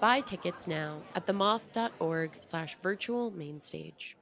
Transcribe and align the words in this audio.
Buy 0.00 0.20
tickets 0.20 0.66
now 0.66 1.00
at 1.14 1.26
themoth.org 1.26 2.38
slash 2.40 2.76
virtual 2.76 3.30
mainstage. 3.30 4.16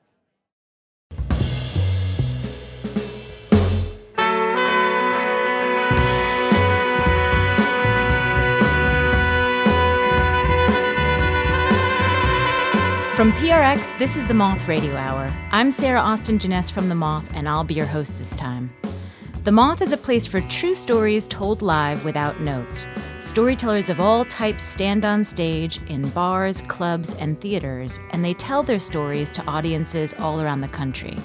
From 13.14 13.30
PRX, 13.34 13.96
this 13.98 14.16
is 14.16 14.26
the 14.26 14.34
Moth 14.34 14.66
Radio 14.66 14.96
Hour. 14.96 15.32
I'm 15.52 15.70
Sarah 15.70 16.00
Austin 16.00 16.38
Jenness 16.38 16.72
from 16.72 16.88
The 16.88 16.96
Moth, 16.96 17.36
and 17.36 17.48
I'll 17.48 17.62
be 17.62 17.74
your 17.74 17.86
host 17.86 18.18
this 18.18 18.34
time. 18.34 18.74
The 19.44 19.52
Moth 19.52 19.80
is 19.80 19.92
a 19.92 19.96
place 19.96 20.26
for 20.26 20.40
true 20.40 20.74
stories 20.74 21.28
told 21.28 21.62
live 21.62 22.04
without 22.04 22.40
notes. 22.40 22.88
Storytellers 23.22 23.88
of 23.88 24.00
all 24.00 24.24
types 24.24 24.64
stand 24.64 25.04
on 25.04 25.22
stage 25.22 25.80
in 25.86 26.08
bars, 26.08 26.60
clubs, 26.62 27.14
and 27.14 27.40
theaters, 27.40 28.00
and 28.10 28.24
they 28.24 28.34
tell 28.34 28.64
their 28.64 28.80
stories 28.80 29.30
to 29.30 29.44
audiences 29.44 30.12
all 30.14 30.42
around 30.42 30.60
the 30.60 30.66
country. 30.66 31.16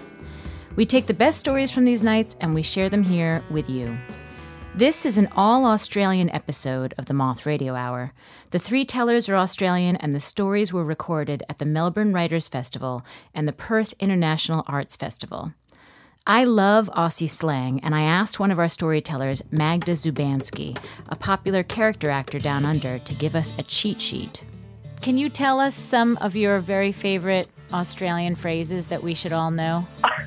We 0.75 0.85
take 0.85 1.07
the 1.07 1.15
best 1.15 1.39
stories 1.39 1.71
from 1.71 1.85
these 1.85 2.03
nights 2.03 2.37
and 2.39 2.53
we 2.53 2.61
share 2.61 2.87
them 2.87 3.01
here 3.01 3.43
with 3.49 3.67
you. 3.67 3.97
This 4.75 5.07
is 5.07 5.17
an 5.17 5.27
all 5.35 5.65
Australian 5.65 6.29
episode 6.29 6.93
of 6.99 7.05
the 7.05 7.15
Moth 7.15 7.47
Radio 7.47 7.73
Hour. 7.73 8.13
The 8.51 8.59
three 8.59 8.85
tellers 8.85 9.27
are 9.27 9.35
Australian, 9.35 9.95
and 9.95 10.13
the 10.13 10.19
stories 10.19 10.71
were 10.71 10.85
recorded 10.85 11.41
at 11.49 11.57
the 11.57 11.65
Melbourne 11.65 12.13
Writers 12.13 12.47
Festival 12.47 13.03
and 13.33 13.47
the 13.47 13.53
Perth 13.53 13.95
International 13.99 14.63
Arts 14.67 14.95
Festival. 14.95 15.53
I 16.29 16.43
love 16.43 16.89
Aussie 16.93 17.29
slang, 17.29 17.79
and 17.83 17.95
I 17.95 18.01
asked 18.01 18.37
one 18.37 18.51
of 18.51 18.59
our 18.59 18.67
storytellers, 18.67 19.41
Magda 19.49 19.93
Szubanski, 19.93 20.77
a 21.07 21.15
popular 21.15 21.63
character 21.63 22.09
actor 22.09 22.37
down 22.37 22.65
under, 22.65 22.99
to 22.99 23.13
give 23.13 23.33
us 23.33 23.57
a 23.57 23.63
cheat 23.63 24.01
sheet. 24.01 24.43
Can 24.99 25.17
you 25.17 25.29
tell 25.29 25.57
us 25.61 25.73
some 25.73 26.17
of 26.17 26.35
your 26.35 26.59
very 26.59 26.91
favorite 26.91 27.47
Australian 27.71 28.35
phrases 28.35 28.87
that 28.87 29.01
we 29.01 29.13
should 29.13 29.31
all 29.31 29.51
know? 29.51 29.87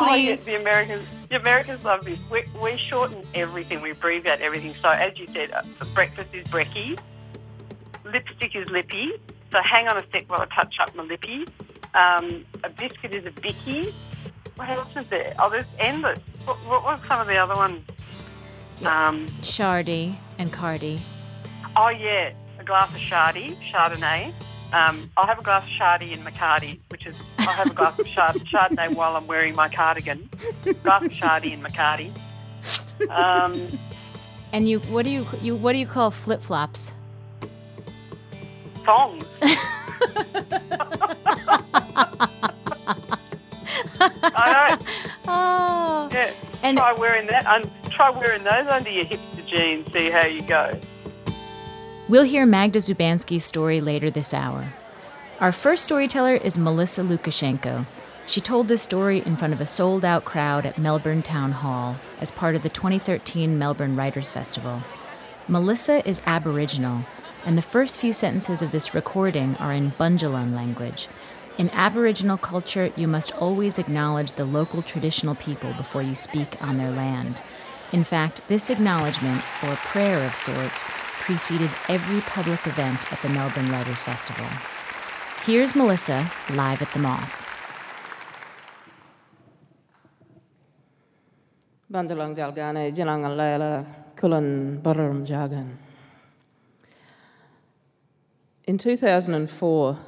Oh, 0.00 0.14
yes, 0.14 0.44
the 0.44 0.54
Americans, 0.54 1.04
the 1.28 1.36
Americans 1.36 1.82
love 1.82 2.04
this. 2.04 2.20
We, 2.30 2.44
we 2.62 2.76
shorten 2.76 3.24
everything. 3.34 3.80
We 3.80 3.90
abbreviate 3.90 4.40
everything. 4.40 4.72
So, 4.74 4.90
as 4.90 5.18
you 5.18 5.26
said, 5.32 5.50
uh, 5.50 5.62
breakfast 5.92 6.32
is 6.32 6.46
brekkie. 6.46 6.96
Lipstick 8.04 8.54
is 8.54 8.68
lippy. 8.70 9.10
So, 9.50 9.58
hang 9.60 9.88
on 9.88 9.96
a 9.96 10.04
sec 10.12 10.30
while 10.30 10.40
I 10.40 10.46
touch 10.54 10.76
up 10.78 10.94
my 10.94 11.02
lippy. 11.02 11.46
Um, 11.94 12.44
a 12.62 12.68
biscuit 12.68 13.12
is 13.12 13.26
a 13.26 13.32
bicky. 13.40 13.92
What 14.58 14.68
else 14.70 14.88
is 14.96 15.06
there? 15.08 15.34
Oh, 15.38 15.48
there's 15.50 15.66
endless. 15.78 16.18
What, 16.44 16.56
what 16.66 16.82
was 16.82 16.98
some 17.06 17.20
of 17.20 17.26
the 17.28 17.36
other 17.36 17.54
ones? 17.54 17.80
Um, 18.84 19.26
Shardy 19.42 20.16
and 20.38 20.52
Cardi. 20.52 20.98
oh, 21.76 21.88
yeah, 21.88 22.30
a 22.58 22.64
glass 22.64 22.90
of 22.90 22.96
Shardy, 23.00 23.56
Chardonnay. 23.70 24.32
Um, 24.72 25.10
I'll 25.16 25.26
have 25.26 25.38
a 25.38 25.42
glass 25.42 25.62
of 25.62 25.68
Shardy 25.70 26.12
and 26.12 26.22
Maccardi, 26.24 26.78
which 26.90 27.06
is 27.06 27.16
I'll 27.38 27.46
have 27.54 27.70
a 27.70 27.74
glass 27.74 27.98
of 27.98 28.06
Chard- 28.06 28.36
Chardonnay 28.44 28.94
while 28.94 29.16
I'm 29.16 29.26
wearing 29.26 29.54
my 29.54 29.68
cardigan. 29.68 30.28
glass 30.82 31.04
of 31.04 31.12
Shardy 31.12 31.54
and 31.54 31.64
Maccardi. 31.64 32.10
Um, 33.10 33.68
And 34.52 34.68
you, 34.68 34.80
what 34.80 35.04
do 35.04 35.10
you, 35.10 35.26
you 35.40 35.54
what 35.56 35.72
do 35.72 35.78
you 35.78 35.86
call 35.86 36.10
flip 36.10 36.42
flops? 36.42 36.94
songs. 38.84 39.24
I 44.34 44.76
know. 44.78 44.86
Oh, 45.30 46.08
Yeah. 46.12 46.32
And- 46.62 46.78
try 46.78 46.92
wearing 46.94 47.26
that. 47.26 47.46
Un- 47.46 47.70
try 47.90 48.10
wearing 48.10 48.42
those 48.44 48.66
under 48.70 48.90
your 48.90 49.04
hipster 49.04 49.46
jeans. 49.46 49.92
See 49.92 50.10
how 50.10 50.26
you 50.26 50.40
go. 50.42 50.72
We'll 52.08 52.22
hear 52.24 52.46
Magda 52.46 52.78
Szubanski's 52.78 53.44
story 53.44 53.80
later 53.80 54.10
this 54.10 54.32
hour. 54.32 54.72
Our 55.40 55.52
first 55.52 55.84
storyteller 55.84 56.34
is 56.34 56.58
Melissa 56.58 57.02
Lucashenko. 57.02 57.86
She 58.26 58.40
told 58.40 58.68
this 58.68 58.82
story 58.82 59.22
in 59.24 59.36
front 59.36 59.52
of 59.54 59.60
a 59.60 59.66
sold 59.66 60.04
out 60.04 60.24
crowd 60.24 60.66
at 60.66 60.78
Melbourne 60.78 61.22
Town 61.22 61.52
Hall 61.52 61.96
as 62.20 62.30
part 62.30 62.54
of 62.54 62.62
the 62.62 62.68
2013 62.68 63.58
Melbourne 63.58 63.94
Writers 63.96 64.30
Festival. 64.30 64.82
Melissa 65.46 66.06
is 66.08 66.20
Aboriginal, 66.26 67.02
and 67.44 67.56
the 67.56 67.62
first 67.62 67.98
few 67.98 68.12
sentences 68.12 68.60
of 68.62 68.72
this 68.72 68.94
recording 68.94 69.56
are 69.56 69.72
in 69.72 69.92
Bundjalung 69.92 70.54
language. 70.54 71.08
In 71.58 71.70
Aboriginal 71.70 72.38
culture, 72.38 72.92
you 72.94 73.08
must 73.08 73.32
always 73.32 73.80
acknowledge 73.80 74.34
the 74.34 74.44
local 74.44 74.80
traditional 74.80 75.34
people 75.34 75.72
before 75.72 76.02
you 76.02 76.14
speak 76.14 76.62
on 76.62 76.78
their 76.78 76.92
land. 76.92 77.42
In 77.90 78.04
fact, 78.04 78.42
this 78.46 78.70
acknowledgement, 78.70 79.42
or 79.64 79.74
prayer 79.74 80.24
of 80.24 80.36
sorts, 80.36 80.84
preceded 81.18 81.68
every 81.88 82.20
public 82.20 82.64
event 82.64 83.12
at 83.12 83.20
the 83.22 83.28
Melbourne 83.28 83.72
Writers 83.72 84.04
Festival. 84.04 84.46
Here's 85.42 85.74
Melissa 85.74 86.30
live 86.50 86.80
at 86.80 86.92
the 86.92 87.00
Moth. 87.00 87.44
Layla, 93.36 93.84
Kulan 94.14 94.80
Jagan. 95.26 95.76
In 98.68 98.78
2004, 98.78 99.98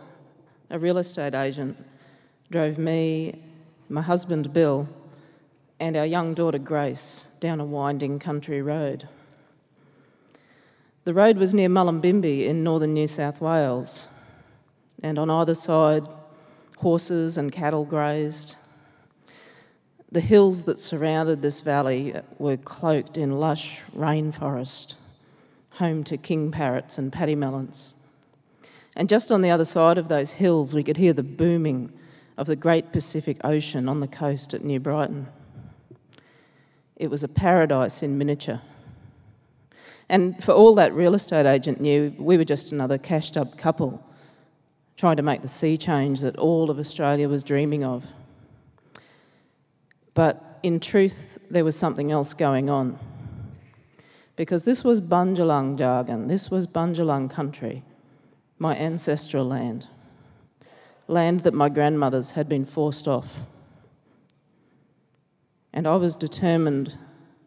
a 0.70 0.78
real 0.78 0.98
estate 0.98 1.34
agent 1.34 1.76
drove 2.50 2.78
me, 2.78 3.42
my 3.88 4.00
husband 4.00 4.52
Bill, 4.52 4.88
and 5.80 5.96
our 5.96 6.06
young 6.06 6.32
daughter 6.32 6.58
Grace 6.58 7.26
down 7.40 7.58
a 7.58 7.64
winding 7.64 8.20
country 8.20 8.62
road. 8.62 9.08
The 11.04 11.14
road 11.14 11.38
was 11.38 11.52
near 11.54 11.68
Mullumbimby 11.68 12.46
in 12.46 12.62
northern 12.62 12.94
New 12.94 13.08
South 13.08 13.40
Wales, 13.40 14.06
and 15.02 15.18
on 15.18 15.28
either 15.28 15.54
side, 15.54 16.06
horses 16.76 17.36
and 17.36 17.50
cattle 17.50 17.84
grazed. 17.84 18.56
The 20.12 20.20
hills 20.20 20.64
that 20.64 20.78
surrounded 20.78 21.42
this 21.42 21.60
valley 21.60 22.14
were 22.38 22.56
cloaked 22.56 23.16
in 23.16 23.40
lush 23.40 23.80
rainforest, 23.96 24.94
home 25.70 26.04
to 26.04 26.16
king 26.16 26.50
parrots 26.50 26.98
and 26.98 27.12
paddy 27.12 27.34
melons. 27.34 27.92
And 28.96 29.08
just 29.08 29.30
on 29.30 29.40
the 29.40 29.50
other 29.50 29.64
side 29.64 29.98
of 29.98 30.08
those 30.08 30.32
hills, 30.32 30.74
we 30.74 30.82
could 30.82 30.96
hear 30.96 31.12
the 31.12 31.22
booming 31.22 31.92
of 32.36 32.46
the 32.46 32.56
great 32.56 32.92
Pacific 32.92 33.36
Ocean 33.44 33.88
on 33.88 34.00
the 34.00 34.08
coast 34.08 34.54
at 34.54 34.64
New 34.64 34.80
Brighton. 34.80 35.28
It 36.96 37.10
was 37.10 37.22
a 37.22 37.28
paradise 37.28 38.02
in 38.02 38.18
miniature. 38.18 38.60
And 40.08 40.42
for 40.42 40.52
all 40.52 40.74
that 40.74 40.92
real 40.92 41.14
estate 41.14 41.46
agent 41.46 41.80
knew, 41.80 42.14
we 42.18 42.36
were 42.36 42.44
just 42.44 42.72
another 42.72 42.98
cashed 42.98 43.36
up 43.36 43.56
couple 43.56 44.04
trying 44.96 45.16
to 45.16 45.22
make 45.22 45.40
the 45.40 45.48
sea 45.48 45.78
change 45.78 46.20
that 46.20 46.36
all 46.36 46.70
of 46.70 46.78
Australia 46.78 47.26
was 47.26 47.42
dreaming 47.42 47.82
of. 47.82 48.04
But 50.12 50.58
in 50.62 50.78
truth, 50.78 51.38
there 51.50 51.64
was 51.64 51.74
something 51.74 52.12
else 52.12 52.34
going 52.34 52.68
on. 52.68 52.98
Because 54.36 54.66
this 54.66 54.84
was 54.84 55.00
Bundjalung 55.00 55.78
jargon, 55.78 56.26
this 56.26 56.50
was 56.50 56.66
Bundjalung 56.66 57.30
country, 57.30 57.82
my 58.60 58.76
ancestral 58.76 59.46
land, 59.46 59.88
land 61.08 61.40
that 61.40 61.54
my 61.54 61.70
grandmothers 61.70 62.32
had 62.32 62.46
been 62.46 62.66
forced 62.66 63.08
off. 63.08 63.38
And 65.72 65.88
I 65.88 65.96
was 65.96 66.14
determined 66.14 66.98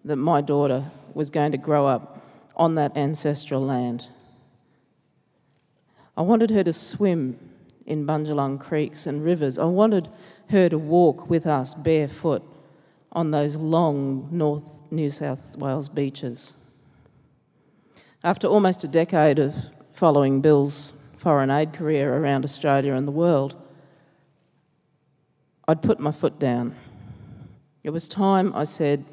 that 0.04 0.16
my 0.16 0.42
daughter 0.42 0.92
was 1.14 1.30
going 1.30 1.52
to 1.52 1.58
grow 1.58 1.86
up 1.86 2.26
on 2.56 2.74
that 2.76 2.98
ancestral 2.98 3.62
land. 3.62 4.08
I 6.18 6.24
wanted 6.24 6.50
her 6.50 6.64
to 6.64 6.74
swim 6.74 7.38
in 7.86 8.08
Bundjalung 8.08 8.60
creeks 8.60 9.06
and 9.06 9.24
rivers. 9.24 9.60
I 9.60 9.66
wanted 9.66 10.10
her 10.50 10.68
to 10.68 10.80
walk 10.80 11.30
with 11.30 11.46
us 11.46 11.76
barefoot 11.76 12.42
on 13.12 13.30
those 13.30 13.56
long 13.56 14.30
North 14.32 14.82
New 14.90 15.12
South 15.12 15.56
Wales 15.58 15.90
beaches. 15.90 16.56
After 18.24 18.48
almost 18.48 18.84
a 18.84 18.88
decade 18.88 19.38
of 19.38 19.54
following 19.92 20.42
Bill's 20.42 20.94
foreign 21.24 21.50
aid 21.50 21.72
career 21.72 22.14
around 22.14 22.44
Australia 22.44 22.94
and 22.94 23.08
the 23.08 23.12
world, 23.12 23.56
I'd 25.70 25.82
put 25.82 25.98
my 25.98 26.12
foot 26.12 26.38
down. 26.38 26.76
It 27.82 27.92
was 27.92 28.10
time, 28.10 28.54
I 28.54 28.66
said, 28.66 29.06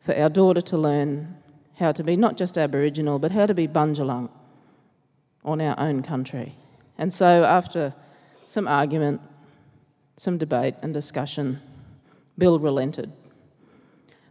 for 0.00 0.14
our 0.14 0.28
daughter 0.28 0.60
to 0.60 0.76
learn 0.76 1.34
how 1.76 1.92
to 1.92 2.04
be 2.04 2.14
not 2.14 2.36
just 2.36 2.58
Aboriginal, 2.58 3.18
but 3.18 3.30
how 3.30 3.46
to 3.46 3.54
be 3.54 3.66
Bundjalung 3.66 4.28
on 5.46 5.62
our 5.62 5.74
own 5.80 6.02
country. 6.02 6.56
And 6.98 7.10
so, 7.10 7.44
after 7.44 7.94
some 8.44 8.68
argument, 8.68 9.22
some 10.18 10.36
debate 10.36 10.74
and 10.82 10.92
discussion. 10.92 11.58
Bill 12.36 12.58
relented. 12.58 13.10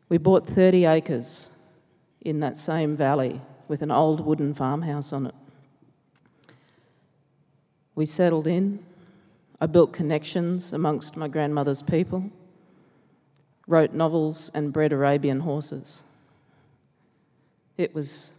We 0.10 0.19
bought 0.19 0.46
30 0.46 0.86
acres 0.86 1.50
in 2.22 2.39
that 2.42 2.60
same 2.60 2.96
valley 2.96 3.42
with 3.68 3.81
an 3.81 3.89
old 3.89 4.24
wooden 4.24 4.54
farmhouse 4.54 5.12
on 5.12 5.25
it. 5.25 5.36
We 7.95 8.06
settled 8.06 8.48
in. 8.48 8.80
I 9.62 9.66
built 9.68 9.94
connections 9.94 10.74
amongst 10.74 11.16
my 11.16 11.28
grandmother's 11.28 11.81
people, 11.81 12.31
wrote 13.68 13.94
novels, 13.94 14.51
and 14.54 14.74
bred 14.74 14.92
Arabian 14.92 15.42
horses. 15.42 16.04
It 17.78 17.95
was 17.95 18.31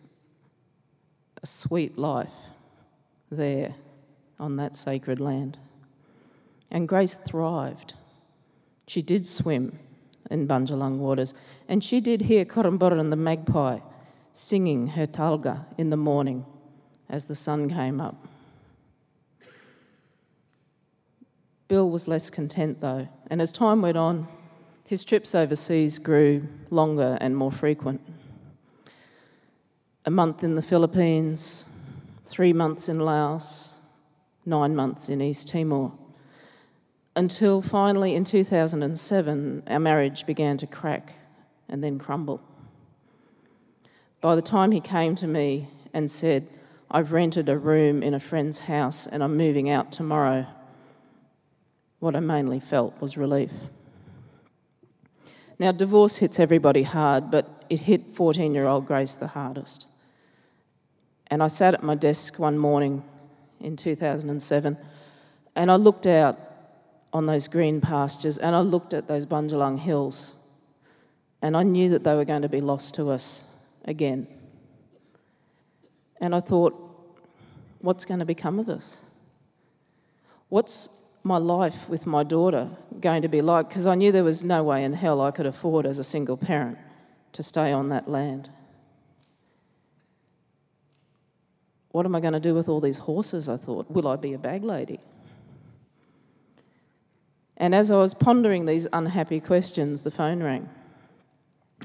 a 1.42 1.46
sweet 1.46 1.96
life 1.96 2.34
there 3.30 3.74
on 4.38 4.56
that 4.56 4.76
sacred 4.76 5.20
land. 5.20 5.56
And 6.70 6.88
Grace 6.88 7.16
thrived. 7.16 7.94
She 8.86 9.00
did 9.00 9.24
swim 9.24 9.78
in 10.30 10.46
Bundjalung 10.46 10.98
waters, 10.98 11.32
and 11.68 11.82
she 11.82 12.00
did 12.00 12.22
hear 12.22 12.44
Koromboran 12.44 13.10
the 13.10 13.16
magpie 13.16 13.78
singing 14.32 14.88
her 14.88 15.06
talga 15.06 15.64
in 15.78 15.90
the 15.90 15.96
morning 15.96 16.44
as 17.08 17.26
the 17.26 17.34
sun 17.34 17.70
came 17.70 18.00
up. 18.00 18.26
Bill 21.69 21.88
was 21.88 22.08
less 22.08 22.31
content 22.31 22.81
though, 22.81 23.08
and 23.28 23.40
as 23.40 23.52
time 23.52 23.82
went 23.82 23.96
on, 23.96 24.28
his 24.84 25.05
trips 25.05 25.34
overseas 25.34 25.99
grew 25.99 26.46
longer 26.70 27.16
and 27.20 27.37
more 27.37 27.52
frequent. 27.52 28.00
A 30.05 30.11
month 30.11 30.44
in 30.44 30.55
the 30.55 30.62
Philippines, 30.62 31.64
three 32.26 32.52
months 32.52 32.88
in 32.88 33.00
Laos, 33.00 33.75
nine 34.44 34.76
months 34.76 35.08
in 35.08 35.20
East 35.22 35.49
Timor 35.49 35.93
until 37.16 37.62
finally 37.62 38.14
in 38.14 38.25
2007, 38.25 39.62
our 39.67 39.78
marriage 39.78 40.26
began 40.26 40.56
to 40.56 40.67
crack 40.67 41.14
and 41.69 41.82
then 41.82 41.99
crumble. 41.99 42.40
By 44.20 44.34
the 44.34 44.43
time 44.43 44.72
he 44.72 44.81
came 44.81 45.14
to 45.17 45.26
me 45.26 45.69
and 45.93 46.10
said, 46.10 46.49
I've 46.90 47.12
rented 47.12 47.49
a 47.49 47.58
room 47.58 48.02
in 48.02 48.14
a 48.14 48.20
friend's 48.20 48.60
house 48.60 49.06
and 49.06 49.22
I'm 49.22 49.37
moving 49.37 49.70
out 49.70 49.93
tomorrow, 49.93 50.46
what 52.04 52.14
I 52.14 52.20
mainly 52.20 52.60
felt 52.60 53.00
was 53.00 53.16
relief. 53.16 53.50
Now, 55.58 55.72
divorce 55.72 56.16
hits 56.16 56.38
everybody 56.38 56.82
hard, 56.82 57.30
but 57.30 57.64
it 57.70 57.80
hit 57.80 58.14
14 58.14 58.52
year 58.52 58.66
old 58.66 58.86
Grace 58.86 59.16
the 59.16 59.28
hardest. 59.28 59.86
And 61.28 61.42
I 61.42 61.46
sat 61.46 61.72
at 61.72 61.82
my 61.82 61.94
desk 61.94 62.38
one 62.38 62.58
morning 62.58 63.02
in 63.58 63.76
2007 63.76 64.76
and 65.56 65.70
I 65.70 65.76
looked 65.76 66.06
out 66.06 66.38
on 67.10 67.24
those 67.24 67.48
green 67.48 67.80
pastures 67.80 68.36
and 68.36 68.54
I 68.54 68.60
looked 68.60 68.92
at 68.92 69.08
those 69.08 69.24
Bundjalung 69.24 69.78
hills 69.78 70.32
and 71.40 71.56
I 71.56 71.62
knew 71.62 71.88
that 71.88 72.04
they 72.04 72.14
were 72.14 72.26
going 72.26 72.42
to 72.42 72.50
be 72.50 72.60
lost 72.60 72.94
to 72.96 73.08
us 73.08 73.44
again. 73.86 74.26
And 76.20 76.34
I 76.34 76.40
thought, 76.40 76.74
what's 77.80 78.04
going 78.04 78.20
to 78.20 78.26
become 78.26 78.58
of 78.58 78.68
us? 78.68 78.98
What's 80.50 80.90
my 81.24 81.38
life 81.38 81.88
with 81.88 82.06
my 82.06 82.22
daughter 82.22 82.68
going 83.00 83.22
to 83.22 83.28
be 83.28 83.42
like? 83.42 83.68
Because 83.68 83.86
I 83.86 83.94
knew 83.94 84.12
there 84.12 84.22
was 84.22 84.44
no 84.44 84.62
way 84.62 84.84
in 84.84 84.92
hell 84.92 85.20
I 85.20 85.30
could 85.30 85.46
afford 85.46 85.86
as 85.86 85.98
a 85.98 86.04
single 86.04 86.36
parent 86.36 86.78
to 87.32 87.42
stay 87.42 87.72
on 87.72 87.88
that 87.88 88.08
land. 88.08 88.50
What 91.90 92.06
am 92.06 92.14
I 92.14 92.20
going 92.20 92.34
to 92.34 92.40
do 92.40 92.54
with 92.54 92.68
all 92.68 92.80
these 92.80 92.98
horses? 92.98 93.48
I 93.48 93.56
thought. 93.56 93.90
Will 93.90 94.06
I 94.06 94.16
be 94.16 94.34
a 94.34 94.38
bag 94.38 94.64
lady? 94.64 95.00
And 97.56 97.74
as 97.74 97.90
I 97.90 97.96
was 97.96 98.14
pondering 98.14 98.66
these 98.66 98.86
unhappy 98.92 99.40
questions, 99.40 100.02
the 100.02 100.10
phone 100.10 100.42
rang. 100.42 100.68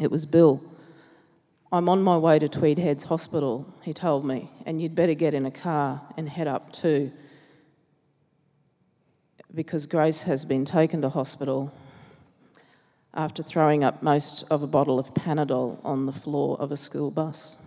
It 0.01 0.11
was 0.11 0.25
Bill. 0.25 0.61
I'm 1.71 1.87
on 1.87 2.01
my 2.01 2.17
way 2.17 2.39
to 2.39 2.49
Tweed 2.49 2.79
Heads 2.79 3.03
Hospital, 3.03 3.71
he 3.83 3.93
told 3.93 4.25
me, 4.25 4.49
and 4.65 4.81
you'd 4.81 4.95
better 4.95 5.13
get 5.13 5.35
in 5.35 5.45
a 5.45 5.51
car 5.51 6.01
and 6.17 6.27
head 6.27 6.47
up 6.47 6.71
too. 6.73 7.11
Because 9.53 9.85
Grace 9.85 10.23
has 10.23 10.45
been 10.45 10.65
taken 10.65 11.01
to 11.01 11.09
hospital 11.09 11.71
after 13.13 13.41
throwing 13.41 13.83
up 13.83 14.03
most 14.03 14.43
of 14.49 14.61
a 14.61 14.67
bottle 14.67 14.99
of 14.99 15.13
Panadol 15.13 15.79
on 15.83 16.05
the 16.05 16.11
floor 16.11 16.59
of 16.59 16.71
a 16.71 16.77
school 16.77 17.11
bus. 17.11 17.57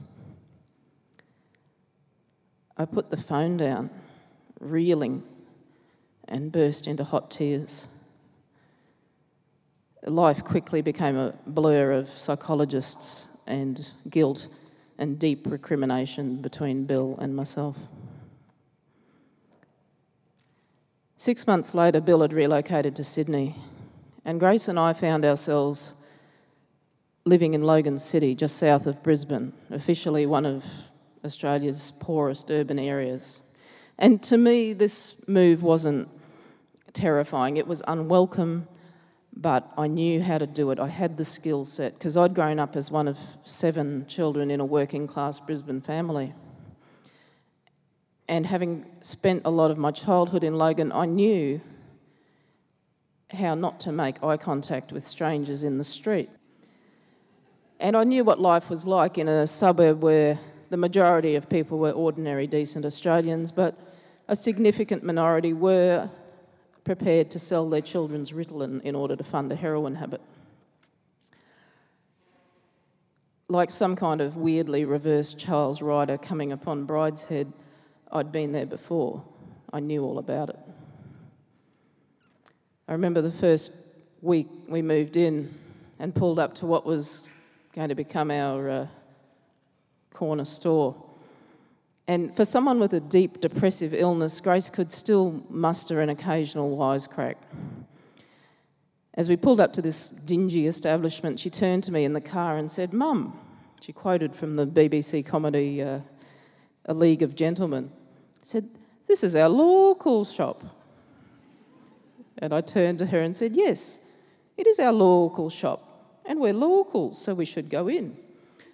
I 2.77 2.85
put 2.85 3.11
the 3.11 3.17
phone 3.17 3.57
down, 3.57 3.91
reeling, 4.61 5.23
and 6.27 6.53
burst 6.53 6.87
into 6.87 7.05
hot 7.05 7.31
tears 7.31 7.87
life 10.11 10.43
quickly 10.43 10.83
became 10.83 11.17
a 11.17 11.35
blur 11.47 11.93
of 11.93 12.09
psychologists 12.09 13.29
and 13.47 13.91
guilt 14.11 14.49
and 14.99 15.19
deep 15.19 15.47
recrimination 15.47 16.43
between 16.43 16.85
Bill 16.85 17.17
and 17.21 17.35
myself. 17.35 17.77
Six 21.23 21.47
months 21.47 21.73
later, 21.73 22.01
Bill 22.01 22.23
had 22.23 22.33
relocated 22.33 22.97
to 22.97 23.05
Sydney, 23.05 23.55
and 24.25 24.41
Grace 24.41 24.67
and 24.67 24.77
I 24.77 24.93
found 24.93 25.25
ourselves 25.25 25.95
living 27.25 27.55
in 27.55 27.63
Logan 27.63 27.99
City, 27.99 28.35
just 28.35 28.57
south 28.57 28.89
of 28.89 29.05
Brisbane, 29.05 29.53
officially 29.71 30.27
one 30.27 30.45
of 30.45 30.65
Australia's 31.25 31.93
poorest 32.01 32.51
urban 32.51 32.77
areas. 32.77 33.39
And 34.01 34.21
to 34.25 34.37
me, 34.37 34.73
this 34.73 35.15
move 35.29 35.63
wasn't 35.63 36.09
terrifying, 36.93 37.57
it 37.57 37.69
was 37.69 37.83
unwelcome 37.87 38.67
but 39.35 39.73
I 39.79 39.87
knew 39.87 40.23
how 40.23 40.39
to 40.39 40.47
do 40.47 40.73
it. 40.73 40.79
I 40.79 40.89
had 40.89 41.17
the 41.17 41.25
skill 41.25 41.65
set 41.65 41.95
because 41.95 42.17
I'd 42.19 42.35
grown 42.35 42.59
up 42.59 42.77
as 42.77 42.91
one 42.91 43.09
of 43.09 43.19
seven 43.45 44.07
children 44.07 44.51
in 44.51 44.61
a 44.61 44.65
working 44.65 45.07
class 45.07 45.41
Brisbane 45.41 45.81
family. 45.81 46.35
And 48.29 48.47
having 48.47 48.87
spent 49.01 49.43
a 49.45 49.51
lot 49.51 49.71
of 49.71 49.79
my 49.79 49.91
childhood 49.91 50.45
in 50.45 50.57
Logan, 50.57 50.93
I 50.93 51.07
knew 51.07 51.61
how 53.31 53.55
not 53.55 53.81
to 53.81 53.93
make 53.93 54.23
eye 54.23 54.37
contact 54.37 54.93
with 54.93 55.07
strangers 55.07 55.65
in 55.65 55.79
the 55.79 55.85
street. 55.85 56.31
And 57.81 57.97
I 57.97 58.05
knew 58.05 58.25
what 58.25 58.41
life 58.41 58.71
was 58.71 58.87
like 58.87 59.19
in 59.19 59.29
a 59.29 59.47
suburb 59.47 60.03
where 60.03 60.39
the 60.71 60.77
majority 60.77 61.35
of 61.35 61.49
people 61.49 61.79
were 61.79 61.91
ordinary, 61.91 62.47
decent 62.47 62.85
Australians, 62.85 63.51
but 63.51 63.79
a 64.29 64.37
significant 64.37 65.03
minority 65.03 65.53
were 65.53 66.09
prepared 66.85 67.31
to 67.31 67.39
sell 67.39 67.69
their 67.69 67.81
children's 67.81 68.33
Ritalin 68.33 68.81
in 68.83 68.95
order 68.95 69.17
to 69.17 69.25
fund 69.25 69.53
a 69.53 69.57
heroin 69.57 69.97
habit. 69.97 70.21
Like 73.49 73.71
some 73.71 73.97
kind 73.97 74.21
of 74.21 74.37
weirdly 74.37 74.85
reversed 74.85 75.39
Charles 75.39 75.83
Ryder 75.83 76.19
coming 76.19 76.53
upon 76.53 76.87
Brideshead, 76.87 77.53
I'd 78.13 78.31
been 78.31 78.53
there 78.53 78.67
before. 78.67 79.25
I 79.73 79.81
knew 79.81 80.05
all 80.05 80.19
about 80.19 80.51
it. 80.51 80.59
I 82.87 82.93
remember 82.93 83.23
the 83.23 83.33
first 83.33 83.73
week 84.21 84.49
we 84.69 84.83
moved 84.83 85.17
in 85.17 85.55
and 85.99 86.15
pulled 86.15 86.39
up 86.39 86.55
to 86.57 86.67
what 86.67 86.85
was 86.85 87.27
going 87.75 87.89
to 87.89 87.95
become 87.95 88.31
our 88.31 88.69
uh, 88.69 88.87
corner 90.13 90.45
store. 90.45 90.95
And 92.07 92.37
for 92.37 92.45
someone 92.45 92.79
with 92.81 92.93
a 92.93 93.01
deep 93.01 93.41
depressive 93.41 93.95
illness, 93.95 94.41
Grace 94.41 94.69
could 94.69 94.93
still 94.93 95.43
muster 95.49 96.03
an 96.03 96.11
occasional 96.11 96.77
wisecrack. 96.77 97.37
As 99.15 99.29
we 99.29 99.37
pulled 99.37 99.61
up 99.61 99.73
to 99.75 99.83
this 99.83 100.11
dingy 100.11 100.67
establishment, 100.67 101.41
she 101.41 101.49
turned 101.49 101.85
to 101.85 101.93
me 101.93 102.05
in 102.05 102.13
the 102.13 102.21
car 102.21 102.59
and 102.59 102.71
said, 102.71 102.93
Mum, 102.93 103.39
she 103.81 103.93
quoted 103.93 104.35
from 104.35 104.57
the 104.57 104.67
BBC 104.67 105.25
comedy 105.25 105.83
uh, 105.83 106.01
A 106.87 106.95
League 106.95 107.23
of 107.23 107.35
Gentlemen, 107.35 107.91
said, 108.43 108.69
This 109.07 109.25
is 109.25 109.35
our 109.37 109.49
local 109.49 110.25
shop. 110.25 110.65
And 112.39 112.53
I 112.53 112.61
turned 112.61 112.99
to 112.99 113.07
her 113.07 113.21
and 113.21 113.35
said, 113.35 113.55
Yes, 113.55 114.01
it 114.57 114.67
is 114.67 114.79
our 114.79 114.93
local 114.93 115.49
shop, 115.49 116.21
and 116.27 116.41
we're 116.41 116.53
locals, 116.53 117.21
so 117.23 117.35
we 117.35 117.45
should 117.45 117.71
go 117.71 117.89
in. 117.89 118.17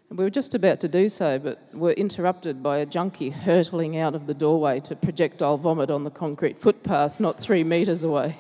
And 0.08 0.18
we 0.18 0.24
were 0.24 0.30
just 0.30 0.54
about 0.54 0.80
to 0.80 0.88
do 0.88 1.08
so, 1.08 1.38
but 1.38 1.62
were 1.74 1.92
interrupted 1.92 2.62
by 2.62 2.78
a 2.78 2.86
junkie 2.86 3.30
hurtling 3.30 3.98
out 3.98 4.14
of 4.14 4.26
the 4.26 4.34
doorway 4.34 4.80
to 4.80 4.96
projectile 4.96 5.58
vomit 5.58 5.90
on 5.90 6.04
the 6.04 6.10
concrete 6.10 6.58
footpath 6.58 7.20
not 7.20 7.38
three 7.38 7.62
metres 7.62 8.04
away. 8.04 8.38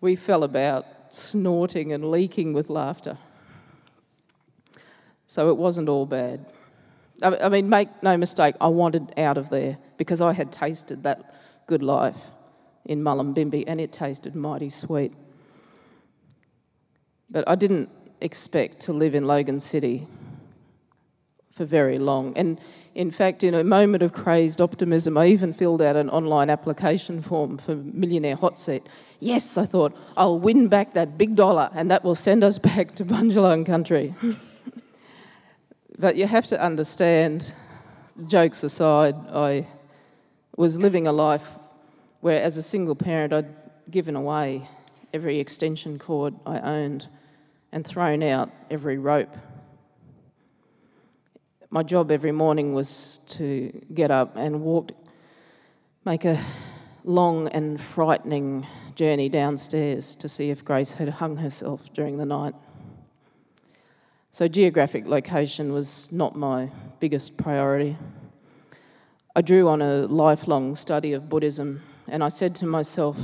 We 0.00 0.16
fell 0.16 0.42
about, 0.42 0.86
snorting 1.10 1.92
and 1.92 2.10
leaking 2.10 2.52
with 2.52 2.68
laughter. 2.68 3.18
So 5.26 5.48
it 5.48 5.56
wasn't 5.56 5.88
all 5.88 6.06
bad. 6.06 6.46
I 7.22 7.48
mean, 7.48 7.68
make 7.68 7.88
no 8.02 8.16
mistake, 8.16 8.54
I 8.60 8.68
wanted 8.68 9.12
out 9.16 9.38
of 9.38 9.50
there 9.50 9.78
because 9.96 10.20
I 10.20 10.32
had 10.32 10.52
tasted 10.52 11.04
that 11.04 11.34
good 11.66 11.82
life 11.82 12.30
in 12.84 13.02
Mullumbimby 13.02 13.64
and 13.66 13.80
it 13.80 13.92
tasted 13.92 14.34
mighty 14.34 14.70
sweet. 14.70 15.12
But 17.30 17.48
I 17.48 17.54
didn't 17.54 17.88
expect 18.20 18.80
to 18.80 18.92
live 18.92 19.14
in 19.14 19.26
Logan 19.26 19.60
City 19.60 20.06
for 21.52 21.64
very 21.64 21.98
long. 21.98 22.32
And 22.36 22.60
in 22.94 23.10
fact, 23.10 23.42
in 23.42 23.54
a 23.54 23.64
moment 23.64 24.02
of 24.02 24.12
crazed 24.12 24.60
optimism, 24.60 25.16
I 25.16 25.26
even 25.26 25.52
filled 25.52 25.80
out 25.80 25.96
an 25.96 26.10
online 26.10 26.50
application 26.50 27.22
form 27.22 27.58
for 27.58 27.76
Millionaire 27.76 28.36
Hot 28.36 28.58
Seat. 28.58 28.86
Yes, 29.20 29.56
I 29.56 29.64
thought, 29.64 29.96
I'll 30.16 30.38
win 30.38 30.68
back 30.68 30.94
that 30.94 31.16
big 31.16 31.36
dollar 31.36 31.70
and 31.74 31.90
that 31.90 32.04
will 32.04 32.14
send 32.14 32.44
us 32.44 32.58
back 32.70 32.94
to 32.96 33.04
Bundjalung 33.04 33.64
country. 33.64 34.14
but 36.02 36.16
you 36.16 36.26
have 36.26 36.46
to 36.48 36.62
understand, 36.62 37.54
jokes 38.26 38.62
aside, 38.62 39.14
I 39.32 39.66
was 40.56 40.78
living 40.78 41.06
a 41.06 41.12
life 41.12 41.48
where, 42.20 42.42
as 42.42 42.58
a 42.58 42.62
single 42.62 42.94
parent, 42.94 43.32
I'd 43.32 43.54
given 43.90 44.16
away 44.16 44.68
every 45.14 45.38
extension 45.40 45.98
cord 45.98 46.34
I 46.44 46.58
owned 46.58 47.08
and 47.72 47.86
thrown 47.86 48.22
out 48.22 48.50
every 48.70 48.98
rope 48.98 49.34
my 51.72 51.82
job 51.82 52.10
every 52.10 52.32
morning 52.32 52.74
was 52.74 53.20
to 53.26 53.72
get 53.94 54.10
up 54.10 54.36
and 54.36 54.60
walk, 54.60 54.92
make 56.04 56.26
a 56.26 56.38
long 57.02 57.48
and 57.48 57.80
frightening 57.80 58.66
journey 58.94 59.30
downstairs 59.30 60.14
to 60.16 60.28
see 60.28 60.50
if 60.50 60.62
Grace 60.66 60.92
had 60.92 61.08
hung 61.08 61.38
herself 61.38 61.90
during 61.94 62.18
the 62.18 62.26
night. 62.26 62.54
So, 64.34 64.48
geographic 64.48 65.06
location 65.06 65.74
was 65.74 66.10
not 66.10 66.34
my 66.34 66.70
biggest 67.00 67.36
priority. 67.36 67.98
I 69.36 69.42
drew 69.42 69.68
on 69.68 69.82
a 69.82 70.06
lifelong 70.06 70.74
study 70.74 71.12
of 71.12 71.28
Buddhism 71.28 71.82
and 72.08 72.24
I 72.24 72.28
said 72.28 72.54
to 72.56 72.66
myself, 72.66 73.18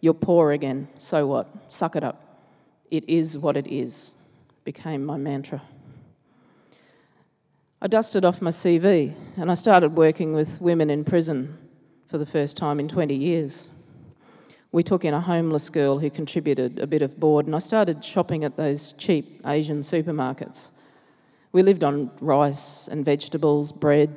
You're 0.00 0.14
poor 0.14 0.52
again, 0.52 0.88
so 0.96 1.26
what? 1.26 1.48
Suck 1.70 1.94
it 1.94 2.02
up. 2.02 2.40
It 2.90 3.06
is 3.06 3.36
what 3.36 3.54
it 3.54 3.66
is, 3.66 4.12
became 4.64 5.04
my 5.04 5.18
mantra. 5.18 5.60
I 7.82 7.86
dusted 7.86 8.24
off 8.24 8.40
my 8.40 8.50
CV 8.50 9.14
and 9.36 9.50
I 9.50 9.54
started 9.54 9.94
working 9.94 10.32
with 10.32 10.58
women 10.58 10.88
in 10.88 11.04
prison 11.04 11.58
for 12.06 12.16
the 12.16 12.24
first 12.24 12.56
time 12.56 12.80
in 12.80 12.88
20 12.88 13.14
years. 13.14 13.68
We 14.76 14.82
took 14.82 15.06
in 15.06 15.14
a 15.14 15.22
homeless 15.22 15.70
girl 15.70 16.00
who 16.00 16.10
contributed 16.10 16.78
a 16.78 16.86
bit 16.86 17.00
of 17.00 17.18
board, 17.18 17.46
and 17.46 17.56
I 17.56 17.60
started 17.60 18.04
shopping 18.04 18.44
at 18.44 18.58
those 18.58 18.92
cheap 18.98 19.40
Asian 19.46 19.80
supermarkets. 19.80 20.68
We 21.50 21.62
lived 21.62 21.82
on 21.82 22.10
rice 22.20 22.86
and 22.86 23.02
vegetables, 23.02 23.72
bread, 23.72 24.14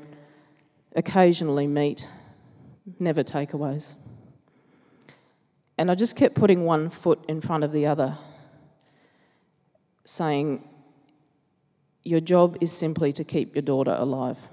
occasionally 0.97 1.65
meat, 1.65 2.09
never 2.99 3.23
takeaways. 3.23 3.95
And 5.77 5.89
I 5.89 5.95
just 5.95 6.17
kept 6.17 6.35
putting 6.35 6.65
one 6.65 6.89
foot 6.89 7.23
in 7.29 7.39
front 7.39 7.63
of 7.63 7.71
the 7.71 7.85
other, 7.85 8.17
saying, 10.03 10.67
your 12.03 12.19
job 12.19 12.57
is 12.59 12.73
simply 12.73 13.13
to 13.13 13.23
keep 13.23 13.55
your 13.55 13.61
daughter 13.61 13.95
alive. 13.97 14.49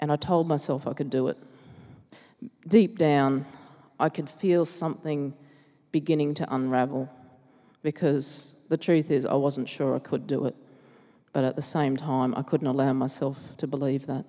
And 0.00 0.12
I 0.12 0.16
told 0.16 0.48
myself 0.48 0.86
I 0.86 0.92
could 0.92 1.08
do 1.08 1.28
it. 1.28 1.38
Deep 2.68 2.98
down, 2.98 3.46
I 3.98 4.08
could 4.08 4.28
feel 4.28 4.64
something 4.64 5.34
beginning 5.92 6.34
to 6.34 6.54
unravel 6.54 7.08
because 7.82 8.56
the 8.68 8.76
truth 8.76 9.10
is, 9.10 9.26
I 9.26 9.34
wasn't 9.34 9.68
sure 9.68 9.94
I 9.94 9.98
could 9.98 10.26
do 10.26 10.46
it. 10.46 10.56
But 11.32 11.44
at 11.44 11.56
the 11.56 11.62
same 11.62 11.96
time, 11.96 12.34
I 12.36 12.42
couldn't 12.42 12.66
allow 12.66 12.92
myself 12.92 13.38
to 13.58 13.66
believe 13.66 14.06
that. 14.06 14.24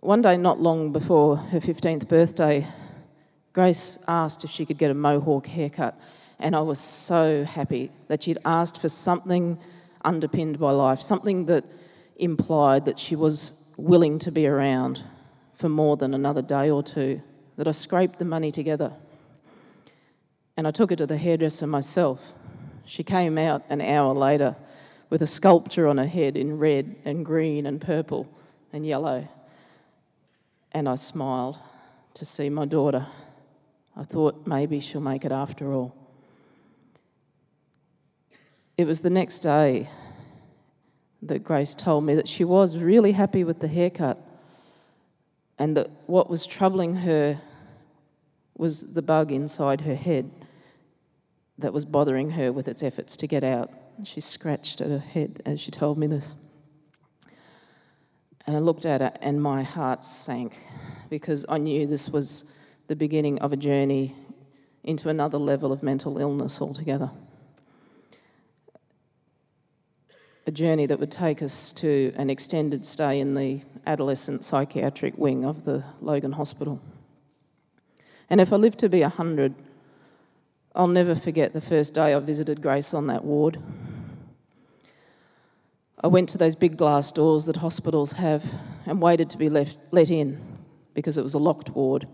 One 0.00 0.22
day, 0.22 0.36
not 0.36 0.60
long 0.60 0.92
before 0.92 1.36
her 1.36 1.60
15th 1.60 2.08
birthday, 2.08 2.66
Grace 3.52 3.98
asked 4.06 4.44
if 4.44 4.50
she 4.50 4.64
could 4.64 4.78
get 4.78 4.90
a 4.90 4.94
mohawk 4.94 5.46
haircut. 5.46 6.00
And 6.38 6.54
I 6.54 6.60
was 6.60 6.78
so 6.78 7.44
happy 7.44 7.90
that 8.06 8.22
she'd 8.22 8.38
asked 8.44 8.80
for 8.80 8.88
something 8.88 9.58
underpinned 10.04 10.58
by 10.60 10.70
life, 10.70 11.02
something 11.02 11.46
that 11.46 11.64
implied 12.16 12.84
that 12.84 12.98
she 12.98 13.16
was 13.16 13.52
willing 13.78 14.18
to 14.18 14.32
be 14.32 14.46
around 14.46 15.02
for 15.54 15.68
more 15.68 15.96
than 15.96 16.12
another 16.12 16.42
day 16.42 16.68
or 16.68 16.82
two, 16.82 17.22
that 17.56 17.66
I 17.66 17.70
scraped 17.70 18.18
the 18.18 18.24
money 18.24 18.50
together. 18.52 18.92
And 20.56 20.66
I 20.66 20.70
took 20.72 20.90
her 20.90 20.96
to 20.96 21.06
the 21.06 21.16
hairdresser 21.16 21.66
myself. 21.66 22.32
She 22.84 23.02
came 23.02 23.38
out 23.38 23.64
an 23.70 23.80
hour 23.80 24.12
later 24.12 24.56
with 25.08 25.22
a 25.22 25.26
sculpture 25.26 25.86
on 25.86 25.98
her 25.98 26.06
head 26.06 26.36
in 26.36 26.58
red 26.58 26.96
and 27.04 27.24
green 27.24 27.66
and 27.66 27.80
purple 27.80 28.28
and 28.72 28.84
yellow. 28.84 29.26
And 30.72 30.88
I 30.88 30.96
smiled 30.96 31.58
to 32.14 32.26
see 32.26 32.50
my 32.50 32.66
daughter. 32.66 33.06
I 33.96 34.02
thought 34.02 34.46
maybe 34.46 34.80
she'll 34.80 35.00
make 35.00 35.24
it 35.24 35.32
after 35.32 35.72
all. 35.72 35.94
It 38.76 38.86
was 38.86 39.00
the 39.00 39.10
next 39.10 39.40
day 39.40 39.88
that 41.22 41.44
Grace 41.44 41.74
told 41.74 42.04
me 42.04 42.14
that 42.14 42.28
she 42.28 42.44
was 42.44 42.76
really 42.76 43.12
happy 43.12 43.44
with 43.44 43.60
the 43.60 43.68
haircut 43.68 44.18
and 45.58 45.76
that 45.76 45.90
what 46.06 46.30
was 46.30 46.46
troubling 46.46 46.94
her 46.94 47.40
was 48.56 48.82
the 48.82 49.02
bug 49.02 49.32
inside 49.32 49.80
her 49.82 49.94
head 49.94 50.30
that 51.58 51.72
was 51.72 51.84
bothering 51.84 52.30
her 52.30 52.52
with 52.52 52.68
its 52.68 52.82
efforts 52.82 53.16
to 53.16 53.26
get 53.26 53.42
out. 53.42 53.70
She 54.04 54.20
scratched 54.20 54.80
at 54.80 54.88
her 54.88 54.98
head 54.98 55.42
as 55.44 55.60
she 55.60 55.70
told 55.72 55.98
me 55.98 56.06
this. 56.06 56.34
And 58.46 58.56
I 58.56 58.60
looked 58.60 58.86
at 58.86 59.00
her 59.00 59.12
and 59.20 59.42
my 59.42 59.62
heart 59.62 60.04
sank 60.04 60.56
because 61.10 61.44
I 61.48 61.58
knew 61.58 61.86
this 61.86 62.08
was 62.08 62.44
the 62.86 62.96
beginning 62.96 63.38
of 63.40 63.52
a 63.52 63.56
journey 63.56 64.14
into 64.84 65.08
another 65.08 65.38
level 65.38 65.72
of 65.72 65.82
mental 65.82 66.18
illness 66.18 66.60
altogether. 66.62 67.10
A 70.48 70.50
journey 70.50 70.86
that 70.86 70.98
would 70.98 71.10
take 71.10 71.42
us 71.42 71.74
to 71.74 72.10
an 72.16 72.30
extended 72.30 72.82
stay 72.82 73.20
in 73.20 73.34
the 73.34 73.60
adolescent 73.86 74.42
psychiatric 74.42 75.12
wing 75.18 75.44
of 75.44 75.66
the 75.66 75.84
Logan 76.00 76.32
Hospital. 76.32 76.80
And 78.30 78.40
if 78.40 78.50
I 78.50 78.56
live 78.56 78.74
to 78.78 78.88
be 78.88 79.02
100, 79.02 79.54
I'll 80.74 80.86
never 80.86 81.14
forget 81.14 81.52
the 81.52 81.60
first 81.60 81.92
day 81.92 82.14
I 82.14 82.18
visited 82.20 82.62
Grace 82.62 82.94
on 82.94 83.08
that 83.08 83.26
ward. 83.26 83.60
I 86.02 86.06
went 86.06 86.30
to 86.30 86.38
those 86.38 86.56
big 86.56 86.78
glass 86.78 87.12
doors 87.12 87.44
that 87.44 87.56
hospitals 87.56 88.12
have 88.12 88.42
and 88.86 89.02
waited 89.02 89.28
to 89.28 89.36
be 89.36 89.50
left, 89.50 89.76
let 89.90 90.10
in 90.10 90.40
because 90.94 91.18
it 91.18 91.22
was 91.22 91.34
a 91.34 91.38
locked 91.38 91.68
ward. 91.68 92.08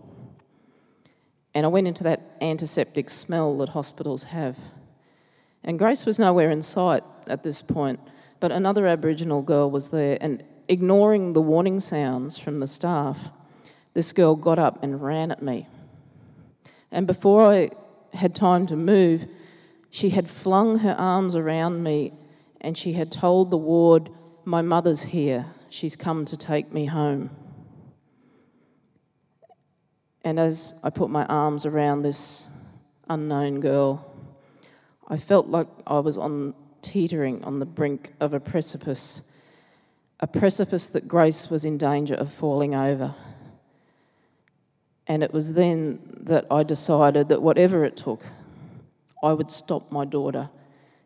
And 1.53 1.65
I 1.65 1.69
went 1.69 1.87
into 1.87 2.03
that 2.03 2.35
antiseptic 2.41 3.09
smell 3.09 3.57
that 3.59 3.69
hospitals 3.69 4.23
have. 4.23 4.57
And 5.63 5.79
Grace 5.79 6.05
was 6.05 6.19
nowhere 6.19 6.51
in 6.51 6.61
sight 6.61 7.03
at 7.27 7.41
this 7.41 7.61
point. 7.61 8.01
But 8.45 8.51
another 8.51 8.85
Aboriginal 8.85 9.41
girl 9.41 9.71
was 9.71 9.89
there, 9.89 10.19
and 10.21 10.43
ignoring 10.67 11.33
the 11.33 11.41
warning 11.41 11.79
sounds 11.79 12.37
from 12.37 12.59
the 12.59 12.67
staff, 12.67 13.31
this 13.95 14.13
girl 14.13 14.35
got 14.35 14.59
up 14.59 14.83
and 14.83 15.01
ran 15.01 15.31
at 15.31 15.41
me. 15.41 15.67
And 16.91 17.07
before 17.07 17.43
I 17.43 17.71
had 18.13 18.35
time 18.35 18.67
to 18.67 18.75
move, 18.75 19.25
she 19.89 20.11
had 20.11 20.29
flung 20.29 20.77
her 20.77 20.93
arms 20.95 21.35
around 21.35 21.81
me 21.81 22.13
and 22.61 22.77
she 22.77 22.93
had 22.93 23.11
told 23.11 23.49
the 23.49 23.57
ward, 23.57 24.11
My 24.43 24.61
mother's 24.61 25.01
here. 25.01 25.47
She's 25.69 25.95
come 25.95 26.23
to 26.25 26.37
take 26.37 26.71
me 26.71 26.85
home. 26.85 27.31
And 30.23 30.39
as 30.39 30.75
I 30.83 30.91
put 30.91 31.09
my 31.09 31.25
arms 31.25 31.65
around 31.65 32.03
this 32.03 32.45
unknown 33.09 33.59
girl, 33.59 34.05
I 35.07 35.17
felt 35.17 35.47
like 35.47 35.67
I 35.87 35.97
was 35.97 36.19
on 36.19 36.53
teetering 36.85 37.43
on 37.43 37.59
the 37.59 37.65
brink 37.65 38.13
of 38.19 38.33
a 38.33 38.39
precipice, 38.39 39.21
a 40.19 40.27
precipice 40.27 40.89
that 40.89 41.07
Grace 41.07 41.49
was 41.49 41.65
in 41.65 41.77
danger 41.77 42.13
of 42.13 42.31
falling 42.31 42.75
over. 42.75 43.15
And 45.07 45.23
it 45.23 45.33
was 45.33 45.53
then 45.53 45.99
that 46.21 46.45
I 46.51 46.63
decided 46.63 47.29
that 47.29 47.41
whatever 47.41 47.83
it 47.85 47.97
took, 47.97 48.23
I 49.23 49.33
would 49.33 49.49
stop 49.49 49.91
my 49.91 50.05
daughter 50.05 50.49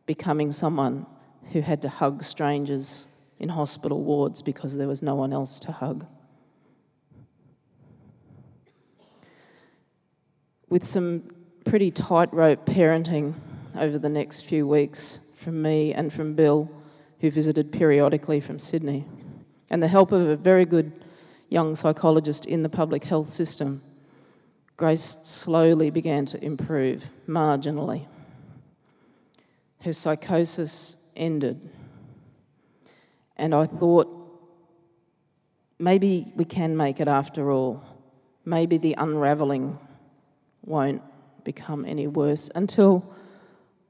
becoming 0.05 0.51
someone 0.51 1.05
who 1.51 1.62
had 1.62 1.81
to 1.83 1.89
hug 1.89 2.24
strangers 2.24 3.05
in 3.39 3.50
hospital 3.50 4.03
wards 4.03 4.41
because 4.41 4.75
there 4.75 4.88
was 4.88 5.01
no 5.01 5.15
one 5.15 5.31
else 5.31 5.59
to 5.62 5.71
hug. 5.71 6.05
With 10.69 10.83
some 10.83 11.24
pretty 11.65 11.89
tightrope 11.91 12.65
parenting 12.65 13.33
over 13.75 13.98
the 13.98 14.09
next 14.09 14.41
few 14.41 14.67
weeks, 14.67 15.19
from 15.39 15.62
me 15.62 15.93
and 15.93 16.12
from 16.12 16.34
Bill, 16.34 16.69
who 17.22 17.31
visited 17.31 17.72
periodically 17.72 18.41
from 18.41 18.60
Sydney, 18.60 19.05
and 19.69 19.81
the 19.81 19.88
help 19.88 20.12
of 20.12 20.27
a 20.27 20.36
very 20.36 20.65
good 20.65 20.91
young 21.48 21.75
psychologist 21.75 22.46
in 22.46 22.62
the 22.62 22.69
public 22.69 23.05
health 23.05 23.29
system, 23.29 23.81
Grace 24.75 25.17
slowly 25.24 25.89
began 25.89 26.25
to 26.25 26.43
improve, 26.43 27.10
marginally. 27.27 28.05
Her 29.81 29.93
psychosis 29.93 30.98
ended, 31.15 31.69
and 33.38 33.55
I 33.55 33.65
thought, 33.65 34.08
maybe 35.79 36.34
we 36.36 36.43
can 36.43 36.75
make 36.75 37.00
it 37.00 37.08
after 37.08 37.50
all. 37.50 37.81
Maybe 38.43 38.77
the 38.77 38.96
unravelling 38.98 39.79
won't 40.65 41.01
become 41.46 41.86
any 41.86 42.08
worse 42.08 42.50
until 42.53 43.05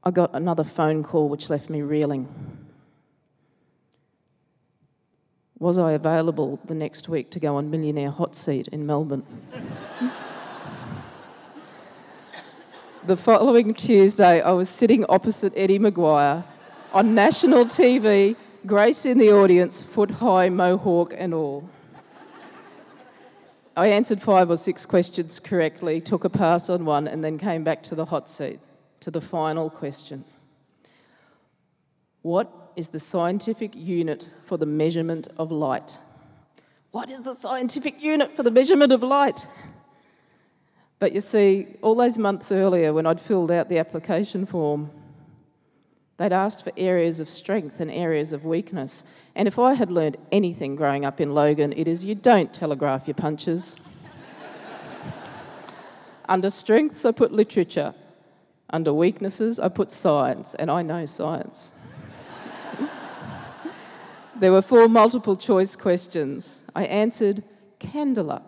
I 0.03 0.11
got 0.11 0.33
another 0.33 0.63
phone 0.63 1.03
call 1.03 1.27
which 1.29 1.49
left 1.49 1.69
me 1.69 1.81
reeling. 1.81 2.27
Was 5.59 5.77
I 5.77 5.91
available 5.91 6.59
the 6.63 6.73
next 6.73 7.09
week 7.09 7.29
to 7.31 7.39
go 7.39 7.57
on 7.57 7.69
Millionaire 7.69 8.11
Hot 8.11 8.33
Seat 8.33 8.69
in 8.69 8.85
Melbourne? 8.85 9.23
the 13.05 13.17
following 13.17 13.73
Tuesday, 13.73 14.39
I 14.41 14.51
was 14.51 14.69
sitting 14.69 15.03
opposite 15.09 15.51
Eddie 15.57 15.79
McGuire 15.79 16.45
on 16.93 17.13
national 17.13 17.65
TV, 17.65 18.37
Grace 18.65 19.05
in 19.05 19.17
the 19.17 19.33
audience, 19.33 19.81
foot 19.81 20.11
high 20.11 20.47
mohawk 20.47 21.13
and 21.17 21.33
all. 21.33 21.69
I 23.75 23.87
answered 23.87 24.21
five 24.21 24.49
or 24.49 24.57
six 24.57 24.85
questions 24.85 25.39
correctly, 25.39 25.99
took 25.99 26.23
a 26.23 26.29
pass 26.29 26.69
on 26.69 26.85
one, 26.85 27.07
and 27.07 27.23
then 27.23 27.37
came 27.37 27.63
back 27.63 27.83
to 27.83 27.95
the 27.95 28.05
hot 28.05 28.29
seat, 28.29 28.59
to 29.01 29.11
the 29.11 29.21
final 29.21 29.69
question. 29.69 30.23
What 32.21 32.51
is 32.75 32.89
the 32.89 32.99
scientific 32.99 33.75
unit 33.75 34.27
for 34.45 34.57
the 34.57 34.65
measurement 34.65 35.27
of 35.37 35.51
light? 35.51 35.97
What 36.91 37.11
is 37.11 37.21
the 37.21 37.33
scientific 37.33 38.01
unit 38.01 38.35
for 38.35 38.43
the 38.43 38.51
measurement 38.51 38.91
of 38.91 39.03
light? 39.03 39.45
But 40.97 41.13
you 41.13 41.21
see, 41.21 41.67
all 41.81 41.95
those 41.95 42.17
months 42.17 42.51
earlier 42.51 42.93
when 42.93 43.05
I'd 43.05 43.21
filled 43.21 43.51
out 43.51 43.69
the 43.69 43.77
application 43.77 44.45
form, 44.45 44.91
they'd 46.17 46.33
asked 46.33 46.63
for 46.63 46.73
areas 46.75 47.21
of 47.21 47.29
strength 47.29 47.79
and 47.79 47.89
areas 47.89 48.33
of 48.33 48.43
weakness. 48.43 49.03
And 49.33 49.47
if 49.47 49.57
I 49.57 49.75
had 49.75 49.89
learned 49.89 50.17
anything 50.31 50.75
growing 50.75 51.05
up 51.05 51.21
in 51.21 51.33
Logan, 51.33 51.73
it 51.77 51.87
is 51.87 52.03
you 52.03 52.15
don't 52.15 52.53
telegraph 52.53 53.07
your 53.07 53.15
punches. 53.15 53.77
Under 56.27 56.49
strengths, 56.49 57.05
I 57.05 57.11
put 57.11 57.31
literature. 57.31 57.93
Under 58.71 58.93
weaknesses, 58.93 59.59
I 59.59 59.69
put 59.69 59.91
science, 59.91 60.55
and 60.55 60.69
I 60.69 60.81
know 60.81 61.05
science. 61.05 61.71
there 64.39 64.51
were 64.51 64.61
four 64.61 64.87
multiple 64.87 65.35
choice 65.35 65.75
questions. 65.75 66.63
I 66.75 66.85
answered 66.85 67.43
candela. 67.79 68.43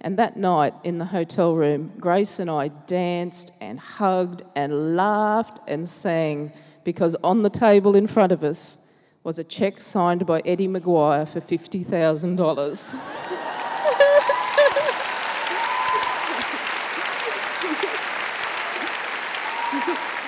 And 0.00 0.18
that 0.18 0.36
night 0.36 0.74
in 0.84 0.98
the 0.98 1.06
hotel 1.06 1.54
room, 1.54 1.92
Grace 1.98 2.38
and 2.38 2.50
I 2.50 2.68
danced 2.68 3.52
and 3.60 3.80
hugged 3.80 4.44
and 4.54 4.96
laughed 4.96 5.60
and 5.66 5.88
sang 5.88 6.52
because 6.84 7.16
on 7.24 7.42
the 7.42 7.50
table 7.50 7.96
in 7.96 8.06
front 8.06 8.30
of 8.30 8.44
us 8.44 8.78
was 9.24 9.38
a 9.38 9.44
cheque 9.44 9.80
signed 9.80 10.24
by 10.24 10.40
Eddie 10.44 10.68
McGuire 10.68 11.26
for 11.26 11.40
$50,000. 11.40 13.25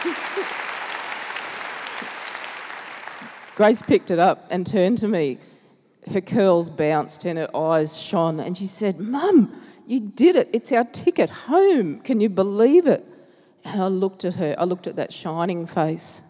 Grace 3.56 3.82
picked 3.82 4.10
it 4.10 4.18
up 4.18 4.46
and 4.50 4.66
turned 4.66 4.98
to 4.98 5.08
me. 5.08 5.38
Her 6.10 6.20
curls 6.20 6.70
bounced 6.70 7.24
and 7.24 7.38
her 7.38 7.54
eyes 7.56 8.00
shone, 8.00 8.40
and 8.40 8.56
she 8.56 8.66
said, 8.66 9.00
Mum, 9.00 9.60
you 9.86 10.00
did 10.00 10.36
it. 10.36 10.48
It's 10.52 10.72
our 10.72 10.84
ticket 10.84 11.30
home. 11.30 12.00
Can 12.00 12.20
you 12.20 12.28
believe 12.28 12.86
it? 12.86 13.04
And 13.64 13.82
I 13.82 13.88
looked 13.88 14.24
at 14.24 14.34
her, 14.34 14.54
I 14.58 14.64
looked 14.64 14.86
at 14.86 14.96
that 14.96 15.12
shining 15.12 15.66
face, 15.66 16.22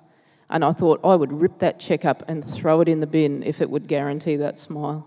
and 0.51 0.65
I 0.65 0.73
thought 0.73 1.01
I 1.05 1.15
would 1.15 1.33
rip 1.33 1.59
that 1.59 1.79
check 1.79 2.05
up 2.05 2.23
and 2.29 2.45
throw 2.45 2.81
it 2.81 2.89
in 2.89 3.01
the 3.01 3.07
bin 3.07 3.43
if 3.43 3.61
it 3.61 3.69
would 3.69 3.87
guarantee 3.87 4.37
that 4.37 4.59
smile. 4.59 5.07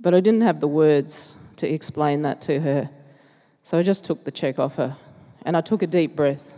But 0.00 0.14
I 0.14 0.20
didn't 0.20 0.42
have 0.42 0.60
the 0.60 0.68
words 0.68 1.34
to 1.56 1.72
explain 1.72 2.22
that 2.22 2.40
to 2.42 2.60
her. 2.60 2.90
So 3.62 3.78
I 3.78 3.82
just 3.82 4.04
took 4.04 4.24
the 4.24 4.30
check 4.30 4.58
off 4.58 4.76
her 4.76 4.96
and 5.44 5.56
I 5.56 5.60
took 5.60 5.82
a 5.82 5.86
deep 5.86 6.14
breath 6.14 6.54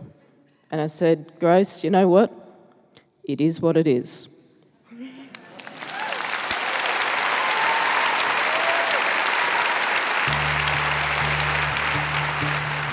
and 0.71 0.81
I 0.81 0.87
said, 0.87 1.33
Grace, 1.41 1.83
you 1.83 1.91
know 1.91 2.09
what? 2.09 2.33
It 3.25 3.41
is 3.41 3.61
what 3.61 3.77
it 3.77 3.87
is. 3.87 4.29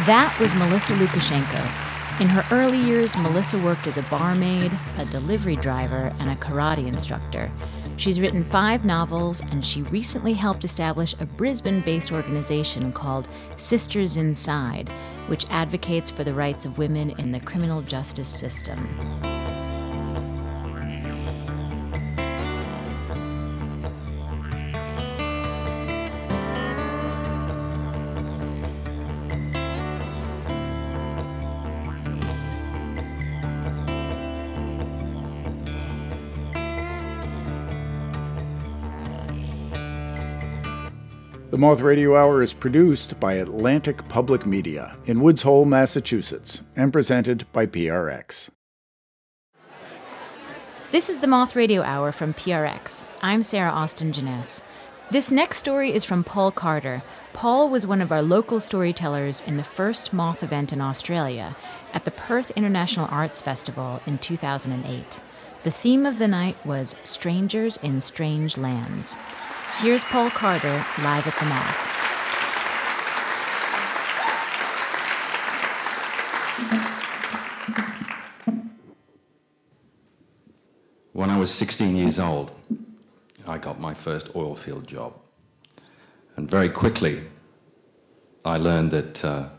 That 0.05 0.37
was 0.39 0.53
Melissa 0.53 0.93
Lucashenko. 0.93 2.21
In 2.21 2.29
her 2.29 2.45
early 2.51 2.77
years, 2.77 3.17
Melissa 3.17 3.57
worked 3.57 3.87
as 3.87 3.97
a 3.97 4.03
barmaid, 4.03 4.71
a 4.99 5.05
delivery 5.05 5.55
driver, 5.55 6.13
and 6.19 6.29
a 6.29 6.35
karate 6.35 6.85
instructor. 6.85 7.51
She's 7.97 8.19
written 8.19 8.43
five 8.43 8.83
novels, 8.83 9.41
and 9.41 9.63
she 9.63 9.81
recently 9.83 10.33
helped 10.33 10.65
establish 10.65 11.15
a 11.19 11.25
Brisbane 11.25 11.81
based 11.81 12.11
organization 12.11 12.91
called 12.91 13.27
Sisters 13.55 14.17
Inside, 14.17 14.89
which 15.27 15.45
advocates 15.49 16.09
for 16.09 16.23
the 16.23 16.33
rights 16.33 16.65
of 16.65 16.77
women 16.77 17.11
in 17.11 17.31
the 17.31 17.39
criminal 17.39 17.81
justice 17.81 18.27
system. 18.27 19.44
The 41.55 41.61
Moth 41.61 41.79
Radio 41.79 42.17
Hour 42.17 42.43
is 42.43 42.51
produced 42.51 43.17
by 43.17 43.35
Atlantic 43.35 44.05
Public 44.09 44.45
Media 44.45 44.97
in 45.05 45.21
Woods 45.21 45.41
Hole, 45.41 45.63
Massachusetts, 45.63 46.61
and 46.75 46.91
presented 46.91 47.49
by 47.53 47.65
PRX. 47.65 48.49
This 50.91 51.09
is 51.09 51.19
the 51.19 51.27
Moth 51.27 51.55
Radio 51.55 51.81
Hour 51.81 52.11
from 52.11 52.33
PRX. 52.33 53.05
I'm 53.21 53.41
Sarah 53.41 53.71
Austin 53.71 54.11
Jenness. 54.11 54.63
This 55.11 55.31
next 55.31 55.55
story 55.55 55.93
is 55.93 56.03
from 56.03 56.25
Paul 56.25 56.51
Carter. 56.51 57.03
Paul 57.31 57.69
was 57.69 57.87
one 57.87 58.01
of 58.01 58.11
our 58.11 58.21
local 58.21 58.59
storytellers 58.59 59.39
in 59.39 59.55
the 59.55 59.63
first 59.63 60.11
Moth 60.11 60.43
event 60.43 60.73
in 60.73 60.81
Australia 60.81 61.55
at 61.93 62.03
the 62.03 62.11
Perth 62.11 62.51
International 62.57 63.07
Arts 63.09 63.39
Festival 63.39 64.01
in 64.05 64.17
2008. 64.17 65.21
The 65.63 65.71
theme 65.71 66.05
of 66.05 66.19
the 66.19 66.27
night 66.27 66.57
was 66.65 66.97
Strangers 67.05 67.77
in 67.77 68.01
Strange 68.01 68.57
Lands. 68.57 69.15
Here's 69.79 70.05
Paul 70.05 70.29
Carter 70.29 70.85
live 70.99 71.27
at 71.27 71.35
the 71.37 71.45
Moth. 71.45 71.75
When 81.11 81.29
I 81.29 81.37
was 81.37 81.51
16 81.51 81.93
years 81.93 82.19
old, 82.19 82.53
I 83.45 83.57
got 83.57 83.77
my 83.77 83.93
first 83.93 84.33
oil 84.33 84.55
field 84.55 84.87
job. 84.87 85.13
And 86.37 86.49
very 86.49 86.69
quickly, 86.69 87.25
I 88.45 88.55
learned 88.55 88.91
that 88.91 89.25
uh, 89.25 89.49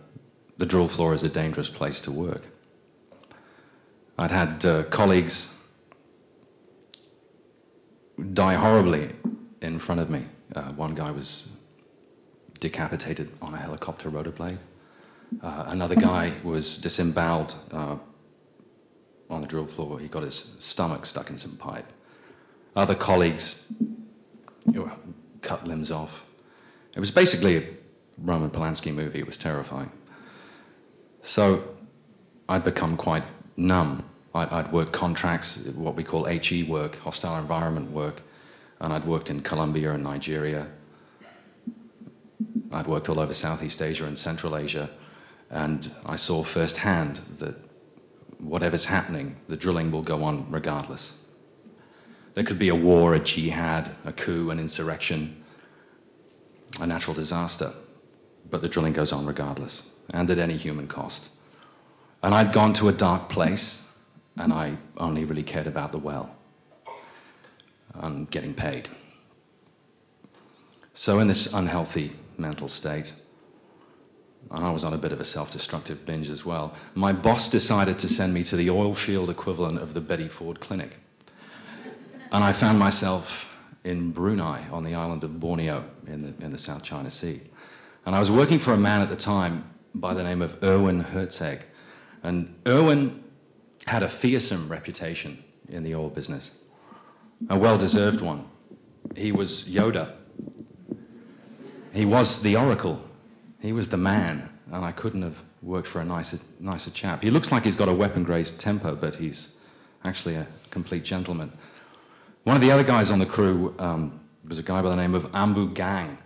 the 0.56 0.64
drill 0.64 0.88
floor 0.88 1.12
is 1.12 1.24
a 1.24 1.28
dangerous 1.28 1.68
place 1.68 2.00
to 2.00 2.10
work. 2.10 2.48
I'd 4.18 4.30
had 4.30 4.64
uh, 4.64 4.84
colleagues 4.84 5.58
die 8.32 8.54
horribly 8.54 9.10
in 9.62 9.78
front 9.78 10.00
of 10.00 10.10
me. 10.10 10.26
Uh, 10.54 10.72
one 10.72 10.94
guy 10.94 11.10
was 11.10 11.48
decapitated 12.60 13.30
on 13.42 13.54
a 13.54 13.56
helicopter 13.56 14.08
rotor 14.08 14.30
blade. 14.30 14.58
Uh, 15.42 15.64
another 15.68 15.94
guy 15.96 16.32
was 16.42 16.78
disemboweled 16.78 17.54
uh, 17.72 17.96
on 19.28 19.40
the 19.40 19.46
drill 19.46 19.66
floor. 19.66 19.98
He 19.98 20.08
got 20.08 20.22
his 20.22 20.34
stomach 20.34 21.04
stuck 21.04 21.30
in 21.30 21.38
some 21.38 21.56
pipe. 21.56 21.92
Other 22.74 22.94
colleagues 22.94 23.66
cut 25.46 25.66
limbs 25.66 25.90
off. 25.90 26.26
It 26.94 27.00
was 27.00 27.10
basically 27.10 27.56
a 27.56 27.62
Roman 28.18 28.50
Polanski 28.50 28.92
movie. 28.92 29.20
It 29.20 29.26
was 29.26 29.36
terrifying. 29.36 29.90
So 31.22 31.62
I'd 32.48 32.64
become 32.64 32.96
quite 32.96 33.24
numb. 33.56 34.04
I, 34.34 34.62
would 34.62 34.72
work 34.72 34.92
contracts, 34.92 35.66
what 35.68 35.94
we 35.94 36.04
call 36.04 36.24
HE 36.24 36.64
work, 36.64 36.98
hostile 36.98 37.38
environment 37.38 37.90
work, 37.90 38.20
and 38.80 38.92
I'd 38.92 39.04
worked 39.04 39.30
in 39.30 39.40
Colombia 39.40 39.92
and 39.92 40.02
Nigeria. 40.02 40.68
I'd 42.72 42.86
worked 42.86 43.08
all 43.08 43.20
over 43.20 43.32
Southeast 43.32 43.80
Asia 43.80 44.06
and 44.06 44.18
Central 44.18 44.56
Asia, 44.56 44.90
and 45.50 45.90
I 46.04 46.16
saw 46.16 46.42
firsthand 46.42 47.20
that 47.38 47.56
whatever's 48.38 48.86
happening, 48.86 49.36
the 49.48 49.56
drilling 49.56 49.90
will 49.90 50.02
go 50.02 50.22
on 50.24 50.50
regardless. 50.50 51.18
There 52.34 52.44
could 52.44 52.58
be 52.58 52.68
a 52.68 52.74
war, 52.74 53.14
a 53.14 53.18
jihad, 53.18 53.94
a 54.04 54.12
coup, 54.12 54.50
an 54.50 54.60
insurrection, 54.60 55.42
a 56.80 56.86
natural 56.86 57.14
disaster, 57.14 57.72
but 58.50 58.60
the 58.60 58.68
drilling 58.68 58.92
goes 58.92 59.12
on 59.12 59.24
regardless, 59.24 59.90
and 60.12 60.28
at 60.28 60.38
any 60.38 60.56
human 60.56 60.86
cost. 60.86 61.30
And 62.22 62.34
I'd 62.34 62.52
gone 62.52 62.74
to 62.74 62.88
a 62.88 62.92
dark 62.92 63.30
place, 63.30 63.88
and 64.36 64.52
I 64.52 64.76
only 64.98 65.24
really 65.24 65.42
cared 65.42 65.66
about 65.66 65.92
the 65.92 65.98
well 65.98 66.36
and 68.00 68.30
getting 68.30 68.54
paid. 68.54 68.88
So, 70.94 71.18
in 71.18 71.28
this 71.28 71.52
unhealthy 71.52 72.12
mental 72.38 72.68
state, 72.68 73.12
I 74.50 74.70
was 74.70 74.84
on 74.84 74.92
a 74.92 74.98
bit 74.98 75.12
of 75.12 75.20
a 75.20 75.24
self 75.24 75.50
destructive 75.50 76.06
binge 76.06 76.30
as 76.30 76.44
well. 76.44 76.74
My 76.94 77.12
boss 77.12 77.48
decided 77.48 77.98
to 78.00 78.08
send 78.08 78.32
me 78.32 78.42
to 78.44 78.56
the 78.56 78.70
oil 78.70 78.94
field 78.94 79.28
equivalent 79.28 79.78
of 79.78 79.94
the 79.94 80.00
Betty 80.00 80.28
Ford 80.28 80.60
Clinic. 80.60 80.98
And 82.32 82.42
I 82.42 82.52
found 82.52 82.78
myself 82.78 83.52
in 83.84 84.10
Brunei 84.10 84.68
on 84.70 84.84
the 84.84 84.94
island 84.94 85.22
of 85.24 85.38
Borneo 85.38 85.84
in 86.06 86.22
the, 86.22 86.44
in 86.44 86.52
the 86.52 86.58
South 86.58 86.82
China 86.82 87.10
Sea. 87.10 87.40
And 88.04 88.14
I 88.14 88.18
was 88.18 88.30
working 88.30 88.58
for 88.58 88.72
a 88.72 88.76
man 88.76 89.00
at 89.00 89.08
the 89.08 89.16
time 89.16 89.64
by 89.94 90.14
the 90.14 90.22
name 90.22 90.42
of 90.42 90.62
Erwin 90.62 91.04
Herzeg. 91.04 91.60
And 92.22 92.54
Erwin 92.66 93.22
had 93.86 94.02
a 94.02 94.08
fearsome 94.08 94.68
reputation 94.68 95.42
in 95.68 95.82
the 95.82 95.94
oil 95.94 96.10
business, 96.10 96.58
a 97.48 97.58
well 97.58 97.78
deserved 97.78 98.20
one. 98.20 98.44
He 99.14 99.32
was 99.32 99.64
Yoda. 99.64 100.12
He 101.92 102.04
was 102.04 102.42
the 102.42 102.56
oracle. 102.56 103.00
He 103.60 103.72
was 103.72 103.88
the 103.88 103.96
man. 103.96 104.50
And 104.70 104.84
I 104.84 104.92
couldn't 104.92 105.22
have 105.22 105.42
worked 105.62 105.88
for 105.88 106.00
a 106.00 106.04
nicer, 106.04 106.38
nicer 106.60 106.90
chap. 106.90 107.22
He 107.22 107.30
looks 107.30 107.52
like 107.52 107.62
he's 107.62 107.76
got 107.76 107.88
a 107.88 107.94
weapon 107.94 108.24
grazed 108.24 108.60
temper, 108.60 108.94
but 108.94 109.14
he's 109.14 109.56
actually 110.04 110.34
a 110.34 110.46
complete 110.70 111.04
gentleman. 111.04 111.52
One 112.44 112.56
of 112.56 112.62
the 112.62 112.70
other 112.70 112.84
guys 112.84 113.10
on 113.10 113.18
the 113.18 113.26
crew 113.26 113.74
um, 113.78 114.20
was 114.46 114.58
a 114.58 114.62
guy 114.62 114.82
by 114.82 114.90
the 114.90 114.96
name 114.96 115.14
of 115.14 115.24
Ambu 115.32 115.74
Gang, 115.74 116.18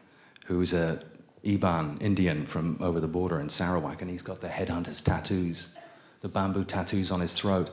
who's 0.47 0.73
a 0.75 1.03
Iban 1.45 2.03
Indian 2.03 2.45
from 2.45 2.77
over 2.81 3.01
the 3.01 3.09
border 3.09 3.41
in 3.41 3.49
Sarawak, 3.49 4.03
and 4.03 4.11
he's 4.11 4.23
got 4.23 4.41
the 4.41 4.49
headhunter's 4.49 5.01
tattoos, 5.01 5.69
the 6.21 6.29
bamboo 6.29 6.65
tattoos 6.65 7.11
on 7.11 7.21
his 7.21 7.35
throat. 7.35 7.71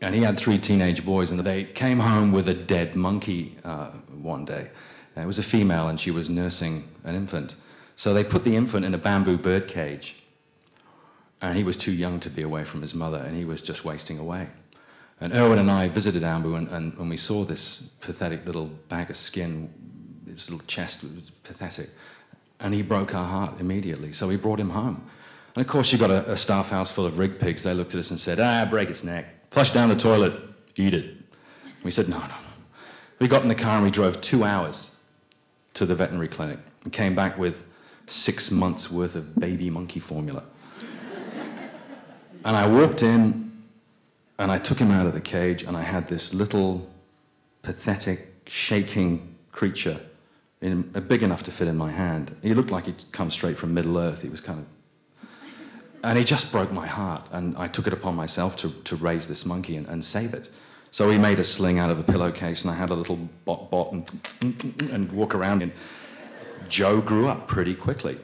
And 0.00 0.14
he 0.14 0.22
had 0.22 0.38
three 0.38 0.58
teenage 0.58 1.04
boys, 1.04 1.30
and 1.30 1.40
they 1.40 1.64
came 1.64 1.98
home 1.98 2.32
with 2.32 2.48
a 2.48 2.54
dead 2.54 2.94
monkey 2.94 3.56
uh, 3.64 3.88
one 4.22 4.44
day. 4.44 4.70
And 5.14 5.24
it 5.24 5.26
was 5.26 5.38
a 5.38 5.42
female, 5.42 5.88
and 5.88 6.00
she 6.00 6.10
was 6.10 6.30
nursing 6.30 6.88
an 7.04 7.14
infant. 7.14 7.56
So 7.96 8.14
they 8.14 8.24
put 8.24 8.44
the 8.44 8.56
infant 8.56 8.86
in 8.86 8.94
a 8.94 8.98
bamboo 8.98 9.36
bird 9.36 9.68
cage, 9.68 10.16
and 11.42 11.56
he 11.56 11.64
was 11.64 11.76
too 11.76 11.92
young 11.92 12.18
to 12.20 12.30
be 12.30 12.42
away 12.42 12.64
from 12.64 12.80
his 12.80 12.94
mother, 12.94 13.18
and 13.18 13.36
he 13.36 13.44
was 13.44 13.60
just 13.60 13.84
wasting 13.84 14.18
away. 14.18 14.48
And 15.20 15.34
Erwin 15.34 15.58
and 15.58 15.70
I 15.70 15.88
visited 15.88 16.22
Ambu, 16.22 16.56
and, 16.56 16.68
and 16.68 16.96
when 16.96 17.10
we 17.10 17.18
saw 17.18 17.44
this 17.44 17.82
pathetic 18.00 18.46
little 18.46 18.68
bag 18.88 19.10
of 19.10 19.16
skin, 19.16 19.70
his 20.26 20.50
little 20.50 20.64
chest 20.66 21.02
was 21.02 21.30
pathetic, 21.42 21.90
and 22.58 22.72
he 22.72 22.80
broke 22.80 23.14
our 23.14 23.26
heart 23.26 23.60
immediately. 23.60 24.12
So 24.12 24.26
we 24.26 24.36
brought 24.36 24.58
him 24.58 24.70
home. 24.70 25.04
And 25.54 25.66
of 25.66 25.70
course, 25.70 25.92
you 25.92 25.98
got 25.98 26.10
a, 26.10 26.30
a 26.30 26.36
staff 26.38 26.70
house 26.70 26.90
full 26.90 27.04
of 27.04 27.18
rig 27.18 27.38
pigs. 27.38 27.64
They 27.64 27.74
looked 27.74 27.92
at 27.94 27.98
us 27.98 28.10
and 28.10 28.18
said, 28.18 28.40
ah, 28.40 28.66
break 28.70 28.88
its 28.88 29.04
neck, 29.04 29.26
flush 29.50 29.70
down 29.72 29.88
the 29.88 29.96
toilet, 29.96 30.32
eat 30.76 30.94
it. 30.94 31.16
We 31.82 31.90
said, 31.90 32.08
no, 32.08 32.18
no, 32.18 32.26
no. 32.26 32.34
We 33.18 33.28
got 33.28 33.42
in 33.42 33.48
the 33.48 33.54
car 33.54 33.76
and 33.76 33.84
we 33.84 33.90
drove 33.90 34.20
two 34.20 34.44
hours 34.44 35.00
to 35.74 35.84
the 35.84 35.94
veterinary 35.94 36.28
clinic 36.28 36.58
and 36.84 36.92
came 36.92 37.14
back 37.14 37.38
with 37.38 37.64
six 38.06 38.50
months 38.50 38.90
worth 38.90 39.14
of 39.14 39.34
baby 39.38 39.70
monkey 39.70 40.00
formula. 40.00 40.42
and 42.44 42.56
I 42.56 42.66
walked 42.66 43.02
in 43.02 43.50
and 44.40 44.50
I 44.50 44.58
took 44.58 44.78
him 44.78 44.90
out 44.90 45.06
of 45.06 45.12
the 45.12 45.20
cage, 45.20 45.62
and 45.64 45.76
I 45.76 45.82
had 45.82 46.08
this 46.08 46.32
little, 46.32 46.90
pathetic, 47.60 48.32
shaking 48.46 49.36
creature, 49.52 50.00
in, 50.62 50.90
uh, 50.94 51.00
big 51.00 51.22
enough 51.22 51.42
to 51.42 51.50
fit 51.50 51.68
in 51.68 51.76
my 51.76 51.90
hand. 51.90 52.34
He 52.40 52.54
looked 52.54 52.70
like 52.70 52.86
he'd 52.86 53.04
come 53.12 53.30
straight 53.30 53.58
from 53.58 53.74
Middle 53.74 53.98
Earth. 53.98 54.22
He 54.22 54.30
was 54.30 54.40
kind 54.40 54.60
of. 54.60 54.64
And 56.02 56.16
he 56.16 56.24
just 56.24 56.50
broke 56.50 56.72
my 56.72 56.86
heart, 56.86 57.26
and 57.30 57.56
I 57.58 57.68
took 57.68 57.86
it 57.86 57.92
upon 57.92 58.16
myself 58.16 58.56
to, 58.56 58.70
to 58.70 58.96
raise 58.96 59.28
this 59.28 59.44
monkey 59.44 59.76
and, 59.76 59.86
and 59.86 60.02
save 60.04 60.32
it. 60.32 60.48
So 60.90 61.10
he 61.10 61.18
made 61.18 61.38
a 61.38 61.44
sling 61.44 61.78
out 61.78 61.90
of 61.90 61.98
a 61.98 62.02
pillowcase, 62.02 62.64
and 62.64 62.70
I 62.72 62.74
had 62.74 62.90
a 62.90 62.94
little 62.94 63.16
bot 63.44 63.70
bot 63.70 63.92
and, 63.92 64.10
and 64.90 65.12
walk 65.12 65.34
around. 65.34 65.62
And 65.62 65.72
Joe 66.68 67.00
grew 67.00 67.28
up 67.28 67.46
pretty 67.46 67.74
quickly. 67.74 68.18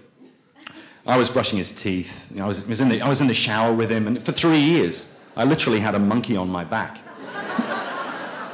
I 1.07 1.17
was 1.17 1.31
brushing 1.31 1.59
his 1.59 1.71
teeth. 1.71 2.33
I, 2.41 2.47
was, 2.47 2.67
was 2.67 2.81
in 2.81 2.89
the, 2.89 3.01
I 3.01 3.09
was 3.09 3.21
in 3.21 3.29
the 3.29 3.35
shower 3.35 3.73
with 3.73 3.91
him, 3.91 4.07
and 4.07 4.21
for 4.21 4.33
three 4.33 4.59
years, 4.59 5.17
I 5.37 5.45
literally 5.45 5.79
had 5.79 5.95
a 5.95 5.99
monkey 5.99 6.37
on 6.37 6.49
my 6.49 6.65
back. 6.65 6.99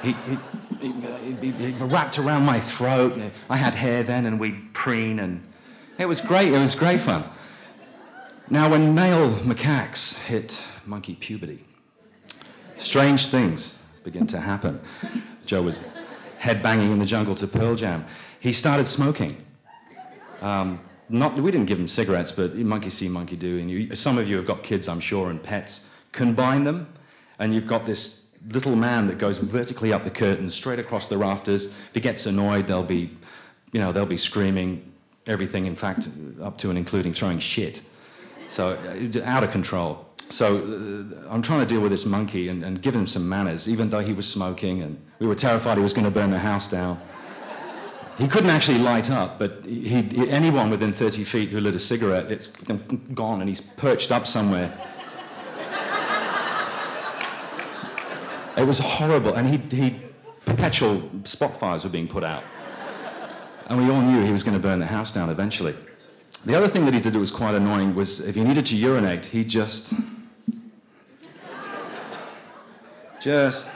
he, 0.02 0.14
he, 0.80 0.92
he, 1.40 1.50
he, 1.52 1.72
wrapped 1.84 2.18
around 2.18 2.44
my 2.44 2.60
throat. 2.60 3.18
I 3.48 3.56
had 3.56 3.72
hair 3.74 4.02
then, 4.02 4.26
and 4.26 4.38
we'd 4.38 4.74
preen, 4.74 5.20
and 5.20 5.42
it 5.98 6.06
was 6.06 6.20
great. 6.20 6.52
It 6.52 6.58
was 6.58 6.74
great 6.74 7.00
fun. 7.00 7.24
Now, 8.50 8.70
when 8.70 8.94
male 8.94 9.30
macaques 9.30 10.18
hit 10.24 10.64
monkey 10.84 11.14
puberty, 11.14 11.64
strange 12.76 13.26
things 13.26 13.78
begin 14.04 14.26
to 14.26 14.40
happen. 14.40 14.80
Joe 15.46 15.62
was 15.62 15.84
headbanging 16.40 16.92
in 16.92 16.98
the 16.98 17.06
jungle 17.06 17.34
to 17.36 17.46
Pearl 17.46 17.76
Jam. 17.76 18.04
He 18.40 18.52
started 18.52 18.86
smoking. 18.86 19.36
Um, 20.40 20.80
not, 21.08 21.38
we 21.38 21.50
didn't 21.50 21.66
give 21.66 21.78
him 21.78 21.86
cigarettes, 21.86 22.32
but 22.32 22.56
monkey 22.56 22.90
see, 22.90 23.08
monkey 23.08 23.36
do. 23.36 23.58
And 23.58 23.70
you, 23.70 23.94
some 23.94 24.18
of 24.18 24.28
you 24.28 24.36
have 24.36 24.46
got 24.46 24.62
kids, 24.62 24.88
I'm 24.88 25.00
sure, 25.00 25.30
and 25.30 25.42
pets 25.42 25.88
combine 26.10 26.64
them, 26.64 26.92
and 27.38 27.54
you've 27.54 27.66
got 27.66 27.86
this 27.86 28.26
little 28.48 28.74
man 28.74 29.06
that 29.06 29.18
goes 29.18 29.38
vertically 29.38 29.92
up 29.92 30.04
the 30.04 30.10
curtains, 30.10 30.52
straight 30.52 30.80
across 30.80 31.06
the 31.06 31.16
rafters. 31.16 31.66
If 31.66 31.90
he 31.94 32.00
gets 32.00 32.26
annoyed, 32.26 32.66
they'll 32.66 32.82
be, 32.82 33.16
you 33.72 33.80
know, 33.80 33.92
they'll 33.92 34.04
be 34.04 34.16
screaming 34.16 34.92
everything, 35.26 35.66
in 35.66 35.76
fact, 35.76 36.08
up 36.42 36.58
to 36.58 36.70
and 36.70 36.78
including 36.78 37.12
throwing 37.12 37.38
shit. 37.38 37.82
So, 38.52 38.72
uh, 38.72 39.24
out 39.24 39.42
of 39.42 39.50
control. 39.50 40.06
So, 40.28 40.58
uh, 40.58 41.32
I'm 41.32 41.40
trying 41.40 41.60
to 41.60 41.66
deal 41.66 41.80
with 41.80 41.90
this 41.90 42.04
monkey 42.04 42.48
and, 42.48 42.62
and 42.62 42.82
give 42.82 42.94
him 42.94 43.06
some 43.06 43.26
manners, 43.26 43.66
even 43.66 43.88
though 43.88 44.00
he 44.00 44.12
was 44.12 44.28
smoking 44.28 44.82
and 44.82 45.02
we 45.20 45.26
were 45.26 45.34
terrified 45.34 45.78
he 45.78 45.82
was 45.82 45.94
going 45.94 46.04
to 46.04 46.10
burn 46.10 46.30
the 46.30 46.38
house 46.38 46.68
down. 46.68 47.00
He 48.18 48.28
couldn't 48.28 48.50
actually 48.50 48.80
light 48.80 49.10
up, 49.10 49.38
but 49.38 49.64
he, 49.64 50.02
he, 50.02 50.28
anyone 50.28 50.68
within 50.68 50.92
30 50.92 51.24
feet 51.24 51.48
who 51.48 51.60
lit 51.60 51.74
a 51.74 51.78
cigarette, 51.78 52.30
it's 52.30 52.48
gone 53.14 53.40
and 53.40 53.48
he's 53.48 53.62
perched 53.62 54.12
up 54.12 54.26
somewhere. 54.26 54.70
It 58.58 58.66
was 58.66 58.78
horrible, 58.80 59.32
and 59.32 59.48
he, 59.48 59.56
he 59.74 59.96
perpetual 60.44 61.08
spot 61.24 61.58
fires 61.58 61.84
were 61.84 61.90
being 61.90 62.06
put 62.06 62.22
out. 62.22 62.44
And 63.68 63.78
we 63.82 63.90
all 63.90 64.02
knew 64.02 64.20
he 64.20 64.32
was 64.32 64.42
going 64.42 64.58
to 64.58 64.62
burn 64.62 64.78
the 64.78 64.84
house 64.84 65.10
down 65.10 65.30
eventually. 65.30 65.74
The 66.44 66.56
other 66.56 66.66
thing 66.66 66.84
that 66.86 66.94
he 66.94 67.00
did 67.00 67.12
that 67.12 67.20
was 67.20 67.30
quite 67.30 67.54
annoying 67.54 67.94
was 67.94 68.20
if 68.26 68.34
he 68.34 68.42
needed 68.42 68.66
to 68.66 68.76
urinate, 68.76 69.26
he 69.26 69.44
just. 69.44 69.92
just. 73.20 73.66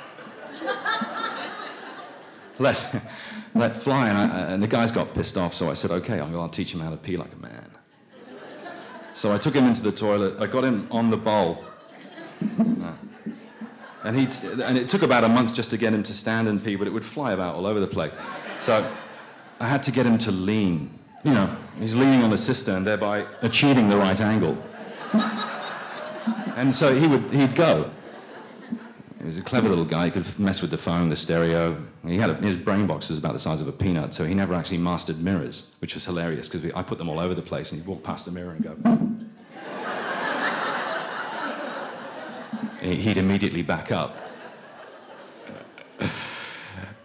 let, 2.59 3.03
let 3.55 3.77
fly. 3.77 4.09
And, 4.09 4.19
I, 4.19 4.53
and 4.53 4.63
the 4.63 4.67
guys 4.67 4.91
got 4.91 5.15
pissed 5.15 5.37
off, 5.37 5.55
so 5.55 5.71
I 5.71 5.75
said, 5.75 5.93
okay, 5.93 6.19
I'll, 6.19 6.49
to 6.49 6.57
teach 6.57 6.75
him 6.75 6.81
how 6.81 6.91
to 6.91 6.97
pee 6.97 7.17
like 7.17 7.33
a 7.33 7.37
man. 7.37 7.71
So 9.13 9.33
I 9.33 9.39
took 9.39 9.55
him 9.55 9.65
into 9.65 9.83
the 9.83 9.93
toilet, 9.93 10.41
I 10.41 10.47
got 10.47 10.65
him 10.65 10.89
on 10.91 11.11
the 11.11 11.17
bowl. 11.17 11.65
And, 14.05 14.17
he'd, 14.17 14.35
and 14.61 14.77
it 14.77 14.89
took 14.89 15.03
about 15.03 15.25
a 15.25 15.29
month 15.29 15.55
just 15.55 15.71
to 15.71 15.77
get 15.77 15.93
him 15.93 16.03
to 16.03 16.13
stand 16.13 16.49
and 16.49 16.63
pee, 16.63 16.77
but 16.77 16.87
it 16.87 16.93
would 16.93 17.05
fly 17.05 17.33
about 17.33 17.55
all 17.55 17.67
over 17.67 17.81
the 17.81 17.87
place. 17.87 18.13
So 18.59 18.93
I 19.59 19.69
had 19.69 19.83
to 19.85 19.91
get 19.91 20.05
him 20.05 20.19
to 20.19 20.31
lean. 20.31 20.96
You 21.25 21.35
know, 21.35 21.57
he's 21.79 21.97
leaning 21.97 22.23
on 22.23 22.31
the 22.31 22.39
cistern, 22.39 22.85
thereby 22.85 23.27
achieving 23.43 23.89
the 23.89 23.97
right 23.97 24.21
angle. 24.21 24.57
and 26.57 26.75
so 26.75 26.95
he 26.95 27.07
would, 27.07 27.31
he'd 27.33 27.55
go. 27.55 27.91
He 29.19 29.27
was 29.27 29.39
a 29.39 29.43
clever 29.43 29.69
little 29.69 29.85
guy. 29.85 30.05
He 30.07 30.11
could 30.13 30.39
mess 30.39 30.63
with 30.63 30.71
the 30.71 30.79
phone, 30.79 31.09
the 31.09 31.17
stereo. 31.17 31.83
He 32.07 32.19
had 32.19 32.31
a, 32.31 32.35
his 32.35 32.57
brain 32.57 32.87
box 32.87 33.09
was 33.09 33.19
about 33.19 33.33
the 33.33 33.41
size 33.41 33.61
of 33.61 33.67
a 33.67 33.73
peanut, 33.73 34.15
so 34.15 34.25
he 34.25 34.35
never 34.35 34.55
actually 34.55 34.79
mastered 34.79 35.21
mirrors, 35.21 35.75
which 35.81 35.95
was 35.95 36.05
hilarious 36.05 36.49
because 36.49 36.73
I 36.75 36.83
put 36.83 36.99
them 36.99 37.09
all 37.09 37.19
over 37.19 37.35
the 37.35 37.43
place, 37.43 37.73
and 37.73 37.81
he'd 37.81 37.89
walk 37.89 38.05
past 38.05 38.25
the 38.27 38.31
mirror 38.31 38.53
and 38.53 38.63
go. 38.63 38.77
he'd 42.87 43.17
immediately 43.17 43.63
back 43.63 43.91
up. 43.91 44.17
Uh, 46.01 46.09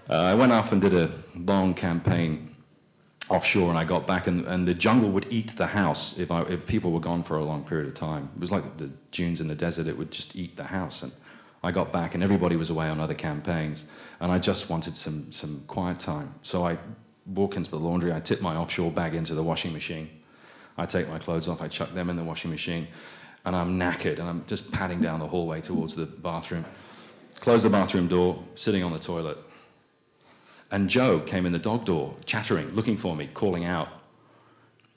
I 0.09 0.35
went 0.35 0.51
off 0.51 0.73
and 0.73 0.81
did 0.81 0.93
a 0.93 1.09
long 1.35 1.73
campaign 1.73 2.50
offshore, 3.31 3.69
and 3.69 3.77
I 3.77 3.83
got 3.83 4.05
back, 4.07 4.27
and, 4.27 4.45
and 4.45 4.67
the 4.67 4.73
jungle 4.73 5.09
would 5.11 5.31
eat 5.31 5.55
the 5.55 5.67
house 5.67 6.19
if, 6.19 6.31
I, 6.31 6.41
if 6.43 6.65
people 6.65 6.91
were 6.91 6.99
gone 6.99 7.23
for 7.23 7.37
a 7.37 7.43
long 7.43 7.63
period 7.63 7.87
of 7.87 7.93
time. 7.93 8.29
It 8.35 8.41
was 8.41 8.51
like 8.51 8.77
the 8.77 8.89
dunes 9.11 9.41
in 9.41 9.47
the 9.47 9.55
desert, 9.55 9.87
it 9.87 9.97
would 9.97 10.11
just 10.11 10.35
eat 10.35 10.57
the 10.57 10.63
house. 10.63 11.03
And 11.03 11.11
I 11.63 11.71
got 11.71 11.91
back, 11.91 12.13
and 12.13 12.23
everybody 12.23 12.55
was 12.55 12.69
away 12.69 12.87
on 12.89 12.99
other 12.99 13.13
campaigns, 13.13 13.89
and 14.19 14.31
I 14.31 14.39
just 14.39 14.69
wanted 14.69 14.95
some, 14.97 15.31
some 15.31 15.63
quiet 15.67 15.99
time. 15.99 16.33
So 16.41 16.65
I 16.65 16.77
walk 17.25 17.55
into 17.55 17.71
the 17.71 17.79
laundry, 17.79 18.13
I 18.13 18.19
tip 18.19 18.41
my 18.41 18.55
offshore 18.55 18.91
bag 18.91 19.15
into 19.15 19.33
the 19.35 19.43
washing 19.43 19.73
machine. 19.73 20.09
I 20.77 20.85
take 20.85 21.09
my 21.09 21.19
clothes 21.19 21.47
off, 21.47 21.61
I 21.61 21.67
chuck 21.67 21.93
them 21.93 22.09
in 22.09 22.15
the 22.15 22.23
washing 22.23 22.49
machine 22.49 22.87
and 23.45 23.55
I'm 23.55 23.79
knackered 23.79 24.19
and 24.19 24.23
I'm 24.23 24.45
just 24.47 24.71
padding 24.71 25.01
down 25.01 25.19
the 25.19 25.27
hallway 25.27 25.61
towards 25.61 25.95
the 25.95 26.05
bathroom. 26.05 26.65
Close 27.39 27.63
the 27.63 27.69
bathroom 27.69 28.07
door, 28.07 28.43
sitting 28.55 28.83
on 28.83 28.93
the 28.93 28.99
toilet. 28.99 29.37
And 30.71 30.89
Joe 30.89 31.19
came 31.19 31.45
in 31.45 31.51
the 31.51 31.59
dog 31.59 31.83
door, 31.83 32.15
chattering, 32.25 32.69
looking 32.69 32.95
for 32.95 33.13
me, 33.13 33.29
calling 33.33 33.65
out. 33.65 33.89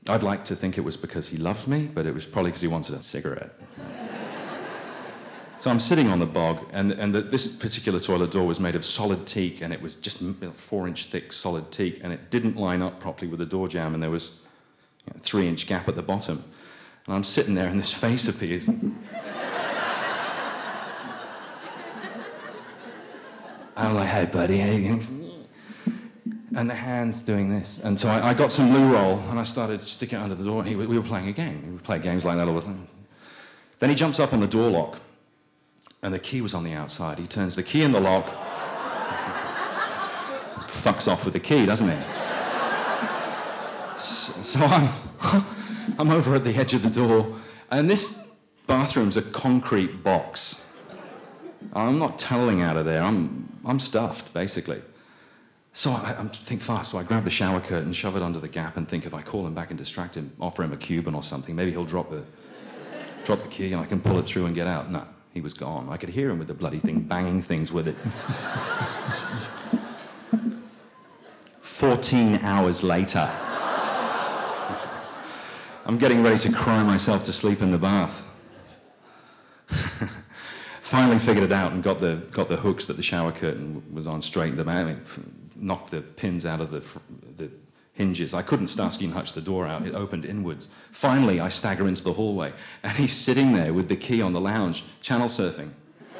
I'd 0.08 0.22
like 0.22 0.44
to 0.46 0.56
think 0.56 0.78
it 0.78 0.82
was 0.82 0.96
because 0.96 1.28
he 1.28 1.37
loved 1.37 1.66
me, 1.66 1.90
but 1.92 2.06
it 2.06 2.14
was 2.14 2.24
probably 2.24 2.52
because 2.52 2.62
he 2.62 2.68
wanted 2.68 2.94
a 2.94 3.02
cigarette. 3.02 3.50
so 5.58 5.70
I'm 5.70 5.80
sitting 5.80 6.08
on 6.08 6.20
the 6.20 6.26
bog, 6.26 6.64
and, 6.72 6.92
and 6.92 7.12
the, 7.12 7.22
this 7.22 7.48
particular 7.48 7.98
toilet 7.98 8.30
door 8.30 8.46
was 8.46 8.60
made 8.60 8.76
of 8.76 8.84
solid 8.84 9.26
teak, 9.26 9.62
and 9.62 9.72
it 9.72 9.82
was 9.82 9.96
just 9.96 10.18
four 10.54 10.87
inch 10.87 11.06
thick 11.06 11.32
solid 11.32 11.72
teak, 11.72 12.00
and 12.04 12.12
it 12.12 12.30
didn't 12.30 12.56
line 12.56 12.80
up 12.80 13.00
properly 13.00 13.28
with 13.28 13.40
the 13.40 13.46
door 13.46 13.66
jamb, 13.66 13.94
and 13.94 14.02
there 14.02 14.10
was 14.10 14.38
a 15.12 15.18
three 15.18 15.48
inch 15.48 15.66
gap 15.66 15.88
at 15.88 15.96
the 15.96 16.02
bottom. 16.02 16.44
And 17.06 17.16
I'm 17.16 17.24
sitting 17.24 17.54
there, 17.54 17.68
and 17.68 17.80
this 17.80 17.92
face 17.92 18.28
appears. 18.28 18.68
I'm 18.68 18.96
like, 23.94 24.04
oh, 24.04 24.04
hey, 24.04 24.26
buddy. 24.26 24.58
Hey. 24.58 25.00
And 26.56 26.70
the 26.70 26.74
hand's 26.74 27.22
doing 27.22 27.50
this. 27.50 27.80
And 27.82 27.98
so 27.98 28.08
I, 28.08 28.30
I, 28.30 28.34
got 28.34 28.52
some 28.52 28.72
loo 28.72 28.92
roll, 28.92 29.18
and 29.30 29.40
I 29.40 29.44
started 29.44 29.82
sticking 29.82 30.18
it 30.18 30.22
under 30.22 30.36
the 30.36 30.44
door, 30.44 30.60
and 30.60 30.68
he, 30.68 30.76
we 30.76 30.86
were 30.86 31.04
playing 31.04 31.28
a 31.28 31.32
game. 31.32 31.72
We 31.72 31.78
play 31.78 31.98
games 31.98 32.24
like 32.24 32.36
that 32.36 32.46
all 32.46 32.54
the 32.54 32.60
time. 32.60 32.86
Then 33.80 33.90
he 33.90 33.96
jumps 33.96 34.20
up 34.20 34.32
on 34.32 34.40
the 34.40 34.46
door 34.46 34.70
lock, 34.70 35.00
and 36.02 36.14
the 36.14 36.18
key 36.18 36.40
was 36.40 36.54
on 36.54 36.62
the 36.62 36.72
outside. 36.72 37.18
He 37.18 37.26
turns 37.26 37.56
the 37.56 37.64
key 37.64 37.82
in 37.82 37.90
the 37.90 38.00
lock, 38.00 38.26
fucks 40.66 41.10
off 41.10 41.24
with 41.24 41.34
the 41.34 41.40
key, 41.40 41.66
doesn't 41.66 41.88
he? 41.88 41.96
So, 43.98 44.42
so 44.42 44.60
I'm, 44.60 44.88
I'm 45.98 46.10
over 46.10 46.36
at 46.36 46.44
the 46.44 46.54
edge 46.54 46.72
of 46.72 46.82
the 46.82 46.90
door, 46.90 47.34
and 47.70 47.90
this 47.90 48.30
bathroom's 48.68 49.16
a 49.16 49.22
concrete 49.22 50.04
box. 50.04 50.66
I'm 51.72 51.98
not 51.98 52.18
tunneling 52.18 52.62
out 52.62 52.76
of 52.76 52.84
there. 52.84 53.02
I'm, 53.02 53.48
I'm 53.64 53.80
stuffed, 53.80 54.32
basically. 54.32 54.82
So 55.76 55.90
I, 55.90 56.14
I, 56.16 56.24
think 56.28 56.62
fast. 56.62 56.92
So 56.92 56.98
I 56.98 57.02
grab 57.02 57.24
the 57.24 57.30
shower 57.30 57.60
curtain, 57.60 57.92
shove 57.92 58.14
it 58.16 58.22
under 58.22 58.38
the 58.38 58.46
gap, 58.46 58.76
and 58.76 58.88
think 58.88 59.06
if 59.06 59.12
I 59.12 59.22
call 59.22 59.44
him 59.44 59.54
back 59.54 59.70
and 59.70 59.78
distract 59.78 60.14
him, 60.14 60.32
offer 60.40 60.62
him 60.62 60.72
a 60.72 60.76
Cuban 60.76 61.16
or 61.16 61.22
something, 61.24 61.56
maybe 61.56 61.72
he'll 61.72 61.84
drop 61.84 62.10
the, 62.10 62.22
drop 63.24 63.42
the 63.42 63.48
key 63.48 63.72
and 63.72 63.82
I 63.82 63.84
can 63.84 64.00
pull 64.00 64.16
it 64.20 64.22
through 64.22 64.46
and 64.46 64.54
get 64.54 64.68
out. 64.68 64.88
No, 64.88 65.04
he 65.32 65.40
was 65.40 65.52
gone. 65.52 65.88
I 65.88 65.96
could 65.96 66.10
hear 66.10 66.30
him 66.30 66.38
with 66.38 66.46
the 66.46 66.54
bloody 66.54 66.78
thing 66.78 67.00
banging 67.00 67.42
things 67.42 67.72
with 67.72 67.88
it. 67.88 67.96
14 71.60 72.37
hours 72.37 72.84
later, 72.84 73.28
I'm 75.87 75.98
getting 75.98 76.22
ready 76.22 76.38
to 76.38 76.52
cry 76.52 76.84
myself 76.84 77.24
to 77.24 77.32
sleep 77.32 77.62
in 77.62 77.72
the 77.72 77.78
bath. 77.78 78.24
Finally 80.80 81.18
figured 81.18 81.42
it 81.42 81.50
out 81.50 81.72
and 81.72 81.82
got 81.82 81.98
the, 81.98 82.24
got 82.30 82.48
the 82.48 82.58
hooks 82.58 82.87
that 82.87 82.96
the 82.96 83.02
shower 83.02 83.32
curtain 83.32 83.82
was 83.92 84.06
on, 84.06 84.22
straightened 84.22 84.60
them 84.60 84.68
out 84.68 84.96
knocked 85.56 85.90
the 85.90 86.00
pins 86.00 86.46
out 86.46 86.60
of 86.60 86.70
the, 86.70 86.82
the 87.36 87.50
hinges. 87.92 88.34
I 88.34 88.42
couldn't 88.42 88.68
Starsky 88.68 89.04
and 89.04 89.14
Hutch 89.14 89.32
the 89.32 89.40
door 89.40 89.66
out. 89.66 89.86
It 89.86 89.94
opened 89.94 90.24
inwards. 90.24 90.68
Finally, 90.90 91.40
I 91.40 91.48
stagger 91.48 91.86
into 91.86 92.02
the 92.02 92.12
hallway, 92.12 92.52
and 92.82 92.96
he's 92.96 93.12
sitting 93.12 93.52
there 93.52 93.72
with 93.72 93.88
the 93.88 93.96
key 93.96 94.20
on 94.20 94.32
the 94.32 94.40
lounge, 94.40 94.84
channel 95.00 95.28
surfing. 95.28 95.70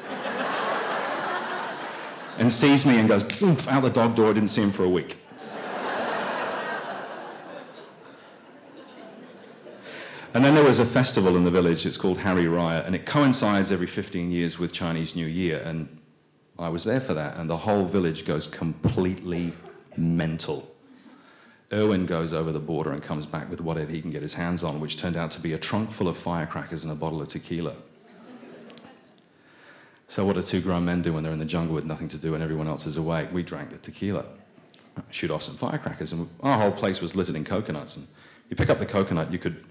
and 2.37 2.51
sees 2.51 2.85
me 2.85 2.97
and 2.97 3.07
goes, 3.07 3.23
oof, 3.41 3.67
out 3.67 3.83
the 3.83 3.89
dog 3.89 4.15
door. 4.15 4.29
I 4.29 4.33
didn't 4.33 4.49
see 4.49 4.61
him 4.61 4.71
for 4.71 4.83
a 4.83 4.89
week. 4.89 5.17
And 10.35 10.43
then 10.43 10.53
there 10.53 10.65
was 10.65 10.79
a 10.79 10.85
festival 10.85 11.37
in 11.37 11.45
the 11.45 11.49
village, 11.49 11.85
it's 11.85 11.95
called 11.95 12.19
Hari 12.19 12.43
Raya, 12.43 12.85
and 12.85 12.93
it 12.93 13.05
coincides 13.05 13.71
every 13.71 13.87
15 13.87 14.33
years 14.33 14.59
with 14.59 14.73
Chinese 14.73 15.15
New 15.15 15.25
Year. 15.25 15.61
And 15.63 15.87
I 16.57 16.69
was 16.69 16.83
there 16.83 17.01
for 17.01 17.13
that, 17.13 17.37
and 17.37 17.49
the 17.49 17.57
whole 17.57 17.85
village 17.85 18.25
goes 18.25 18.47
completely 18.47 19.53
mental. 19.97 20.71
Erwin 21.73 22.05
goes 22.05 22.31
over 22.31 22.51
the 22.51 22.59
border 22.59 22.91
and 22.91 23.03
comes 23.03 23.25
back 23.25 23.49
with 23.49 23.59
whatever 23.59 23.91
he 23.91 24.01
can 24.01 24.11
get 24.11 24.21
his 24.21 24.35
hands 24.35 24.63
on, 24.63 24.79
which 24.79 24.97
turned 24.97 25.17
out 25.17 25.31
to 25.31 25.41
be 25.41 25.53
a 25.53 25.57
trunk 25.57 25.91
full 25.91 26.07
of 26.07 26.15
firecrackers 26.15 26.83
and 26.83 26.91
a 26.91 26.95
bottle 26.95 27.21
of 27.21 27.27
tequila. 27.27 27.73
So, 30.07 30.25
what 30.25 30.35
do 30.35 30.43
two 30.43 30.61
grown 30.61 30.85
men 30.85 31.01
do 31.01 31.13
when 31.13 31.23
they're 31.23 31.33
in 31.33 31.39
the 31.39 31.45
jungle 31.45 31.75
with 31.75 31.85
nothing 31.85 32.07
to 32.09 32.17
do 32.17 32.35
and 32.35 32.43
everyone 32.43 32.67
else 32.67 32.85
is 32.85 32.95
awake? 32.95 33.29
We 33.33 33.41
drank 33.43 33.71
the 33.71 33.77
tequila, 33.77 34.23
shoot 35.09 35.31
off 35.31 35.41
some 35.41 35.57
firecrackers, 35.57 36.13
and 36.13 36.29
our 36.41 36.57
whole 36.57 36.71
place 36.71 37.01
was 37.01 37.15
littered 37.15 37.35
in 37.35 37.43
coconuts. 37.43 37.97
And 37.97 38.07
you 38.49 38.55
pick 38.55 38.69
up 38.69 38.79
the 38.79 38.85
coconut, 38.85 39.31
you 39.31 39.39
could 39.39 39.65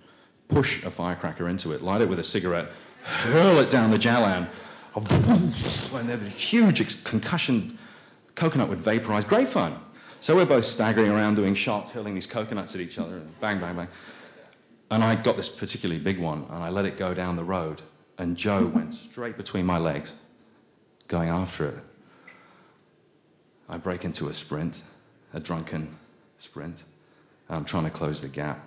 push 0.48 0.84
a 0.84 0.90
firecracker 0.90 1.48
into 1.48 1.72
it, 1.72 1.82
light 1.82 2.02
it 2.02 2.08
with 2.08 2.18
a 2.18 2.24
cigarette, 2.24 2.66
hurl 3.04 3.58
it 3.58 3.70
down 3.70 3.92
the 3.92 3.96
Jalan, 3.98 4.48
and 4.96 6.08
there 6.08 6.16
was 6.16 6.26
a 6.26 6.30
huge 6.30 7.04
concussion. 7.04 7.78
Coconut 8.34 8.68
would 8.68 8.80
vaporize. 8.80 9.24
Great 9.24 9.48
fun. 9.48 9.78
So 10.20 10.36
we're 10.36 10.46
both 10.46 10.64
staggering 10.64 11.10
around 11.10 11.34
doing 11.34 11.54
shots, 11.54 11.90
hurling 11.90 12.14
these 12.14 12.26
coconuts 12.26 12.74
at 12.74 12.80
each 12.80 12.98
other, 12.98 13.16
and 13.16 13.40
bang, 13.40 13.60
bang, 13.60 13.76
bang. 13.76 13.88
And 14.90 15.02
I 15.02 15.16
got 15.16 15.36
this 15.36 15.48
particularly 15.48 16.00
big 16.00 16.18
one, 16.18 16.46
and 16.50 16.62
I 16.62 16.70
let 16.70 16.84
it 16.84 16.96
go 16.96 17.12
down 17.12 17.36
the 17.36 17.44
road, 17.44 17.82
and 18.18 18.36
Joe 18.36 18.64
went 18.66 18.94
straight 18.94 19.36
between 19.36 19.66
my 19.66 19.78
legs, 19.78 20.14
going 21.08 21.28
after 21.28 21.68
it. 21.68 21.78
I 23.68 23.76
break 23.76 24.04
into 24.04 24.28
a 24.28 24.34
sprint, 24.34 24.82
a 25.32 25.40
drunken 25.40 25.94
sprint. 26.38 26.84
and 27.48 27.58
I'm 27.58 27.64
trying 27.64 27.84
to 27.84 27.90
close 27.90 28.20
the 28.20 28.28
gap. 28.28 28.64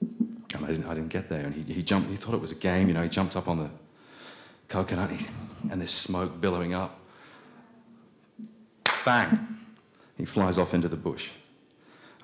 And 0.00 0.64
I 0.64 0.66
didn't, 0.66 0.86
I 0.86 0.94
didn't 0.94 1.10
get 1.10 1.28
there. 1.28 1.46
And 1.46 1.54
he, 1.54 1.72
he 1.72 1.82
jumped, 1.82 2.10
he 2.10 2.16
thought 2.16 2.34
it 2.34 2.40
was 2.40 2.52
a 2.52 2.56
game, 2.56 2.88
you 2.88 2.94
know, 2.94 3.02
he 3.02 3.08
jumped 3.08 3.36
up 3.36 3.48
on 3.48 3.58
the 3.58 3.70
coconut 4.68 5.10
and 5.70 5.80
there's 5.80 5.92
smoke 5.92 6.40
billowing 6.40 6.74
up. 6.74 6.98
Bang! 9.04 9.58
He 10.16 10.24
flies 10.24 10.58
off 10.58 10.74
into 10.74 10.88
the 10.88 10.96
bush. 10.96 11.30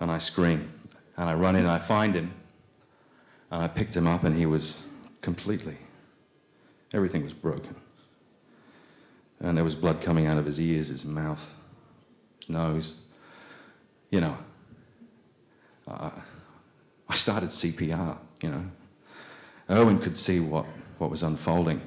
And 0.00 0.10
I 0.10 0.18
scream. 0.18 0.72
And 1.16 1.28
I 1.28 1.34
run 1.34 1.56
in 1.56 1.62
and 1.62 1.70
I 1.70 1.78
find 1.78 2.14
him. 2.14 2.32
And 3.50 3.62
I 3.62 3.68
picked 3.68 3.96
him 3.96 4.06
up 4.06 4.24
and 4.24 4.34
he 4.34 4.46
was 4.46 4.78
completely, 5.20 5.76
everything 6.94 7.24
was 7.24 7.34
broken. 7.34 7.74
And 9.40 9.56
there 9.56 9.64
was 9.64 9.74
blood 9.74 10.00
coming 10.00 10.26
out 10.26 10.38
of 10.38 10.46
his 10.46 10.60
ears, 10.60 10.88
his 10.88 11.04
mouth, 11.04 11.52
nose. 12.48 12.94
You 14.10 14.20
know, 14.20 14.38
uh, 15.88 16.10
I 17.08 17.14
started 17.14 17.48
CPR, 17.48 18.18
you 18.42 18.50
know. 18.50 18.64
Erwin 19.68 19.98
could 19.98 20.16
see 20.16 20.40
what, 20.40 20.66
what 20.98 21.10
was 21.10 21.22
unfolding. 21.22 21.80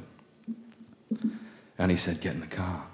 And 1.77 1.91
he 1.91 1.97
said, 1.97 2.21
Get 2.21 2.33
in 2.33 2.41
the 2.41 2.47
car. 2.47 2.85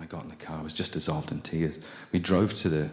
I 0.00 0.04
got 0.04 0.24
in 0.24 0.28
the 0.28 0.36
car. 0.36 0.58
I 0.58 0.62
was 0.62 0.72
just 0.72 0.92
dissolved 0.92 1.32
in 1.32 1.40
tears. 1.40 1.78
We 2.12 2.18
drove 2.18 2.54
to 2.56 2.68
the 2.68 2.90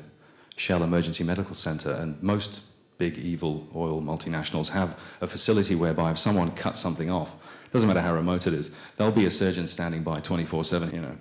Shell 0.56 0.84
Emergency 0.84 1.24
Medical 1.24 1.56
Center, 1.56 1.92
and 1.92 2.22
most 2.24 2.62
big 2.98 3.18
evil 3.18 3.68
oil 3.76 4.02
multinationals 4.02 4.70
have 4.70 4.98
a 5.20 5.28
facility 5.28 5.76
whereby 5.76 6.12
if 6.12 6.18
someone 6.18 6.52
cuts 6.52 6.80
something 6.80 7.10
off, 7.10 7.36
doesn't 7.74 7.88
matter 7.88 8.02
how 8.02 8.14
remote 8.14 8.48
it 8.48 8.54
is, 8.54 8.72
there'll 8.98 9.12
be 9.12 9.26
a 9.26 9.32
surgeon 9.32 9.68
standing 9.68 10.04
by 10.04 10.20
24 10.20 10.64
7, 10.64 10.92
you 10.94 11.02
know. 11.02 11.18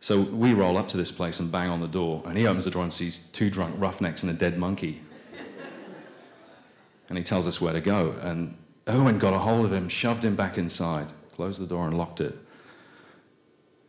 So 0.00 0.20
we 0.20 0.52
roll 0.52 0.76
up 0.76 0.88
to 0.88 0.96
this 0.96 1.12
place 1.12 1.38
and 1.38 1.50
bang 1.50 1.70
on 1.70 1.80
the 1.80 1.86
door, 1.86 2.22
and 2.26 2.36
he 2.36 2.46
opens 2.46 2.64
the 2.64 2.72
door 2.72 2.82
and 2.82 2.92
sees 2.92 3.20
two 3.28 3.48
drunk 3.48 3.74
roughnecks 3.78 4.22
and 4.24 4.32
a 4.32 4.34
dead 4.34 4.58
monkey. 4.58 5.00
and 7.08 7.16
he 7.16 7.22
tells 7.22 7.46
us 7.46 7.60
where 7.60 7.72
to 7.72 7.80
go. 7.80 8.16
And 8.20 8.56
Owen 8.88 9.20
got 9.20 9.32
a 9.32 9.38
hold 9.38 9.64
of 9.64 9.72
him, 9.72 9.88
shoved 9.88 10.24
him 10.24 10.34
back 10.34 10.58
inside, 10.58 11.06
closed 11.36 11.60
the 11.60 11.66
door, 11.66 11.86
and 11.86 11.96
locked 11.96 12.20
it. 12.20 12.36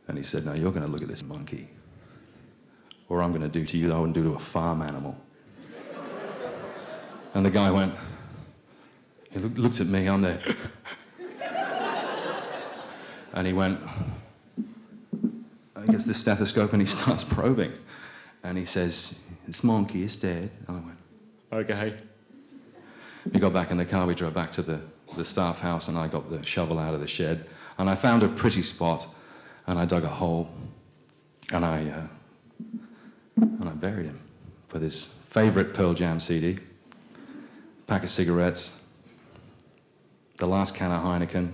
And 0.08 0.18
he 0.18 0.24
said, 0.24 0.46
Now 0.46 0.54
you're 0.54 0.72
going 0.72 0.86
to 0.86 0.92
look 0.92 1.02
at 1.02 1.08
this 1.08 1.24
monkey, 1.24 1.70
or 3.10 3.22
I'm 3.22 3.32
going 3.32 3.42
to 3.42 3.48
do 3.50 3.66
to 3.66 3.78
you 3.78 3.88
that 3.88 3.96
I 3.96 4.00
wouldn't 4.00 4.16
do 4.16 4.24
to 4.24 4.34
a 4.34 4.40
farm 4.40 4.82
animal. 4.82 5.16
and 7.34 7.46
the 7.46 7.52
guy 7.52 7.72
went, 7.72 7.94
he 9.32 9.40
looked 9.40 9.80
at 9.80 9.88
me, 9.88 10.08
I'm 10.08 10.22
there. 10.22 10.40
and 13.34 13.48
he 13.48 13.54
went, 13.54 13.80
I 15.76 15.86
guess 15.88 16.06
the 16.06 16.14
stethoscope, 16.14 16.74
and 16.74 16.82
he 16.82 16.88
starts 17.00 17.24
probing. 17.24 17.74
And 18.44 18.58
he 18.58 18.66
says, 18.66 19.16
This 19.48 19.64
monkey 19.64 20.04
is 20.04 20.16
dead. 20.16 20.52
And 20.68 20.78
I 20.78 20.82
went, 20.82 20.98
Okay. 21.54 21.94
We 23.32 23.40
got 23.40 23.54
back 23.54 23.72
in 23.72 23.78
the 23.78 23.86
car, 23.86 24.06
we 24.06 24.16
drove 24.16 24.34
back 24.34 24.52
to 24.52 24.62
the, 24.62 24.82
the 25.16 25.24
staff 25.24 25.62
house, 25.62 25.88
and 25.88 25.98
I 25.98 26.08
got 26.08 26.30
the 26.30 26.44
shovel 26.46 26.78
out 26.78 26.94
of 26.94 27.00
the 27.00 27.08
shed. 27.08 27.48
And 27.78 27.90
I 27.90 27.96
found 27.96 28.22
a 28.22 28.28
pretty 28.28 28.62
spot 28.62 29.08
and 29.68 29.80
I 29.80 29.86
dug 29.86 30.04
a 30.04 30.10
hole 30.10 30.50
and 31.52 31.64
I, 31.66 31.90
uh, 31.90 32.08
and 33.42 33.70
I 33.70 33.74
buried 33.74 34.06
him 34.06 34.20
with 34.72 34.82
his 34.82 35.20
favorite 35.30 35.74
Pearl 35.74 35.94
Jam 35.94 36.20
CD, 36.20 36.58
pack 37.88 38.04
of 38.04 38.10
cigarettes, 38.10 38.82
the 40.38 40.48
last 40.48 40.76
can 40.76 40.92
of 40.92 41.04
Heineken, 41.04 41.54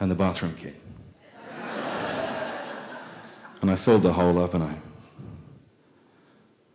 and 0.00 0.10
the 0.10 0.14
bathroom 0.14 0.54
key. 0.54 0.72
and 3.60 3.70
I 3.70 3.76
filled 3.76 4.02
the 4.02 4.12
hole 4.12 4.38
up 4.42 4.54
and 4.54 4.64
I 4.64 4.74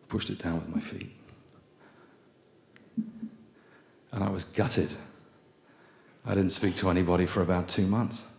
pushed 0.07 0.29
it 0.29 0.39
down 0.39 0.55
with 0.55 0.69
my 0.69 0.79
feet. 0.79 1.11
And 4.11 4.23
I 4.23 4.29
was 4.29 4.43
gutted. 4.45 4.93
I 6.25 6.35
didn't 6.35 6.51
speak 6.51 6.75
to 6.75 6.89
anybody 6.89 7.25
for 7.25 7.41
about 7.41 7.67
two 7.67 7.85
months 7.85 8.31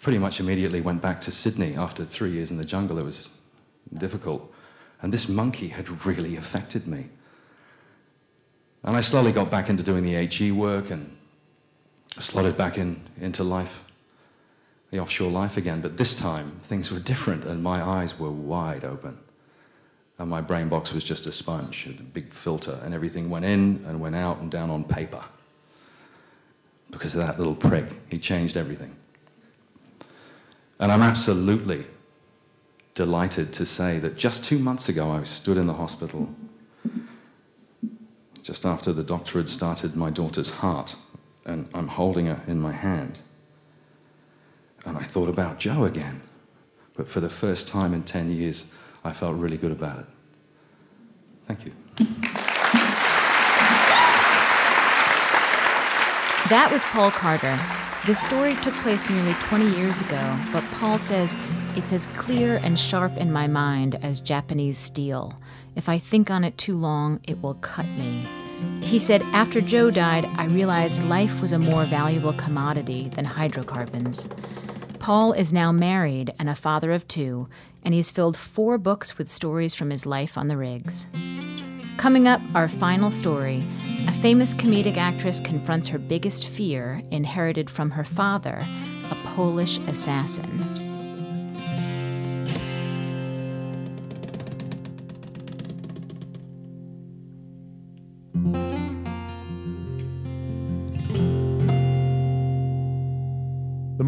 pretty 0.00 0.18
much 0.18 0.40
immediately 0.40 0.80
went 0.80 1.02
back 1.02 1.20
to 1.20 1.30
Sydney 1.30 1.76
after 1.76 2.04
three 2.04 2.30
years 2.30 2.50
in 2.50 2.56
the 2.56 2.64
jungle. 2.64 2.98
It 2.98 3.04
was 3.04 3.30
difficult. 3.96 4.52
And 5.02 5.12
this 5.12 5.28
monkey 5.28 5.68
had 5.68 6.04
really 6.06 6.36
affected 6.36 6.86
me. 6.86 7.08
And 8.82 8.96
I 8.96 9.02
slowly 9.02 9.32
got 9.32 9.50
back 9.50 9.68
into 9.68 9.82
doing 9.82 10.02
the 10.04 10.26
HE 10.26 10.52
work 10.52 10.90
and 10.90 11.16
slotted 12.18 12.56
back 12.56 12.78
in, 12.78 13.02
into 13.20 13.44
life, 13.44 13.84
the 14.90 14.98
offshore 14.98 15.30
life 15.30 15.56
again. 15.56 15.80
But 15.82 15.98
this 15.98 16.14
time, 16.14 16.52
things 16.62 16.90
were 16.90 16.98
different, 16.98 17.44
and 17.44 17.62
my 17.62 17.82
eyes 17.82 18.18
were 18.18 18.30
wide 18.30 18.84
open. 18.84 19.18
And 20.18 20.28
my 20.28 20.40
brain 20.40 20.68
box 20.68 20.92
was 20.92 21.04
just 21.04 21.26
a 21.26 21.32
sponge, 21.32 21.86
a 21.86 22.02
big 22.02 22.32
filter, 22.32 22.78
and 22.84 22.94
everything 22.94 23.30
went 23.30 23.44
in 23.44 23.84
and 23.86 24.00
went 24.00 24.16
out 24.16 24.38
and 24.38 24.50
down 24.50 24.70
on 24.70 24.84
paper. 24.84 25.22
because 26.90 27.14
of 27.14 27.24
that 27.24 27.38
little 27.38 27.54
prick. 27.54 27.86
He 28.08 28.16
changed 28.16 28.56
everything. 28.56 28.96
And 30.80 30.90
I'm 30.90 31.02
absolutely 31.02 31.86
delighted 32.94 33.52
to 33.52 33.66
say 33.66 33.98
that 33.98 34.16
just 34.16 34.44
two 34.44 34.58
months 34.58 34.88
ago 34.88 35.10
I 35.10 35.22
stood 35.24 35.58
in 35.58 35.66
the 35.66 35.74
hospital 35.74 36.34
just 38.42 38.64
after 38.64 38.92
the 38.92 39.02
doctor 39.02 39.38
had 39.38 39.48
started 39.48 39.94
my 39.94 40.08
daughter's 40.10 40.50
heart, 40.50 40.96
and 41.44 41.68
I'm 41.74 41.86
holding 41.86 42.26
her 42.26 42.40
in 42.46 42.58
my 42.58 42.72
hand. 42.72 43.18
And 44.86 44.96
I 44.96 45.02
thought 45.02 45.28
about 45.28 45.58
Joe 45.58 45.84
again. 45.84 46.22
But 46.94 47.06
for 47.06 47.20
the 47.20 47.28
first 47.28 47.68
time 47.68 47.92
in 47.92 48.02
10 48.02 48.30
years, 48.30 48.74
I 49.04 49.12
felt 49.12 49.36
really 49.36 49.58
good 49.58 49.72
about 49.72 50.00
it. 50.00 50.06
Thank 51.46 51.66
you. 51.66 51.72
That 56.48 56.70
was 56.72 56.82
Paul 56.86 57.10
Carter. 57.10 57.58
This 58.06 58.18
story 58.18 58.54
took 58.56 58.72
place 58.76 59.10
nearly 59.10 59.34
20 59.34 59.76
years 59.76 60.00
ago, 60.00 60.38
but 60.54 60.64
Paul 60.72 60.98
says 60.98 61.36
it's 61.76 61.92
as 61.92 62.06
clear 62.06 62.58
and 62.64 62.78
sharp 62.78 63.14
in 63.18 63.30
my 63.30 63.46
mind 63.46 64.02
as 64.02 64.20
Japanese 64.20 64.78
steel. 64.78 65.38
If 65.76 65.86
I 65.86 65.98
think 65.98 66.30
on 66.30 66.42
it 66.42 66.56
too 66.56 66.78
long, 66.78 67.20
it 67.24 67.42
will 67.42 67.54
cut 67.54 67.84
me. 67.98 68.24
He 68.80 68.98
said, 68.98 69.20
After 69.34 69.60
Joe 69.60 69.90
died, 69.90 70.24
I 70.38 70.46
realized 70.46 71.04
life 71.04 71.42
was 71.42 71.52
a 71.52 71.58
more 71.58 71.84
valuable 71.84 72.32
commodity 72.32 73.10
than 73.10 73.26
hydrocarbons. 73.26 74.30
Paul 74.98 75.34
is 75.34 75.52
now 75.52 75.70
married 75.70 76.32
and 76.38 76.48
a 76.48 76.54
father 76.54 76.92
of 76.92 77.06
two, 77.06 77.48
and 77.84 77.92
he's 77.92 78.10
filled 78.10 78.36
four 78.36 78.78
books 78.78 79.18
with 79.18 79.30
stories 79.30 79.74
from 79.74 79.90
his 79.90 80.06
life 80.06 80.38
on 80.38 80.48
the 80.48 80.56
rigs. 80.56 81.06
Coming 81.96 82.28
up, 82.28 82.40
our 82.54 82.68
final 82.68 83.10
story 83.10 83.62
a 84.08 84.12
famous 84.12 84.54
comedic 84.54 84.96
actress 84.96 85.40
confronts 85.40 85.88
her 85.88 85.98
biggest 85.98 86.46
fear, 86.46 87.02
inherited 87.10 87.68
from 87.68 87.90
her 87.90 88.04
father, 88.04 88.58
a 89.10 89.14
Polish 89.26 89.78
assassin. 89.80 90.79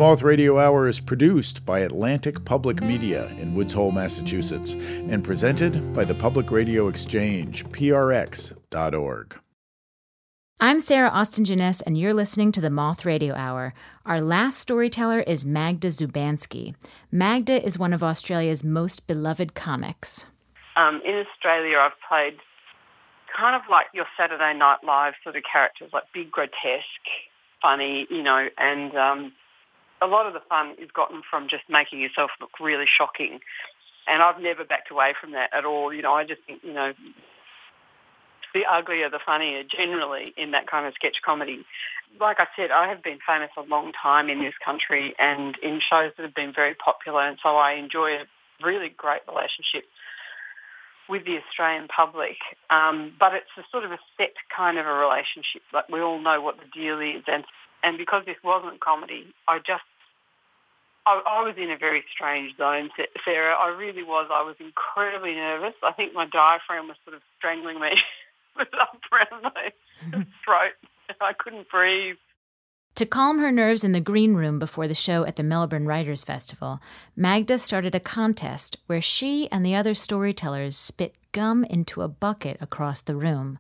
Moth 0.03 0.23
Radio 0.23 0.59
Hour 0.59 0.89
is 0.89 0.99
produced 0.99 1.65
by 1.65 1.79
Atlantic 1.79 2.45
Public 2.45 2.83
Media 2.83 3.29
in 3.41 3.55
Woods 3.55 3.73
Hole, 3.73 3.93
Massachusetts, 3.93 4.73
and 4.73 5.23
presented 5.23 5.95
by 5.95 6.03
the 6.03 6.13
Public 6.13 6.51
Radio 6.51 6.89
Exchange, 6.89 7.65
prx.org. 7.67 9.39
I'm 10.59 10.81
Sarah 10.81 11.09
Austin 11.09 11.45
Jenness, 11.45 11.85
and 11.87 11.97
you're 11.97 12.13
listening 12.13 12.51
to 12.51 12.61
the 12.61 12.69
Moth 12.69 13.05
Radio 13.05 13.33
Hour. 13.37 13.75
Our 14.05 14.21
last 14.21 14.59
storyteller 14.59 15.21
is 15.21 15.47
Magda 15.47 15.87
Szubanski. 15.87 16.75
Magda 17.13 17.65
is 17.65 17.79
one 17.79 17.93
of 17.93 18.03
Australia's 18.03 18.65
most 18.65 19.07
beloved 19.07 19.55
comics. 19.55 20.27
Um, 20.75 21.01
in 21.05 21.15
Australia, 21.15 21.79
I've 21.79 21.93
played 22.09 22.39
kind 23.39 23.55
of 23.55 23.63
like 23.71 23.87
your 23.95 24.07
Saturday 24.19 24.53
Night 24.59 24.79
Live 24.85 25.15
sort 25.23 25.37
of 25.37 25.45
characters, 25.45 25.91
like 25.93 26.03
big, 26.13 26.33
grotesque, 26.33 27.07
funny, 27.63 28.09
you 28.11 28.25
know, 28.25 28.49
and 28.59 28.97
um, 28.97 29.33
a 30.03 30.07
lot 30.07 30.27
of 30.27 30.33
the 30.33 30.43
fun 30.49 30.75
is 30.79 30.91
gotten 30.93 31.23
from 31.29 31.49
just 31.49 31.65
making 31.69 32.01
yourself 32.01 32.31
look 32.41 32.59
really 32.61 32.87
shocking. 32.87 33.41
And 34.09 34.23
I've 34.23 34.43
never 34.43 34.65
backed 34.65 34.91
away 34.91 35.15
from 35.19 35.33
that 35.33 35.51
at 35.55 35.65
all. 35.65 35.93
You 35.93 36.03
know, 36.03 36.13
I 36.13 36.25
just 36.25 36.41
think, 36.47 36.61
you 36.65 36.73
know, 36.73 36.93
the 38.53 38.65
uglier 38.71 39.09
the 39.09 39.21
funnier 39.25 39.63
generally 39.65 40.35
in 40.37 40.51
that 40.51 40.67
kind 40.67 40.87
of 40.87 40.95
sketch 40.95 41.17
comedy. 41.25 41.65
Like 42.21 42.39
I 42.41 42.47
said, 42.57 42.71
I 42.71 42.89
have 42.89 43.03
been 43.03 43.19
famous 43.27 43.51
a 43.57 43.63
long 43.63 43.93
time 43.93 44.29
in 44.29 44.41
this 44.41 44.55
country 44.65 45.15
and 45.19 45.57
in 45.63 45.81
shows 45.81 46.13
that 46.17 46.23
have 46.23 46.35
been 46.35 46.53
very 46.53 46.75
popular 46.75 47.23
and 47.23 47.39
so 47.43 47.57
I 47.57 47.73
enjoy 47.73 48.17
a 48.17 48.25
really 48.63 48.91
great 48.91 49.23
relationship 49.27 49.85
with 51.09 51.25
the 51.25 51.39
Australian 51.39 51.89
public. 51.89 52.37
Um, 52.71 53.13
but 53.19 53.33
it's 53.35 53.51
a 53.57 53.63
sort 53.71 53.85
of 53.85 53.93
a 53.93 53.99
set 54.19 54.35
kind 54.55 54.79
of 54.79 54.87
a 54.87 54.93
relationship. 54.93 55.63
Like 55.73 55.89
we 55.89 56.01
all 56.01 56.21
know 56.21 56.41
what 56.41 56.57
the 56.59 56.69
deal 56.79 57.01
is 57.01 57.23
and 57.27 57.45
and 57.83 57.99
because 57.99 58.23
this 58.27 58.37
wasn't 58.45 58.81
comedy, 58.81 59.27
I 59.49 59.59
just 59.59 59.83
I, 61.07 61.21
I 61.27 61.43
was 61.43 61.55
in 61.57 61.71
a 61.71 61.77
very 61.77 62.05
strange 62.15 62.57
zone, 62.57 62.91
Sarah. 63.25 63.55
I 63.55 63.69
really 63.69 64.03
was. 64.03 64.29
I 64.33 64.43
was 64.43 64.57
incredibly 64.61 65.35
nervous. 65.35 65.75
I 65.83 65.93
think 65.93 66.15
my 66.15 66.27
diaphragm 66.27 66.89
was 66.89 66.97
sort 67.05 67.17
of 67.17 67.23
strangling 67.39 67.81
me 67.81 67.91
up 68.57 68.99
around 69.13 69.43
my 69.43 69.73
throat. 70.45 70.75
I 71.21 71.33
couldn't 71.33 71.69
breathe. 71.69 72.17
To 72.97 73.07
calm 73.07 73.39
her 73.39 73.51
nerves 73.51 73.85
in 73.85 73.93
the 73.93 74.01
green 74.01 74.35
room 74.35 74.59
before 74.59 74.87
the 74.87 74.95
show 74.95 75.25
at 75.25 75.37
the 75.37 75.43
Melbourne 75.43 75.87
Writers 75.87 76.25
Festival, 76.25 76.79
Magda 77.17 77.59
started 77.59 77.95
a 77.95 78.01
contest 78.01 78.77
where 78.87 79.01
she 79.01 79.51
and 79.51 79.65
the 79.65 79.75
other 79.75 79.95
storytellers 79.95 80.77
spit 80.77 81.17
gum 81.33 81.65
into 81.65 82.03
a 82.03 82.09
bucket 82.09 82.59
across 82.61 83.01
the 83.01 83.17
room. 83.17 83.59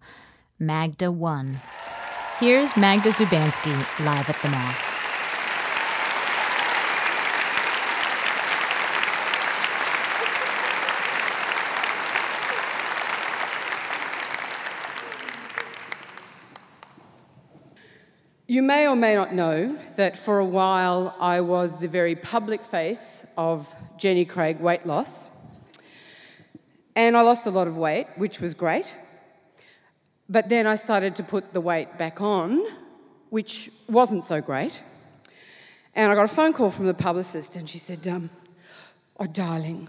Magda 0.58 1.10
won. 1.10 1.60
Here's 2.38 2.76
Magda 2.76 3.08
Szubanski 3.08 3.74
live 4.04 4.28
at 4.28 4.40
the 4.42 4.48
Moth. 4.48 5.01
You 18.52 18.60
may 18.60 18.86
or 18.86 18.94
may 18.94 19.14
not 19.14 19.32
know 19.32 19.78
that 19.96 20.14
for 20.14 20.38
a 20.38 20.44
while 20.44 21.16
I 21.18 21.40
was 21.40 21.78
the 21.78 21.88
very 21.88 22.14
public 22.14 22.62
face 22.62 23.24
of 23.38 23.74
Jenny 23.96 24.26
Craig 24.26 24.60
weight 24.60 24.84
loss. 24.84 25.30
And 26.94 27.16
I 27.16 27.22
lost 27.22 27.46
a 27.46 27.50
lot 27.50 27.66
of 27.66 27.78
weight, 27.78 28.08
which 28.16 28.40
was 28.40 28.52
great. 28.52 28.92
But 30.28 30.50
then 30.50 30.66
I 30.66 30.74
started 30.74 31.16
to 31.16 31.22
put 31.22 31.54
the 31.54 31.62
weight 31.62 31.96
back 31.96 32.20
on, 32.20 32.62
which 33.30 33.70
wasn't 33.88 34.26
so 34.26 34.42
great. 34.42 34.82
And 35.94 36.12
I 36.12 36.14
got 36.14 36.26
a 36.26 36.34
phone 36.36 36.52
call 36.52 36.70
from 36.70 36.84
the 36.84 36.92
publicist, 36.92 37.56
and 37.56 37.66
she 37.66 37.78
said, 37.78 38.06
um, 38.06 38.28
Oh, 39.18 39.24
darling, 39.24 39.88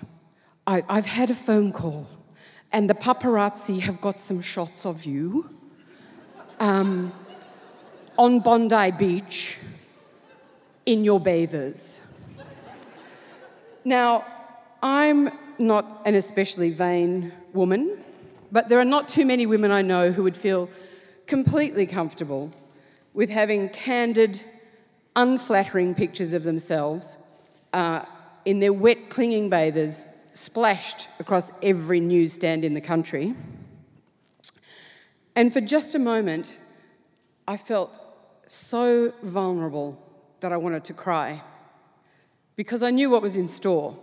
I, 0.66 0.86
I've 0.88 1.08
had 1.08 1.30
a 1.30 1.36
phone 1.36 1.74
call, 1.74 2.08
and 2.72 2.90
the 2.90 2.96
paparazzi 2.96 3.82
have 3.82 4.00
got 4.00 4.20
some 4.20 4.40
shots 4.40 4.86
of 4.86 5.04
you. 5.04 5.50
Um, 6.62 7.12
on 8.18 8.40
Bondi 8.40 8.92
Beach 8.92 9.58
in 10.86 11.04
your 11.04 11.20
bathers. 11.20 12.02
Now, 13.86 14.26
I'm 14.82 15.32
not 15.58 16.02
an 16.06 16.16
especially 16.16 16.70
vain 16.70 17.34
woman, 17.54 17.98
but 18.52 18.70
there 18.70 18.80
are 18.80 18.86
not 18.86 19.08
too 19.08 19.26
many 19.26 19.46
women 19.46 19.72
I 19.72 19.82
know 19.82 20.12
who 20.12 20.24
would 20.24 20.38
feel 20.38 20.70
completely 21.26 21.86
comfortable 21.86 22.52
with 23.14 23.30
having 23.30 23.70
candid, 23.70 24.44
unflattering 25.16 25.96
pictures 25.96 26.34
of 26.34 26.44
themselves 26.44 27.18
uh, 27.74 28.04
in 28.46 28.60
their 28.60 28.74
wet, 28.74 29.10
clinging 29.10 29.50
bathers 29.50 30.06
splashed 30.34 31.08
across 31.20 31.52
every 31.62 32.00
newsstand 32.00 32.66
in 32.66 32.74
the 32.74 32.82
country. 32.82 33.36
And 35.36 35.52
for 35.52 35.62
just 35.62 35.96
a 35.96 36.00
moment, 36.00 36.60
I 37.48 37.58
felt 37.58 38.00
so 38.48 39.14
vulnerable 39.24 39.98
that 40.40 40.52
I 40.52 40.58
wanted 40.58 40.84
to 40.86 40.94
cry 40.94 41.42
because 42.56 42.84
I 42.84 42.92
knew 42.92 43.10
what 43.10 43.22
was 43.22 43.38
in 43.38 43.48
store. 43.48 43.98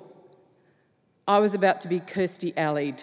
I 1.29 1.39
was 1.39 1.55
about 1.55 1.81
to 1.83 1.89
be 1.89 2.01
Kirstie 2.01 2.55
Alleyed. 2.57 3.03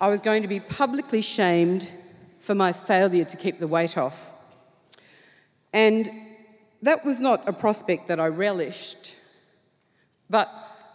I 0.00 0.08
was 0.08 0.20
going 0.20 0.42
to 0.42 0.48
be 0.48 0.60
publicly 0.60 1.22
shamed 1.22 1.90
for 2.38 2.54
my 2.54 2.72
failure 2.72 3.24
to 3.24 3.36
keep 3.36 3.58
the 3.58 3.66
weight 3.66 3.96
off. 3.96 4.30
And 5.72 6.10
that 6.82 7.04
was 7.04 7.20
not 7.20 7.48
a 7.48 7.52
prospect 7.52 8.08
that 8.08 8.20
I 8.20 8.26
relished. 8.26 9.16
But 10.28 10.52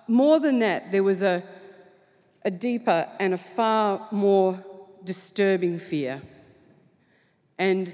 more 0.08 0.40
than 0.40 0.60
that, 0.60 0.92
there 0.92 1.04
was 1.04 1.24
a, 1.24 1.44
a 2.46 2.52
deeper 2.52 3.10
and 3.20 3.34
a 3.34 3.38
far 3.38 4.08
more 4.12 4.64
disturbing 5.04 5.80
fear 5.80 6.22
and 7.60 7.94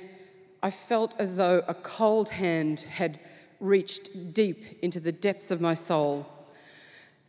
I 0.63 0.69
felt 0.69 1.13
as 1.19 1.35
though 1.35 1.63
a 1.67 1.73
cold 1.73 2.29
hand 2.29 2.81
had 2.81 3.19
reached 3.59 4.33
deep 4.33 4.79
into 4.81 4.99
the 4.99 5.11
depths 5.11 5.51
of 5.51 5.59
my 5.59 5.73
soul 5.73 6.27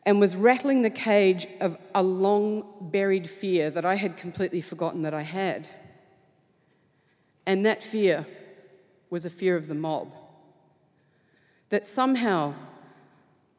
and 0.04 0.20
was 0.20 0.36
rattling 0.36 0.82
the 0.82 0.90
cage 0.90 1.48
of 1.60 1.76
a 1.94 2.02
long 2.02 2.64
buried 2.80 3.28
fear 3.28 3.70
that 3.70 3.84
I 3.84 3.96
had 3.96 4.16
completely 4.16 4.60
forgotten 4.60 5.02
that 5.02 5.14
I 5.14 5.22
had. 5.22 5.66
And 7.46 7.64
that 7.66 7.82
fear 7.82 8.26
was 9.10 9.24
a 9.24 9.30
fear 9.30 9.56
of 9.56 9.66
the 9.66 9.74
mob. 9.74 10.12
That 11.70 11.86
somehow 11.86 12.54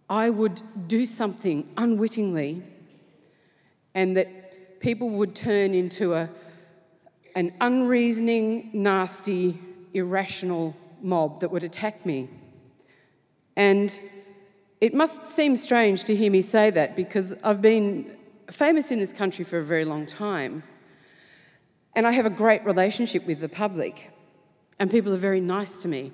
I 0.09 0.29
would 0.29 0.61
do 0.87 1.05
something 1.05 1.67
unwittingly 1.75 2.63
and 3.93 4.15
that 4.15 4.79
people 4.79 5.09
would 5.09 5.35
turn 5.35 5.73
into 5.73 6.13
a 6.13 6.29
an 7.37 7.53
unreasoning, 7.61 8.67
nasty, 8.73 9.59
irrational 9.93 10.75
mob 11.03 11.39
that 11.41 11.51
would 11.51 11.63
attack 11.63 12.03
me. 12.03 12.27
And 13.55 13.97
it 14.81 14.95
must 14.95 15.27
seem 15.27 15.55
strange 15.55 16.03
to 16.05 16.15
hear 16.15 16.31
me 16.31 16.41
say 16.41 16.71
that 16.71 16.95
because 16.95 17.35
I've 17.43 17.61
been 17.61 18.17
famous 18.49 18.91
in 18.91 18.97
this 18.97 19.13
country 19.13 19.45
for 19.45 19.59
a 19.59 19.63
very 19.63 19.85
long 19.85 20.07
time. 20.07 20.63
And 21.95 22.07
I 22.07 22.11
have 22.11 22.25
a 22.25 22.31
great 22.31 22.65
relationship 22.65 23.27
with 23.27 23.39
the 23.39 23.49
public, 23.49 24.09
and 24.79 24.89
people 24.89 25.13
are 25.13 25.17
very 25.17 25.39
nice 25.39 25.77
to 25.83 25.87
me. 25.87 26.11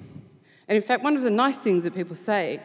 And 0.67 0.75
in 0.75 0.81
fact, 0.81 1.05
one 1.05 1.15
of 1.15 1.21
the 1.21 1.31
nice 1.31 1.59
things 1.61 1.85
that 1.85 1.95
people 1.95 2.17
say 2.17 2.59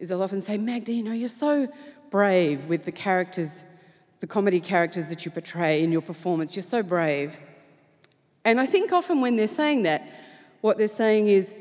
is 0.00 0.08
they'll 0.08 0.22
often 0.24 0.40
say, 0.40 0.58
Magda, 0.58 0.92
you 0.92 1.04
know, 1.04 1.12
you're 1.12 1.28
so 1.28 1.68
brave 2.10 2.64
with 2.64 2.82
the 2.82 2.92
characters, 2.92 3.62
the 4.18 4.26
comedy 4.26 4.58
characters 4.58 5.10
that 5.10 5.24
you 5.24 5.30
portray 5.30 5.84
in 5.84 5.92
your 5.92 6.02
performance. 6.02 6.56
You're 6.56 6.64
so 6.64 6.82
brave. 6.82 7.38
And 8.48 8.58
I 8.58 8.64
think 8.64 8.92
often 8.92 9.20
when 9.20 9.36
they're 9.36 9.46
saying 9.46 9.82
that, 9.82 10.02
what 10.62 10.78
they're 10.78 10.88
saying 10.88 11.28
is, 11.28 11.54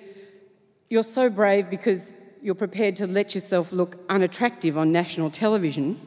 you're 0.90 1.04
so 1.04 1.30
brave 1.30 1.70
because 1.70 2.14
you're 2.42 2.56
prepared 2.56 2.96
to 2.96 3.06
let 3.06 3.36
yourself 3.36 3.74
look 3.74 3.98
unattractive 4.08 4.78
on 4.78 4.94
national 4.94 5.30
television. 5.30 6.00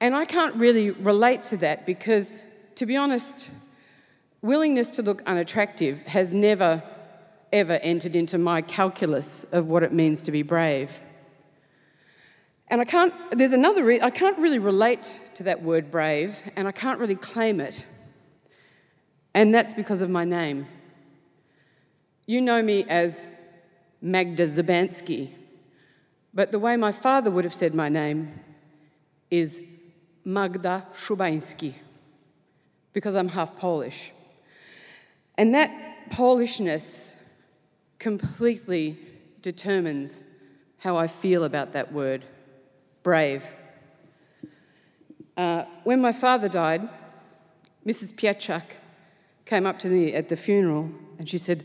And 0.00 0.14
I 0.14 0.26
can't 0.26 0.54
really 0.54 0.92
relate 0.92 1.42
to 1.44 1.56
that 1.56 1.86
because, 1.86 2.44
to 2.76 2.86
be 2.86 2.96
honest, 2.96 3.50
willingness 4.42 4.90
to 4.90 5.02
look 5.02 5.24
unattractive 5.26 6.04
has 6.04 6.32
never, 6.32 6.80
ever 7.52 7.80
entered 7.82 8.14
into 8.14 8.38
my 8.38 8.62
calculus 8.62 9.42
of 9.50 9.66
what 9.66 9.82
it 9.82 9.92
means 9.92 10.22
to 10.22 10.30
be 10.30 10.42
brave. 10.42 11.00
And 12.68 12.80
I 12.80 12.84
can't, 12.84 13.12
there's 13.32 13.54
another, 13.54 13.82
re- 13.82 14.00
I 14.00 14.10
can't 14.10 14.38
really 14.38 14.60
relate 14.60 15.20
to 15.34 15.42
that 15.42 15.64
word 15.64 15.90
brave, 15.90 16.40
and 16.54 16.68
I 16.68 16.72
can't 16.72 17.00
really 17.00 17.16
claim 17.16 17.58
it. 17.58 17.84
And 19.34 19.54
that's 19.54 19.74
because 19.74 20.02
of 20.02 20.10
my 20.10 20.24
name. 20.24 20.66
You 22.26 22.40
know 22.40 22.62
me 22.62 22.84
as 22.88 23.30
Magda 24.00 24.44
Szubanski, 24.44 25.30
but 26.32 26.52
the 26.52 26.58
way 26.58 26.76
my 26.76 26.92
father 26.92 27.30
would 27.30 27.44
have 27.44 27.54
said 27.54 27.74
my 27.74 27.88
name 27.88 28.40
is 29.30 29.60
Magda 30.24 30.86
Szubański, 30.94 31.74
because 32.92 33.14
I'm 33.14 33.28
half 33.28 33.56
Polish. 33.56 34.12
And 35.36 35.54
that 35.54 35.70
Polishness 36.10 37.14
completely 37.98 38.96
determines 39.42 40.24
how 40.78 40.96
I 40.96 41.06
feel 41.06 41.44
about 41.44 41.72
that 41.72 41.92
word, 41.92 42.24
brave. 43.02 43.46
Uh, 45.36 45.64
when 45.84 46.00
my 46.00 46.12
father 46.12 46.48
died, 46.48 46.88
Mrs. 47.86 48.14
Pietchak 48.14 48.62
came 49.50 49.66
up 49.66 49.80
to 49.80 49.88
me 49.88 50.14
at 50.14 50.28
the 50.28 50.36
funeral 50.36 50.88
and 51.18 51.28
she 51.28 51.36
said, 51.36 51.64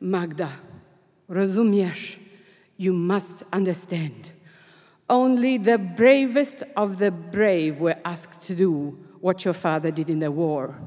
Magda, 0.00 0.50
rozumiesz, 1.28 2.18
you 2.78 2.94
must 2.94 3.42
understand. 3.52 4.32
Only 5.10 5.58
the 5.58 5.76
bravest 5.76 6.62
of 6.74 6.96
the 6.96 7.10
brave 7.10 7.80
were 7.80 7.96
asked 8.02 8.40
to 8.46 8.54
do 8.54 8.98
what 9.20 9.44
your 9.44 9.52
father 9.52 9.90
did 9.90 10.08
in 10.08 10.20
the 10.20 10.30
war. 10.30 10.80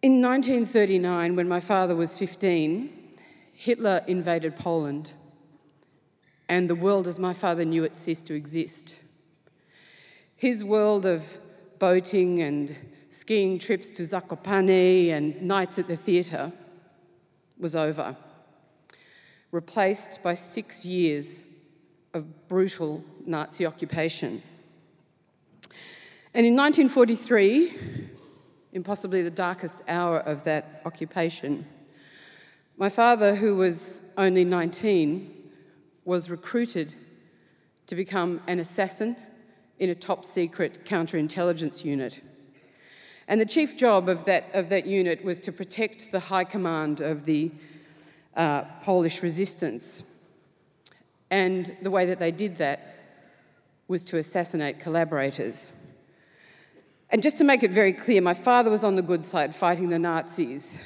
In 0.00 0.22
1939, 0.22 1.34
when 1.34 1.48
my 1.48 1.58
father 1.58 1.96
was 1.96 2.16
15, 2.16 3.16
Hitler 3.52 4.04
invaded 4.06 4.54
Poland, 4.54 5.14
and 6.48 6.70
the 6.70 6.76
world 6.76 7.08
as 7.08 7.18
my 7.18 7.32
father 7.32 7.64
knew 7.64 7.82
it 7.82 7.96
ceased 7.96 8.26
to 8.26 8.34
exist. 8.34 9.00
His 10.36 10.62
world 10.62 11.04
of 11.04 11.40
boating 11.80 12.40
and 12.40 12.76
skiing 13.14 13.60
trips 13.60 13.90
to 13.90 14.02
Zakopane 14.02 15.10
and 15.10 15.40
nights 15.40 15.78
at 15.78 15.86
the 15.86 15.96
theatre 15.96 16.50
was 17.60 17.76
over 17.76 18.16
replaced 19.52 20.20
by 20.20 20.34
six 20.34 20.84
years 20.84 21.44
of 22.12 22.48
brutal 22.48 23.04
Nazi 23.24 23.66
occupation. 23.66 24.42
And 26.34 26.44
in 26.44 26.56
1943, 26.56 28.10
in 28.72 28.82
possibly 28.82 29.22
the 29.22 29.30
darkest 29.30 29.82
hour 29.86 30.18
of 30.18 30.42
that 30.42 30.82
occupation, 30.84 31.66
my 32.76 32.88
father, 32.88 33.36
who 33.36 33.54
was 33.54 34.02
only 34.18 34.44
19, 34.44 35.52
was 36.04 36.30
recruited 36.30 36.92
to 37.86 37.94
become 37.94 38.40
an 38.48 38.58
assassin 38.58 39.14
in 39.78 39.90
a 39.90 39.94
top 39.94 40.24
secret 40.24 40.84
counterintelligence 40.84 41.84
unit. 41.84 42.20
And 43.26 43.40
the 43.40 43.46
chief 43.46 43.76
job 43.76 44.08
of 44.08 44.24
that, 44.26 44.50
of 44.54 44.68
that 44.68 44.86
unit 44.86 45.24
was 45.24 45.38
to 45.40 45.52
protect 45.52 46.12
the 46.12 46.20
high 46.20 46.44
command 46.44 47.00
of 47.00 47.24
the 47.24 47.50
uh, 48.36 48.64
Polish 48.82 49.22
resistance. 49.22 50.02
And 51.30 51.74
the 51.82 51.90
way 51.90 52.06
that 52.06 52.18
they 52.18 52.30
did 52.30 52.56
that 52.56 52.94
was 53.88 54.04
to 54.04 54.18
assassinate 54.18 54.78
collaborators. 54.78 55.70
And 57.10 57.22
just 57.22 57.36
to 57.38 57.44
make 57.44 57.62
it 57.62 57.70
very 57.70 57.92
clear, 57.92 58.20
my 58.20 58.34
father 58.34 58.70
was 58.70 58.84
on 58.84 58.96
the 58.96 59.02
good 59.02 59.24
side 59.24 59.54
fighting 59.54 59.88
the 59.88 59.98
Nazis, 59.98 60.82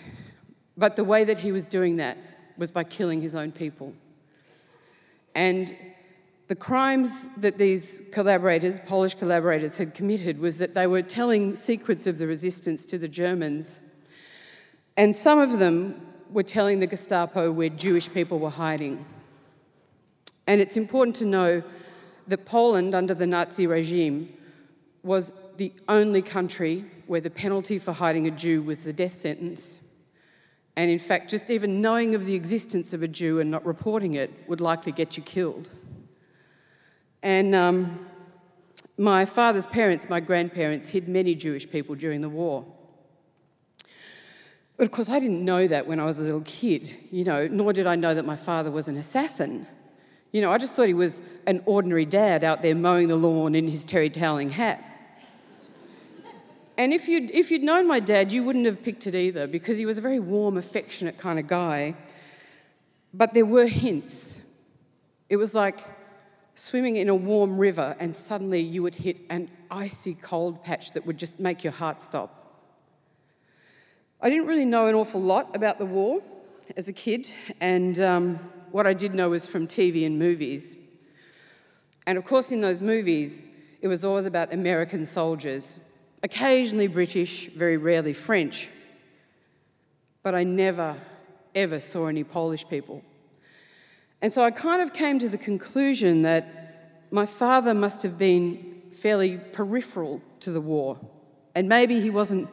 but 0.77 0.97
the 0.97 1.05
way 1.05 1.25
that 1.25 1.39
he 1.39 1.53
was 1.53 1.67
doing 1.67 1.97
that 1.97 2.19
was 2.57 2.71
by 2.71 2.85
killing 2.85 3.21
his 3.21 3.35
own 3.35 3.53
people. 3.53 3.95
And 5.35 5.75
the 6.49 6.57
crimes 6.57 7.29
that 7.37 7.59
these 7.59 8.01
collaborators, 8.11 8.81
Polish 8.81 9.15
collaborators, 9.15 9.77
had 9.77 9.93
committed 9.93 10.39
was 10.39 10.59
that 10.59 10.73
they 10.73 10.87
were 10.87 11.03
telling 11.03 11.55
secrets 11.55 12.07
of 12.07 12.17
the 12.17 12.27
resistance 12.27 12.87
to 12.87 12.97
the 12.97 13.07
Germans. 13.07 13.81
And 14.97 15.15
some 15.15 15.39
of 15.39 15.59
them 15.59 16.01
were 16.31 16.43
telling 16.43 16.81
the 16.81 16.87
Gestapo 16.87 17.53
where 17.53 17.69
Jewish 17.69 18.11
people 18.11 18.39
were 18.39 18.51
hiding. 18.51 19.05
And 20.47 20.63
it's 20.63 20.79
important 20.79 21.17
to 21.17 21.27
know 21.27 21.63
that 22.27 22.47
Poland, 22.47 22.95
under 22.95 23.13
the 23.13 23.27
Nazi 23.27 23.67
regime, 23.67 24.33
was 25.03 25.35
the 25.59 25.73
only 25.87 26.23
country 26.23 26.87
where 27.07 27.21
the 27.21 27.31
penalty 27.31 27.79
for 27.79 27.93
hiding 27.93 28.27
a 28.27 28.31
Jew 28.31 28.63
was 28.63 28.85
the 28.85 28.93
death 28.93 29.13
sentence. 29.13 29.81
And 30.77 30.91
in 30.91 30.99
fact, 30.99 31.29
just 31.29 31.51
even 31.51 31.83
knowing 31.83 32.15
of 32.15 32.25
the 32.25 32.35
existence 32.35 32.95
of 32.95 33.03
a 33.03 33.09
Jew 33.09 33.39
and 33.39 33.51
not 33.51 33.67
reporting 33.67 34.15
it 34.15 34.33
would 34.49 34.63
likely 34.63 34.93
get 34.93 35.19
you 35.19 35.23
killed. 35.23 35.69
And 37.23 37.55
um, 37.55 38.07
my 38.97 39.25
father's 39.25 39.67
parents, 39.67 40.09
my 40.09 40.21
grandparents, 40.21 40.89
hid 40.89 41.09
many 41.09 41.35
Jewish 41.35 41.69
people 41.69 41.95
during 41.95 42.21
the 42.21 42.29
war. 42.29 42.65
But 44.77 44.85
of 44.85 44.93
course, 44.93 45.11
I 45.11 45.19
didn't 45.19 45.45
know 45.45 45.67
that 45.67 45.87
when 45.87 45.99
I 45.99 46.05
was 46.05 46.19
a 46.19 46.23
little 46.23 46.43
kid, 46.43 46.95
you 47.11 47.25
know, 47.25 47.49
nor 47.49 47.73
did 47.73 47.87
I 47.87 47.97
know 47.97 48.15
that 48.15 48.25
my 48.25 48.37
father 48.37 48.71
was 48.71 48.87
an 48.87 48.97
assassin. 48.97 49.67
You 50.31 50.41
know, 50.41 50.53
I 50.53 50.59
just 50.59 50.75
thought 50.75 50.87
he 50.87 50.95
was 50.95 51.21
an 51.47 51.63
ordinary 51.67 52.05
dad 52.05 52.45
out 52.45 52.63
there 52.63 52.75
mowing 52.75 53.09
the 53.09 53.17
lawn 53.17 53.55
in 53.55 53.67
his 53.67 53.83
terry 53.83 54.11
toweling 54.11 54.51
hat. 54.51 54.85
And 56.77 56.93
if 56.93 57.09
you'd, 57.09 57.31
if 57.33 57.51
you'd 57.51 57.65
known 57.65 57.89
my 57.89 57.99
dad, 57.99 58.31
you 58.31 58.45
wouldn't 58.45 58.67
have 58.67 58.85
picked 58.85 59.09
it 59.09 59.17
either 59.17 59.49
because 59.49 59.79
he 59.79 59.87
was 59.87 59.99
a 59.99 60.01
very 60.01 60.21
warm, 60.21 60.57
affectionate 60.57 61.19
kind 61.19 61.41
of 61.41 61.49
guy. 61.49 61.97
But 63.13 63.35
there 63.35 63.47
were 63.47 63.67
hints. 63.67 64.41
It 65.29 65.39
was 65.39 65.57
like 65.57 65.79
swimming 66.59 66.97
in 66.97 67.09
a 67.09 67.15
warm 67.15 67.57
river 67.57 67.95
and 68.01 68.15
suddenly 68.15 68.61
you 68.61 68.83
would 68.83 68.97
hit 68.97 69.17
an 69.31 69.49
icy 69.71 70.15
cold 70.15 70.63
patch 70.65 70.93
that 70.93 71.07
would 71.07 71.17
just 71.17 71.39
make 71.39 71.63
your 71.63 71.73
heart 71.73 72.01
stop. 72.01 72.39
I 74.21 74.29
didn't 74.29 74.47
really 74.47 74.65
know 74.65 74.87
an 74.87 74.97
awful 74.97 75.23
lot 75.23 75.55
about 75.55 75.79
the 75.79 75.87
war 75.87 76.21
as 76.77 76.89
a 76.89 76.93
kid, 76.93 77.33
and 77.61 78.01
um, 78.01 78.37
what 78.73 78.87
I 78.87 78.93
did 78.93 79.15
know 79.15 79.31
was 79.31 79.47
from 79.47 79.69
TV 79.69 80.05
and 80.05 80.19
movies. 80.19 80.77
And 82.07 82.19
of 82.19 82.25
course, 82.25 82.51
in 82.51 82.61
those 82.61 82.81
movies, 82.81 83.45
it 83.81 83.87
was 83.87 84.05
always 84.05 84.27
about 84.27 84.53
American 84.53 85.07
soldiers, 85.07 85.79
occasionally 86.25 86.89
British, 86.89 87.49
very 87.51 87.77
rarely 87.77 88.13
French. 88.13 88.69
But 90.25 90.35
I 90.35 90.43
never, 90.43 90.97
ever 91.55 91.79
saw 91.79 92.07
any 92.07 92.25
Polish 92.25 92.69
people. 92.69 93.05
And 94.21 94.33
so 94.33 94.43
I 94.43 94.51
kind 94.51 94.83
of 94.83 94.93
came 94.93 95.19
to 95.21 95.29
the 95.29 95.39
conclusion 95.39 96.23
that 96.23 97.05
my 97.11 97.25
father 97.25 97.73
must 97.73 98.03
have 98.03 98.19
been 98.19 98.83
fairly 98.93 99.39
peripheral 99.39 100.21
to 100.41 100.51
the 100.51 100.61
war, 100.61 100.99
and 101.55 101.69
maybe 101.69 102.01
he 102.01 102.11
wasn't 102.11 102.49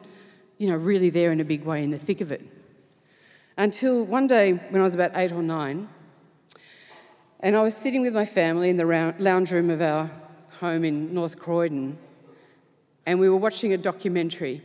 you 0.58 0.68
know, 0.68 0.76
really 0.76 1.10
there 1.10 1.32
in 1.32 1.40
a 1.40 1.44
big 1.44 1.64
way 1.64 1.82
in 1.82 1.90
the 1.90 1.98
thick 1.98 2.20
of 2.20 2.32
it. 2.32 2.42
Until 3.56 4.04
one 4.04 4.26
day 4.26 4.52
when 4.52 4.80
I 4.80 4.84
was 4.84 4.94
about 4.94 5.12
eight 5.14 5.32
or 5.32 5.42
nine, 5.42 5.88
and 7.40 7.56
I 7.56 7.62
was 7.62 7.76
sitting 7.76 8.02
with 8.02 8.14
my 8.14 8.24
family 8.24 8.70
in 8.70 8.76
the 8.76 9.14
lounge 9.18 9.52
room 9.52 9.70
of 9.70 9.82
our 9.82 10.10
home 10.60 10.84
in 10.84 11.12
North 11.12 11.38
Croydon, 11.38 11.98
and 13.04 13.20
we 13.20 13.28
were 13.28 13.36
watching 13.36 13.72
a 13.72 13.76
documentary, 13.76 14.62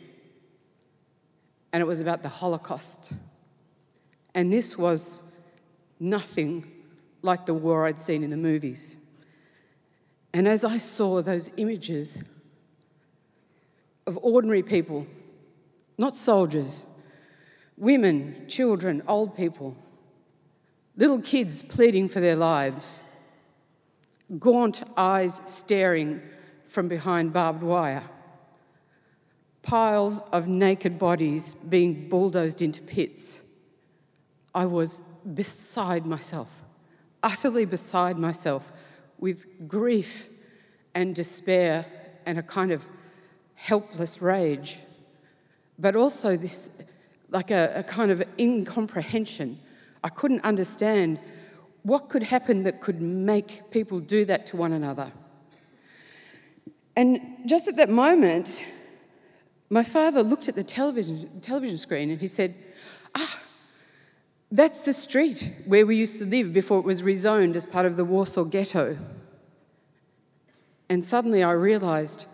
and 1.74 1.82
it 1.82 1.86
was 1.86 2.00
about 2.00 2.22
the 2.22 2.30
Holocaust. 2.30 3.12
And 4.34 4.52
this 4.52 4.78
was 4.78 5.22
nothing 6.00 6.71
like 7.22 7.46
the 7.46 7.54
war 7.54 7.86
I'd 7.86 8.02
seen 8.02 8.24
in 8.24 8.30
the 8.30 8.38
movies. 8.38 8.96
And 10.34 10.48
as 10.48 10.64
I 10.64 10.78
saw 10.78 11.22
those 11.22 11.52
images, 11.58 12.24
of 14.08 14.18
ordinary 14.22 14.64
people, 14.64 15.08
not 15.98 16.16
soldiers, 16.16 16.84
women, 17.78 18.46
children, 18.48 19.02
old 19.08 19.36
people, 19.36 19.76
little 20.96 21.20
kids 21.20 21.64
pleading 21.64 22.08
for 22.08 22.20
their 22.20 22.36
lives, 22.36 23.04
gaunt 24.40 24.84
eyes 24.98 25.42
staring 25.46 26.22
from 26.68 26.88
behind 26.88 27.34
barbed 27.34 27.64
wire, 27.64 28.04
piles 29.62 30.22
of 30.32 30.48
naked 30.48 30.98
bodies 30.98 31.56
being 31.70 32.10
bulldozed 32.10 32.62
into 32.62 32.82
pits. 32.82 33.42
I 34.56 34.66
was 34.66 35.02
beside 35.34 36.06
myself, 36.06 36.61
utterly 37.24 37.66
beside 37.66 38.18
myself, 38.18 38.72
with 39.18 39.68
grief 39.68 40.30
and 40.96 41.16
despair 41.16 41.86
and 42.26 42.38
a 42.38 42.44
kind 42.44 42.72
of 42.72 42.86
helpless 43.56 44.22
rage, 44.22 44.80
but 45.78 45.96
also 45.96 46.36
this 46.36 46.70
like 47.30 47.52
a, 47.52 47.72
a 47.76 47.84
kind 47.84 48.12
of 48.12 48.24
incomprehension. 48.40 49.60
I 50.04 50.10
couldn't 50.10 50.44
understand 50.44 51.20
what 51.84 52.10
could 52.10 52.24
happen 52.24 52.64
that 52.64 52.82
could 52.82 53.02
make 53.02 53.72
people 53.72 54.00
do 54.00 54.26
that 54.26 54.46
to 54.48 54.58
one 54.58 54.74
another. 54.74 55.12
And 56.96 57.22
just 57.46 57.68
at 57.68 57.78
that 57.78 57.90
moment, 57.90 58.66
my 59.70 59.84
father 59.84 60.22
looked 60.22 60.50
at 60.50 60.56
the 60.56 60.64
television, 60.64 61.40
television 61.40 61.78
screen 61.78 62.12
and 62.12 62.20
he 62.20 62.28
said, 62.28 62.54
Ah, 63.16 63.41
that's 64.52 64.84
the 64.84 64.94
street 64.94 65.54
where 65.66 65.86
we 65.86 65.96
used 65.96 66.20
to 66.20 66.26
live 66.26 66.52
before 66.52 66.80
it 66.80 66.86
was 66.86 67.02
rezoned 67.02 67.56
as 67.56 67.66
part 67.66 67.86
of 67.86 67.96
the 67.96 68.04
Warsaw 68.04 68.44
Ghetto. 68.44 68.98
And 70.90 71.06
suddenly 71.06 71.42
I 71.42 71.52
realised 71.52 72.26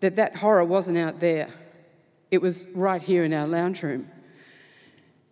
that 0.00 0.16
that 0.16 0.36
horror 0.36 0.64
wasn't 0.64 0.98
out 0.98 1.20
there, 1.20 1.48
it 2.30 2.42
was 2.42 2.66
right 2.74 3.00
here 3.00 3.22
in 3.22 3.32
our 3.32 3.46
lounge 3.46 3.82
room. 3.82 4.08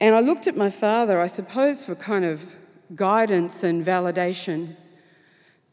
And 0.00 0.14
I 0.14 0.20
looked 0.20 0.46
at 0.46 0.56
my 0.56 0.70
father, 0.70 1.20
I 1.20 1.26
suppose, 1.26 1.84
for 1.84 1.96
kind 1.96 2.24
of 2.24 2.54
guidance 2.94 3.64
and 3.64 3.84
validation 3.84 4.76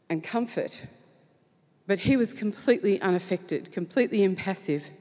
and 0.08 0.22
comfort. 0.22 0.82
But 1.86 2.00
he 2.00 2.16
was 2.16 2.34
completely 2.34 3.00
unaffected, 3.00 3.70
completely 3.70 4.24
impassive. 4.24 4.92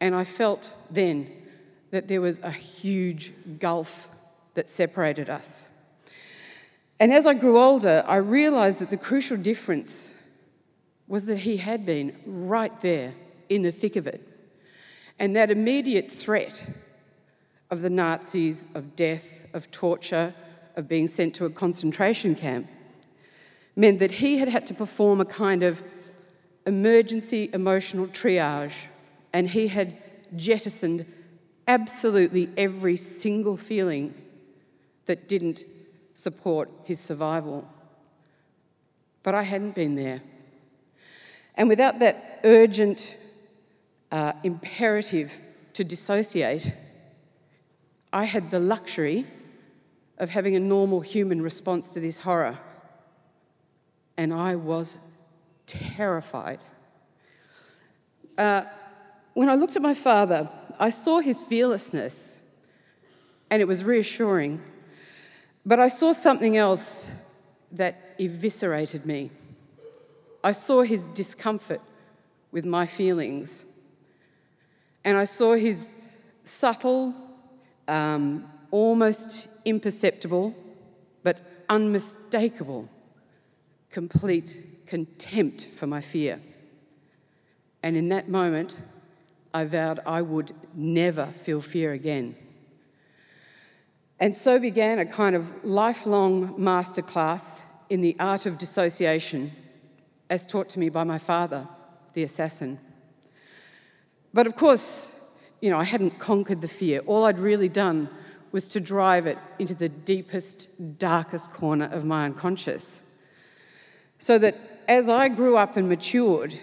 And 0.00 0.14
I 0.14 0.22
felt 0.22 0.76
then 0.90 1.28
that 1.90 2.06
there 2.06 2.20
was 2.20 2.38
a 2.40 2.52
huge 2.52 3.32
gulf 3.58 4.08
that 4.54 4.68
separated 4.68 5.28
us. 5.28 5.68
And 7.00 7.12
as 7.12 7.26
I 7.26 7.34
grew 7.34 7.58
older, 7.58 8.04
I 8.06 8.16
realised 8.16 8.80
that 8.80 8.90
the 8.90 8.96
crucial 8.96 9.36
difference 9.36 10.14
was 11.06 11.26
that 11.26 11.38
he 11.38 11.58
had 11.58 11.86
been 11.86 12.16
right 12.26 12.80
there 12.80 13.14
in 13.48 13.62
the 13.62 13.72
thick 13.72 13.96
of 13.96 14.06
it. 14.06 14.26
And 15.18 15.34
that 15.36 15.50
immediate 15.50 16.10
threat 16.10 16.66
of 17.70 17.82
the 17.82 17.90
Nazis, 17.90 18.66
of 18.74 18.96
death, 18.96 19.46
of 19.52 19.70
torture, 19.70 20.34
of 20.76 20.88
being 20.88 21.08
sent 21.08 21.34
to 21.34 21.44
a 21.44 21.50
concentration 21.50 22.34
camp, 22.34 22.68
meant 23.76 23.98
that 24.00 24.12
he 24.12 24.38
had 24.38 24.48
had 24.48 24.66
to 24.66 24.74
perform 24.74 25.20
a 25.20 25.24
kind 25.24 25.62
of 25.62 25.82
emergency 26.66 27.48
emotional 27.52 28.06
triage, 28.06 28.86
and 29.32 29.48
he 29.48 29.68
had 29.68 29.96
jettisoned 30.36 31.06
absolutely 31.66 32.50
every 32.56 32.96
single 32.96 33.56
feeling 33.56 34.14
that 35.08 35.28
didn't 35.28 35.64
support 36.14 36.70
his 36.84 37.00
survival. 37.00 37.66
But 39.24 39.34
I 39.34 39.42
hadn't 39.42 39.74
been 39.74 39.96
there. 39.96 40.22
And 41.56 41.68
without 41.68 41.98
that 41.98 42.40
urgent 42.44 43.16
uh, 44.12 44.32
imperative 44.44 45.42
to 45.72 45.82
dissociate, 45.82 46.72
I 48.12 48.24
had 48.24 48.50
the 48.50 48.60
luxury 48.60 49.26
of 50.18 50.30
having 50.30 50.54
a 50.54 50.60
normal 50.60 51.00
human 51.00 51.42
response 51.42 51.92
to 51.92 52.00
this 52.00 52.20
horror. 52.20 52.58
And 54.16 54.32
I 54.32 54.54
was 54.54 54.98
terrified. 55.66 56.60
Uh, 58.36 58.64
when 59.34 59.48
I 59.48 59.54
looked 59.54 59.76
at 59.76 59.82
my 59.82 59.94
father, 59.94 60.48
I 60.78 60.90
saw 60.90 61.20
his 61.20 61.42
fearlessness, 61.42 62.38
and 63.50 63.60
it 63.60 63.66
was 63.66 63.84
reassuring. 63.84 64.62
But 65.68 65.78
I 65.78 65.88
saw 65.88 66.14
something 66.14 66.56
else 66.56 67.10
that 67.72 68.14
eviscerated 68.18 69.04
me. 69.04 69.30
I 70.42 70.52
saw 70.52 70.80
his 70.80 71.06
discomfort 71.08 71.82
with 72.50 72.64
my 72.64 72.86
feelings, 72.86 73.66
and 75.04 75.18
I 75.18 75.24
saw 75.24 75.56
his 75.56 75.94
subtle, 76.42 77.14
um, 77.86 78.50
almost 78.70 79.46
imperceptible, 79.66 80.56
but 81.22 81.38
unmistakable, 81.68 82.88
complete 83.90 84.86
contempt 84.86 85.66
for 85.66 85.86
my 85.86 86.00
fear. 86.00 86.40
And 87.82 87.94
in 87.94 88.08
that 88.08 88.30
moment, 88.30 88.74
I 89.52 89.66
vowed 89.66 90.00
I 90.06 90.22
would 90.22 90.54
never 90.72 91.26
feel 91.26 91.60
fear 91.60 91.92
again. 91.92 92.36
And 94.20 94.36
so 94.36 94.58
began 94.58 94.98
a 94.98 95.06
kind 95.06 95.36
of 95.36 95.64
lifelong 95.64 96.54
masterclass 96.58 97.62
in 97.88 98.00
the 98.00 98.16
art 98.18 98.46
of 98.46 98.58
dissociation, 98.58 99.52
as 100.28 100.44
taught 100.44 100.68
to 100.70 100.78
me 100.78 100.88
by 100.88 101.04
my 101.04 101.18
father, 101.18 101.68
the 102.14 102.24
assassin. 102.24 102.78
But 104.34 104.46
of 104.46 104.56
course, 104.56 105.14
you 105.60 105.70
know, 105.70 105.78
I 105.78 105.84
hadn't 105.84 106.18
conquered 106.18 106.60
the 106.60 106.68
fear. 106.68 107.00
All 107.06 107.24
I'd 107.24 107.38
really 107.38 107.68
done 107.68 108.08
was 108.50 108.66
to 108.68 108.80
drive 108.80 109.26
it 109.26 109.38
into 109.58 109.74
the 109.74 109.88
deepest, 109.88 110.98
darkest 110.98 111.52
corner 111.52 111.86
of 111.86 112.04
my 112.04 112.24
unconscious. 112.24 113.02
So 114.18 114.38
that 114.38 114.56
as 114.88 115.08
I 115.08 115.28
grew 115.28 115.56
up 115.56 115.76
and 115.76 115.88
matured, 115.88 116.58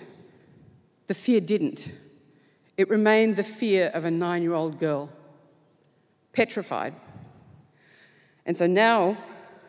the 1.08 1.14
fear 1.14 1.40
didn't. 1.40 1.92
It 2.78 2.90
remained 2.90 3.36
the 3.36 3.44
fear 3.44 3.92
of 3.94 4.04
a 4.04 4.12
nine 4.12 4.42
year 4.42 4.54
old 4.54 4.80
girl, 4.80 5.10
petrified. 6.34 6.94
And 8.46 8.56
so 8.56 8.68
now, 8.68 9.18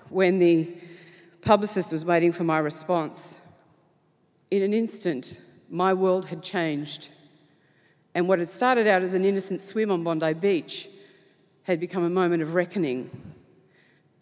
when 0.09 0.39
the 0.39 0.75
publicist 1.41 1.93
was 1.93 2.05
waiting 2.05 2.33
for 2.33 2.45
my 2.45 2.59
response, 2.59 3.41
in 4.51 4.63
an 4.63 4.75
instant, 4.75 5.41
my 5.69 5.95
world 5.95 6.27
had 6.27 6.43
changed. 6.43 7.09
And 8.15 8.29
what 8.29 8.39
had 8.39 8.49
started 8.49 8.87
out 8.87 9.03
as 9.03 9.15
an 9.15 9.25
innocent 9.25 9.61
swim 9.61 9.91
on 9.91 10.05
Bondi 10.05 10.35
Beach 10.35 10.89
had 11.65 11.81
become 11.81 12.05
a 12.05 12.11
moment 12.11 12.43
of 12.43 12.55
reckoning. 12.55 13.11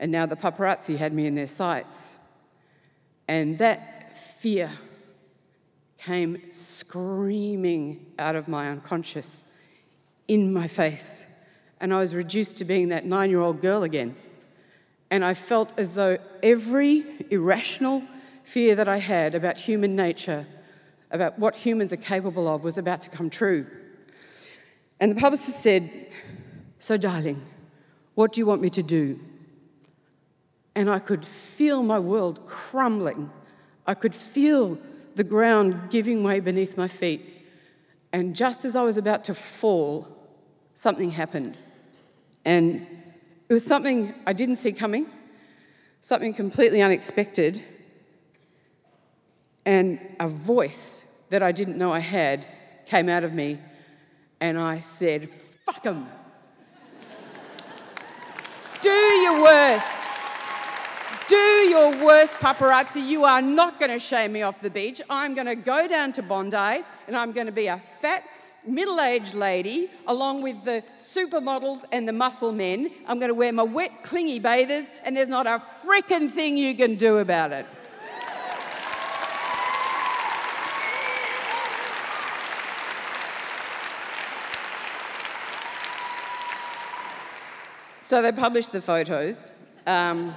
And 0.00 0.10
now 0.10 0.26
the 0.26 0.36
paparazzi 0.36 0.96
had 0.96 1.12
me 1.12 1.26
in 1.26 1.34
their 1.34 1.46
sights. 1.46 2.18
And 3.28 3.58
that 3.58 4.16
fear 4.16 4.70
came 5.98 6.50
screaming 6.50 8.06
out 8.18 8.36
of 8.36 8.48
my 8.48 8.68
unconscious 8.68 9.42
in 10.28 10.52
my 10.52 10.66
face. 10.66 11.26
And 11.80 11.92
I 11.92 11.98
was 11.98 12.14
reduced 12.14 12.56
to 12.58 12.64
being 12.64 12.88
that 12.88 13.04
nine 13.04 13.30
year 13.30 13.40
old 13.40 13.60
girl 13.60 13.82
again. 13.82 14.16
And 15.14 15.24
I 15.24 15.32
felt 15.32 15.72
as 15.78 15.94
though 15.94 16.18
every 16.42 17.06
irrational 17.30 18.02
fear 18.42 18.74
that 18.74 18.88
I 18.88 18.96
had 18.96 19.36
about 19.36 19.56
human 19.56 19.94
nature, 19.94 20.44
about 21.12 21.38
what 21.38 21.54
humans 21.54 21.92
are 21.92 21.98
capable 21.98 22.48
of, 22.48 22.64
was 22.64 22.78
about 22.78 23.00
to 23.02 23.10
come 23.10 23.30
true. 23.30 23.64
And 24.98 25.14
the 25.14 25.20
publicist 25.20 25.60
said, 25.60 26.08
So, 26.80 26.96
darling, 26.96 27.46
what 28.16 28.32
do 28.32 28.40
you 28.40 28.46
want 28.46 28.60
me 28.60 28.70
to 28.70 28.82
do? 28.82 29.20
And 30.74 30.90
I 30.90 30.98
could 30.98 31.24
feel 31.24 31.84
my 31.84 32.00
world 32.00 32.44
crumbling. 32.44 33.30
I 33.86 33.94
could 33.94 34.16
feel 34.16 34.80
the 35.14 35.22
ground 35.22 35.90
giving 35.90 36.24
way 36.24 36.40
beneath 36.40 36.76
my 36.76 36.88
feet. 36.88 37.46
And 38.12 38.34
just 38.34 38.64
as 38.64 38.74
I 38.74 38.82
was 38.82 38.96
about 38.96 39.22
to 39.26 39.34
fall, 39.34 40.08
something 40.74 41.12
happened. 41.12 41.56
And 42.44 42.84
it 43.48 43.52
was 43.52 43.64
something 43.64 44.14
I 44.26 44.32
didn't 44.32 44.56
see 44.56 44.72
coming, 44.72 45.06
something 46.00 46.34
completely 46.34 46.82
unexpected, 46.82 47.62
and 49.66 49.98
a 50.20 50.28
voice 50.28 51.02
that 51.30 51.42
I 51.42 51.52
didn't 51.52 51.78
know 51.78 51.92
I 51.92 52.00
had 52.00 52.46
came 52.86 53.08
out 53.08 53.24
of 53.24 53.34
me 53.34 53.58
and 54.40 54.58
I 54.58 54.78
said, 54.78 55.30
fuck 55.30 55.82
them. 55.82 56.06
Do 58.82 58.90
your 58.90 59.42
worst. 59.42 60.10
Do 61.26 61.36
your 61.36 62.04
worst, 62.04 62.34
paparazzi. 62.34 63.06
You 63.06 63.24
are 63.24 63.40
not 63.40 63.80
going 63.80 63.90
to 63.90 63.98
shame 63.98 64.32
me 64.32 64.42
off 64.42 64.60
the 64.60 64.68
beach. 64.68 65.00
I'm 65.08 65.34
going 65.34 65.46
to 65.46 65.54
go 65.54 65.88
down 65.88 66.12
to 66.12 66.22
Bondi 66.22 66.84
and 67.06 67.16
I'm 67.16 67.32
going 67.32 67.46
to 67.46 67.52
be 67.52 67.66
a 67.66 67.78
fat, 67.78 68.24
middle 68.66 69.00
aged 69.00 69.34
lady 69.34 69.90
along 70.06 70.42
with 70.42 70.64
the 70.64 70.82
supermodels 70.98 71.84
and 71.92 72.08
the 72.08 72.12
muscle 72.12 72.52
men. 72.52 72.90
I'm 73.06 73.18
going 73.18 73.30
to 73.30 73.34
wear 73.34 73.52
my 73.52 73.62
wet, 73.62 74.02
clingy 74.02 74.38
bathers, 74.38 74.90
and 75.04 75.16
there's 75.16 75.28
not 75.28 75.46
a 75.46 75.62
frickin' 75.84 76.28
thing 76.28 76.56
you 76.56 76.74
can 76.74 76.96
do 76.96 77.18
about 77.18 77.52
it. 77.52 77.66
So 88.00 88.20
they 88.20 88.32
published 88.32 88.72
the 88.72 88.82
photos. 88.82 89.50
Um, 89.86 90.34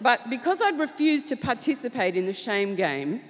but 0.00 0.28
because 0.28 0.60
I'd 0.60 0.78
refused 0.78 1.28
to 1.28 1.36
participate 1.36 2.16
in 2.16 2.26
the 2.26 2.32
shame 2.32 2.74
game, 2.74 3.22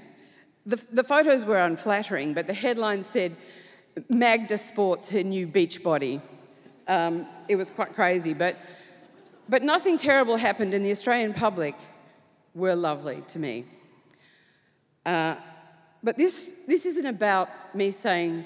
the, 0.64 0.80
the 0.92 1.04
photos 1.04 1.44
were 1.44 1.58
unflattering, 1.58 2.34
but 2.34 2.46
the 2.46 2.54
headline 2.54 3.02
said, 3.02 3.36
Magda 4.08 4.58
sports 4.58 5.10
her 5.10 5.22
new 5.22 5.46
beach 5.46 5.82
body. 5.82 6.20
Um, 6.88 7.26
it 7.48 7.56
was 7.56 7.70
quite 7.70 7.94
crazy, 7.94 8.32
but, 8.32 8.56
but 9.48 9.62
nothing 9.62 9.96
terrible 9.96 10.36
happened, 10.36 10.74
and 10.74 10.84
the 10.84 10.90
Australian 10.90 11.34
public 11.34 11.74
were 12.54 12.74
lovely 12.74 13.22
to 13.28 13.38
me. 13.38 13.64
Uh, 15.04 15.36
but 16.02 16.16
this, 16.16 16.54
this 16.66 16.86
isn't 16.86 17.06
about 17.06 17.48
me 17.74 17.90
saying, 17.90 18.44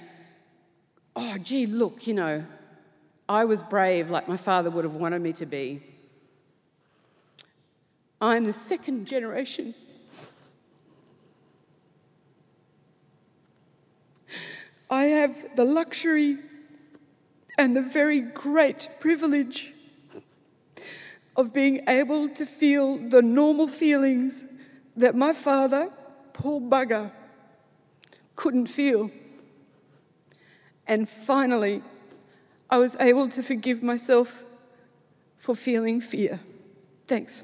oh, 1.15 1.37
gee, 1.39 1.67
look, 1.67 2.07
you 2.07 2.15
know, 2.15 2.45
I 3.29 3.45
was 3.45 3.63
brave 3.63 4.11
like 4.11 4.29
my 4.29 4.37
father 4.37 4.71
would 4.71 4.85
have 4.85 4.95
wanted 4.95 5.21
me 5.21 5.33
to 5.35 5.47
be. 5.47 5.83
I'm 8.21 8.45
the 8.45 8.53
second 8.53 9.07
generation. 9.07 9.75
I 14.89 15.07
have 15.27 15.57
the 15.57 15.65
luxury 15.65 16.39
and 17.59 17.77
the 17.77 17.83
very 17.83 18.21
great 18.21 18.89
privilege 19.01 19.73
of 21.37 21.53
being 21.53 21.83
able 21.89 22.29
to 22.31 22.47
feel 22.47 22.97
the 22.97 23.23
normal 23.23 23.69
feelings 23.69 24.45
that 24.97 25.15
my 25.15 25.33
father, 25.33 25.91
poor 26.33 26.61
bugger, 26.61 27.11
couldn't 28.35 28.67
feel. 28.67 29.11
And 30.87 31.09
finally, 31.09 31.83
I 32.71 32.79
was 32.79 32.97
able 32.97 33.29
to 33.31 33.43
forgive 33.43 33.83
myself 33.83 34.45
for 35.37 35.55
feeling 35.55 36.01
fear. 36.01 36.41
Thanks. 37.07 37.43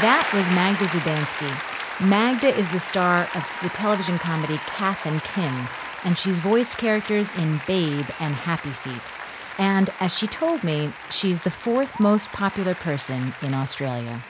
That 0.00 0.32
was 0.32 0.48
Magda 0.48 0.86
Szubanski. 0.86 2.08
Magda 2.08 2.56
is 2.56 2.70
the 2.70 2.80
star 2.80 3.28
of 3.34 3.58
the 3.62 3.68
television 3.68 4.18
comedy 4.18 4.56
Kath 4.64 5.04
and 5.04 5.22
Kim, 5.22 5.68
and 6.04 6.16
she's 6.16 6.38
voiced 6.38 6.78
characters 6.78 7.30
in 7.36 7.60
Babe 7.66 8.06
and 8.18 8.34
Happy 8.34 8.70
Feet. 8.70 9.12
And 9.58 9.90
as 10.00 10.16
she 10.16 10.26
told 10.26 10.64
me, 10.64 10.90
she's 11.10 11.42
the 11.42 11.50
fourth 11.50 12.00
most 12.00 12.32
popular 12.32 12.74
person 12.74 13.34
in 13.42 13.52
Australia. 13.52 14.22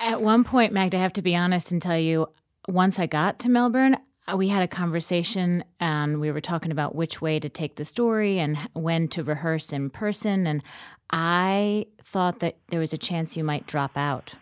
At 0.00 0.22
one 0.22 0.42
point, 0.42 0.72
Magda, 0.72 0.96
I 0.96 1.00
have 1.02 1.12
to 1.12 1.22
be 1.22 1.36
honest 1.36 1.70
and 1.70 1.82
tell 1.82 1.98
you, 1.98 2.26
once 2.66 2.98
I 2.98 3.04
got 3.04 3.38
to 3.40 3.50
Melbourne, 3.50 3.98
uh, 4.26 4.38
we 4.38 4.48
had 4.48 4.62
a 4.62 4.68
conversation 4.68 5.64
and 5.80 6.18
we 6.18 6.32
were 6.32 6.40
talking 6.40 6.72
about 6.72 6.94
which 6.94 7.20
way 7.20 7.38
to 7.40 7.50
take 7.50 7.76
the 7.76 7.84
story 7.84 8.38
and 8.38 8.56
when 8.72 9.08
to 9.08 9.22
rehearse 9.22 9.70
in 9.74 9.90
person. 9.90 10.46
And 10.46 10.62
I 11.10 11.88
thought 12.02 12.38
that 12.38 12.56
there 12.68 12.80
was 12.80 12.94
a 12.94 12.98
chance 12.98 13.36
you 13.36 13.44
might 13.44 13.66
drop 13.66 13.98
out. 13.98 14.34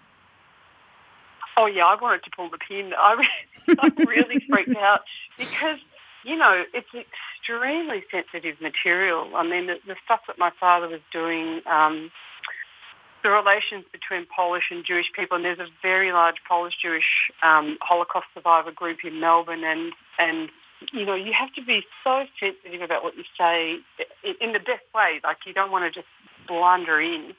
Oh 1.56 1.66
yeah, 1.66 1.86
I 1.86 2.00
wanted 2.00 2.24
to 2.24 2.30
pull 2.30 2.50
the 2.50 2.58
pin. 2.58 2.92
I, 2.98 3.26
I 3.78 3.90
really 4.06 4.44
freaked 4.48 4.76
out 4.76 5.02
because 5.38 5.78
you 6.24 6.36
know 6.36 6.64
it's 6.72 6.88
extremely 6.94 8.04
sensitive 8.10 8.60
material. 8.60 9.30
I 9.34 9.42
mean, 9.46 9.66
the, 9.66 9.76
the 9.86 9.96
stuff 10.04 10.20
that 10.26 10.38
my 10.38 10.50
father 10.58 10.88
was 10.88 11.00
doing, 11.12 11.60
um, 11.66 12.10
the 13.22 13.30
relations 13.30 13.84
between 13.92 14.26
Polish 14.34 14.64
and 14.70 14.84
Jewish 14.84 15.06
people, 15.14 15.36
and 15.36 15.44
there's 15.44 15.58
a 15.58 15.68
very 15.82 16.12
large 16.12 16.36
Polish 16.48 16.74
Jewish 16.80 17.30
um, 17.42 17.78
Holocaust 17.80 18.26
survivor 18.34 18.72
group 18.72 18.98
in 19.04 19.20
Melbourne, 19.20 19.64
and 19.64 19.92
and 20.18 20.50
you 20.92 21.06
know 21.06 21.14
you 21.14 21.32
have 21.32 21.52
to 21.54 21.64
be 21.64 21.84
so 22.02 22.24
sensitive 22.40 22.82
about 22.82 23.04
what 23.04 23.16
you 23.16 23.24
say 23.38 23.78
in, 24.24 24.34
in 24.40 24.52
the 24.52 24.58
best 24.58 24.84
way. 24.94 25.20
Like 25.22 25.38
you 25.46 25.52
don't 25.52 25.70
want 25.70 25.84
to 25.84 25.90
just 25.90 26.08
blunder 26.46 27.00
in. 27.00 27.34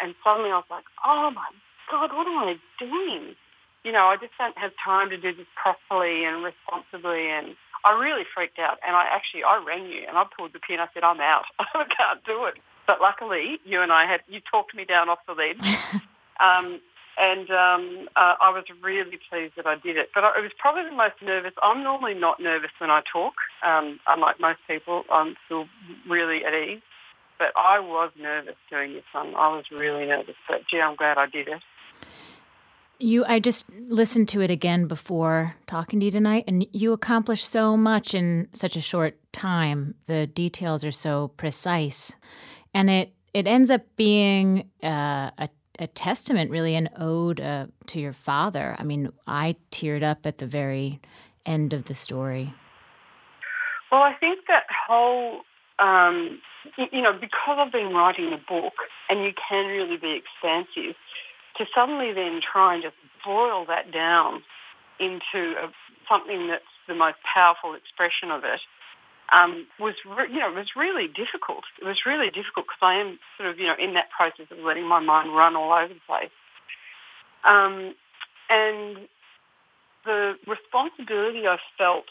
And 0.00 0.14
suddenly 0.24 0.50
I 0.50 0.56
was 0.56 0.64
like, 0.70 0.84
oh 1.04 1.30
my 1.30 1.46
God, 1.90 2.12
what 2.12 2.26
am 2.26 2.38
I 2.38 2.56
doing? 2.78 3.36
You 3.84 3.92
know, 3.92 4.06
I 4.06 4.16
just 4.16 4.32
don't 4.38 4.56
have 4.58 4.72
time 4.82 5.10
to 5.10 5.16
do 5.16 5.34
this 5.34 5.46
properly 5.54 6.24
and 6.24 6.42
responsibly. 6.42 7.30
And 7.30 7.54
I 7.84 7.92
really 7.98 8.24
freaked 8.34 8.58
out. 8.58 8.78
And 8.86 8.96
I 8.96 9.04
actually, 9.04 9.44
I 9.44 9.62
rang 9.64 9.86
you 9.86 10.04
and 10.08 10.16
I 10.16 10.24
pulled 10.36 10.54
the 10.54 10.58
pin. 10.58 10.80
I 10.80 10.88
said, 10.94 11.04
I'm 11.04 11.20
out. 11.20 11.44
I 11.58 11.84
can't 11.84 12.24
do 12.24 12.46
it. 12.46 12.54
But 12.86 13.00
luckily, 13.00 13.60
you 13.64 13.82
and 13.82 13.92
I 13.92 14.06
had, 14.06 14.20
you 14.28 14.40
talked 14.40 14.74
me 14.74 14.84
down 14.84 15.08
off 15.08 15.18
the 15.26 15.34
ledge. 15.34 15.58
um, 16.40 16.80
and 17.16 17.50
um, 17.50 18.08
uh, 18.16 18.34
I 18.40 18.50
was 18.50 18.64
really 18.82 19.18
pleased 19.30 19.54
that 19.56 19.66
I 19.66 19.76
did 19.76 19.96
it. 19.96 20.10
But 20.14 20.24
I, 20.24 20.38
it 20.38 20.42
was 20.42 20.52
probably 20.58 20.84
the 20.84 20.96
most 20.96 21.14
nervous. 21.22 21.52
I'm 21.62 21.82
normally 21.82 22.14
not 22.14 22.40
nervous 22.40 22.70
when 22.78 22.90
I 22.90 23.02
talk. 23.10 23.34
Um, 23.64 24.00
unlike 24.08 24.40
most 24.40 24.60
people, 24.66 25.04
I'm 25.10 25.36
still 25.44 25.66
really 26.08 26.44
at 26.44 26.54
ease. 26.54 26.82
But 27.38 27.52
I 27.56 27.80
was 27.80 28.10
nervous 28.18 28.54
doing 28.70 28.94
this 28.94 29.04
one. 29.12 29.34
I 29.34 29.48
was 29.54 29.64
really 29.70 30.06
nervous. 30.06 30.36
But 30.48 30.66
gee, 30.68 30.80
I'm 30.80 30.96
glad 30.96 31.18
I 31.18 31.26
did 31.26 31.48
it. 31.48 31.62
You, 33.04 33.26
I 33.26 33.38
just 33.38 33.68
listened 33.70 34.30
to 34.30 34.40
it 34.40 34.50
again 34.50 34.86
before 34.86 35.56
talking 35.66 36.00
to 36.00 36.06
you 36.06 36.10
tonight, 36.10 36.44
and 36.48 36.66
you 36.72 36.94
accomplished 36.94 37.46
so 37.46 37.76
much 37.76 38.14
in 38.14 38.48
such 38.54 38.76
a 38.76 38.80
short 38.80 39.18
time. 39.30 39.94
The 40.06 40.26
details 40.26 40.82
are 40.84 40.90
so 40.90 41.28
precise, 41.36 42.16
and 42.72 42.88
it 42.88 43.12
it 43.34 43.46
ends 43.46 43.70
up 43.70 43.82
being 43.96 44.70
uh, 44.82 45.30
a 45.36 45.50
a 45.78 45.86
testament, 45.86 46.50
really, 46.50 46.76
an 46.76 46.88
ode 46.98 47.42
uh, 47.42 47.66
to 47.88 48.00
your 48.00 48.14
father. 48.14 48.74
I 48.78 48.84
mean, 48.84 49.10
I 49.26 49.56
teared 49.70 50.02
up 50.02 50.24
at 50.24 50.38
the 50.38 50.46
very 50.46 50.98
end 51.44 51.74
of 51.74 51.84
the 51.84 51.94
story. 51.94 52.54
Well, 53.92 54.00
I 54.00 54.14
think 54.14 54.46
that 54.48 54.64
whole, 54.88 55.42
um, 55.78 56.40
you 56.90 57.02
know, 57.02 57.12
because 57.12 57.58
I've 57.58 57.70
been 57.70 57.92
writing 57.92 58.30
the 58.30 58.40
book, 58.48 58.72
and 59.10 59.24
you 59.24 59.34
can 59.46 59.66
really 59.66 59.98
be 59.98 60.12
expansive 60.12 60.96
to 61.58 61.66
suddenly 61.74 62.12
then 62.12 62.40
try 62.40 62.74
and 62.74 62.82
just 62.82 62.96
boil 63.24 63.64
that 63.66 63.92
down 63.92 64.42
into 65.00 65.54
a, 65.58 65.70
something 66.08 66.48
that's 66.48 66.64
the 66.88 66.94
most 66.94 67.16
powerful 67.22 67.74
expression 67.74 68.30
of 68.30 68.44
it 68.44 68.60
um, 69.32 69.66
was, 69.80 69.94
re- 70.04 70.30
you 70.30 70.38
know, 70.38 70.52
was 70.52 70.76
really 70.76 71.08
difficult. 71.08 71.64
It 71.80 71.84
was 71.84 72.04
really 72.04 72.30
difficult 72.30 72.66
because 72.66 72.82
I 72.82 72.94
am 72.96 73.18
sort 73.38 73.50
of, 73.50 73.58
you 73.58 73.66
know, 73.66 73.76
in 73.78 73.94
that 73.94 74.10
process 74.10 74.46
of 74.50 74.58
letting 74.58 74.86
my 74.86 75.00
mind 75.00 75.34
run 75.34 75.56
all 75.56 75.72
over 75.72 75.92
the 75.92 76.00
place. 76.06 76.30
Um, 77.44 77.94
and 78.50 79.08
the 80.04 80.34
responsibility 80.46 81.46
I 81.46 81.58
felt 81.78 82.04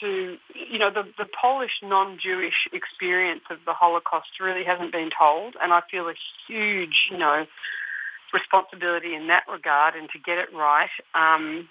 to, 0.00 0.36
you 0.54 0.78
know, 0.78 0.90
the, 0.90 1.04
the 1.18 1.26
Polish 1.40 1.80
non-Jewish 1.82 2.68
experience 2.72 3.42
of 3.50 3.58
the 3.66 3.72
Holocaust 3.72 4.40
really 4.40 4.64
hasn't 4.64 4.92
been 4.92 5.10
told, 5.16 5.56
and 5.62 5.72
I 5.72 5.82
feel 5.90 6.08
a 6.08 6.14
huge, 6.46 7.08
you 7.10 7.18
know, 7.18 7.46
responsibility 8.32 9.14
in 9.14 9.28
that 9.28 9.44
regard 9.50 9.94
and 9.94 10.08
to 10.10 10.18
get 10.18 10.38
it 10.38 10.48
right. 10.54 10.90
Um, 11.14 11.68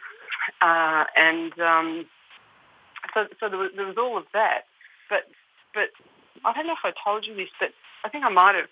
uh, 0.62 1.06
and 1.16 1.54
um, 1.60 2.06
so, 3.14 3.28
so 3.40 3.50
there 3.50 3.58
was, 3.58 3.72
there 3.76 3.86
was 3.86 3.98
all 3.98 4.18
of 4.18 4.26
that. 4.34 4.66
But, 5.10 5.28
but 5.74 5.90
I 6.46 6.54
don't 6.54 6.68
know 6.68 6.74
if 6.74 6.86
I 6.86 6.94
told 7.04 7.26
you 7.26 7.36
this, 7.36 7.50
but 7.60 7.70
I 8.04 8.10
think 8.10 8.24
I 8.24 8.30
might 8.30 8.56
have. 8.56 8.70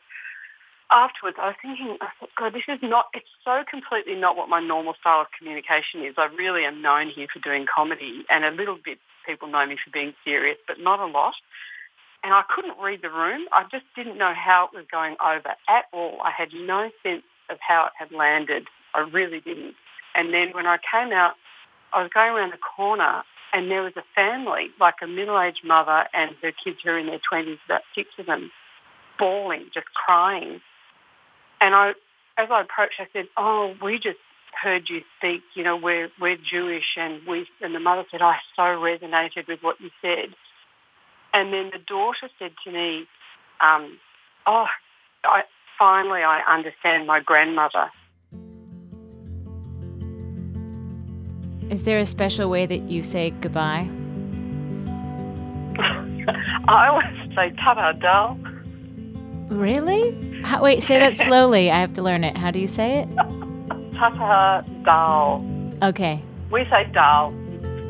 Afterwards, 0.90 1.36
I 1.38 1.48
was 1.48 1.56
thinking, 1.62 1.98
I 2.00 2.08
thought, 2.18 2.30
God, 2.38 2.54
this 2.54 2.64
is 2.70 2.80
not, 2.82 3.08
it's 3.14 3.28
so 3.44 3.66
completely 3.70 4.16
not 4.16 4.38
what 4.38 4.48
my 4.48 4.62
normal 4.62 4.94
style 4.98 5.20
of 5.20 5.28
communication 5.38 6.00
is. 6.06 6.16
I 6.18 6.28
really 6.38 6.64
am 6.64 6.82
known 6.82 7.10
here 7.10 7.28
for 7.28 7.40
doing 7.40 7.66
comedy 7.68 8.24
and 8.30 8.46
a 8.46 8.52
little 8.52 8.78
bit 8.82 8.98
people 9.28 9.50
know 9.50 9.66
me 9.66 9.76
for 9.84 9.92
being 9.92 10.14
serious, 10.24 10.58
but 10.66 10.80
not 10.80 11.02
a 11.02 11.06
lot. 11.06 11.36
And 12.24 12.34
I 12.34 12.44
couldn't 12.50 12.80
read 12.82 13.02
the 13.02 13.10
room. 13.10 13.46
I 13.52 13.64
just 13.70 13.86
didn't 13.96 14.18
know 14.18 14.34
how 14.34 14.70
it 14.72 14.76
was 14.76 14.86
going 14.90 15.18
over 15.22 15.54
at 15.68 15.86
all. 15.92 16.20
I 16.24 16.32
had 16.32 16.50
no 16.54 16.90
sense 17.04 17.24
of 17.50 17.58
how 17.60 17.86
it 17.86 17.94
had 17.98 18.12
landed. 18.12 18.68
I 18.94 19.02
really 19.02 19.40
didn't. 19.40 19.76
And 20.16 20.34
then 20.34 20.50
when 20.54 20.66
I 20.66 20.78
came 20.92 21.12
out, 21.12 21.34
I 21.94 22.02
was 22.02 22.12
going 22.14 22.32
around 22.32 22.52
the 22.52 22.58
corner 22.58 23.24
and 23.54 23.72
there 23.72 23.84
was 23.84 23.94
a 23.96 24.04
family, 24.14 24.70
like 24.80 24.96
a 25.02 25.08
middle-aged 25.08 25.64
mother 25.64 26.06
and 26.14 26.36
her 26.42 26.52
kids 26.52 26.80
who 26.84 26.90
are 26.90 27.00
in 27.00 27.08
their 27.08 27.20
20s, 27.32 27.58
about 27.66 27.82
six 27.96 28.10
of 28.20 28.26
them, 28.26 28.52
bawling, 29.18 29.66
just 29.74 29.88
crying. 29.94 30.60
And 31.62 31.74
I, 31.74 31.90
as 32.38 32.50
I 32.52 32.62
approached, 32.62 33.00
I 33.00 33.08
said, 33.14 33.28
oh, 33.38 33.76
we 33.82 34.00
just 34.00 34.18
heard 34.62 34.90
you 34.90 35.02
speak, 35.18 35.44
you 35.54 35.64
know, 35.64 35.78
we're, 35.78 36.10
we're 36.20 36.38
Jewish. 36.38 36.98
And, 36.98 37.22
we, 37.28 37.48
and 37.62 37.74
the 37.74 37.80
mother 37.80 38.04
said, 38.12 38.22
I 38.22 38.38
so 38.56 38.64
resonated 38.64 39.48
with 39.48 39.60
what 39.62 39.80
you 39.80 39.90
said. 40.02 40.36
And 41.34 41.54
then 41.54 41.70
the 41.72 41.80
daughter 41.80 42.30
said 42.40 42.52
to 42.64 42.72
me, 42.72 43.06
um, 43.62 43.98
oh, 44.46 44.68
I, 45.24 45.44
finally 45.78 46.22
I 46.24 46.42
understand 46.48 47.08
my 47.08 47.20
grandmother. 47.20 47.90
Is 51.70 51.84
there 51.84 52.00
a 52.00 52.06
special 52.06 52.50
way 52.50 52.66
that 52.66 52.84
you 52.84 53.04
say 53.04 53.32
goodbye? 53.42 53.88
I 56.68 56.88
always 56.88 57.08
say 57.36 57.52
ta 57.58 57.92
dal. 57.94 58.38
Really? 59.50 60.42
How, 60.42 60.62
wait, 60.64 60.82
say 60.84 61.00
that 61.00 61.16
slowly. 61.16 61.70
I 61.72 61.80
have 61.80 61.94
to 61.94 62.02
learn 62.02 62.24
it. 62.24 62.38
How 62.38 62.52
do 62.52 62.60
you 62.60 62.68
say 62.68 63.00
it? 63.00 63.10
ta 63.96 64.64
dal. 64.84 65.46
Okay. 65.84 66.22
We 66.52 66.64
say 66.66 66.90
dal. 66.94 67.34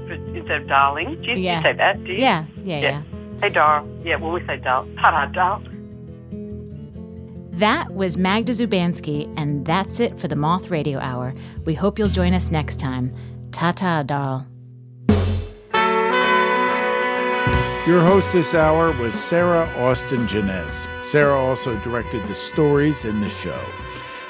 instead 0.09 0.61
of 0.61 0.67
darling. 0.67 1.21
Do 1.21 1.31
you, 1.31 1.35
Yeah. 1.37 1.57
you 1.57 1.63
say 1.63 1.73
that? 1.73 2.03
Do 2.03 2.11
you? 2.13 2.19
Yeah, 2.19 2.45
yeah, 2.63 2.79
yeah. 2.79 3.01
Hey, 3.41 3.49
Dar. 3.49 3.83
Yeah, 4.03 4.15
well, 4.15 4.31
we 4.31 4.43
say 4.47 4.57
Dar. 4.57 4.85
Ta-da, 4.97 5.25
Dar. 5.27 5.61
That 7.57 7.91
was 7.95 8.17
Magda 8.17 8.51
Szubanski, 8.51 9.33
and 9.35 9.65
that's 9.65 9.99
it 9.99 10.19
for 10.19 10.27
the 10.27 10.35
Moth 10.35 10.69
Radio 10.69 10.99
Hour. 10.99 11.33
We 11.65 11.73
hope 11.73 11.97
you'll 11.97 12.07
join 12.07 12.35
us 12.35 12.51
next 12.51 12.79
time. 12.79 13.11
Ta 13.51 13.71
ta, 13.71 14.03
Darl. 14.03 14.45
Your 17.87 18.01
host 18.01 18.31
this 18.31 18.53
hour 18.53 18.91
was 19.01 19.15
Sarah 19.15 19.67
Austin 19.77 20.27
Jenness. 20.27 20.87
Sarah 21.03 21.39
also 21.39 21.75
directed 21.79 22.21
the 22.27 22.35
stories 22.35 23.05
in 23.05 23.21
the 23.21 23.29
show. 23.29 23.59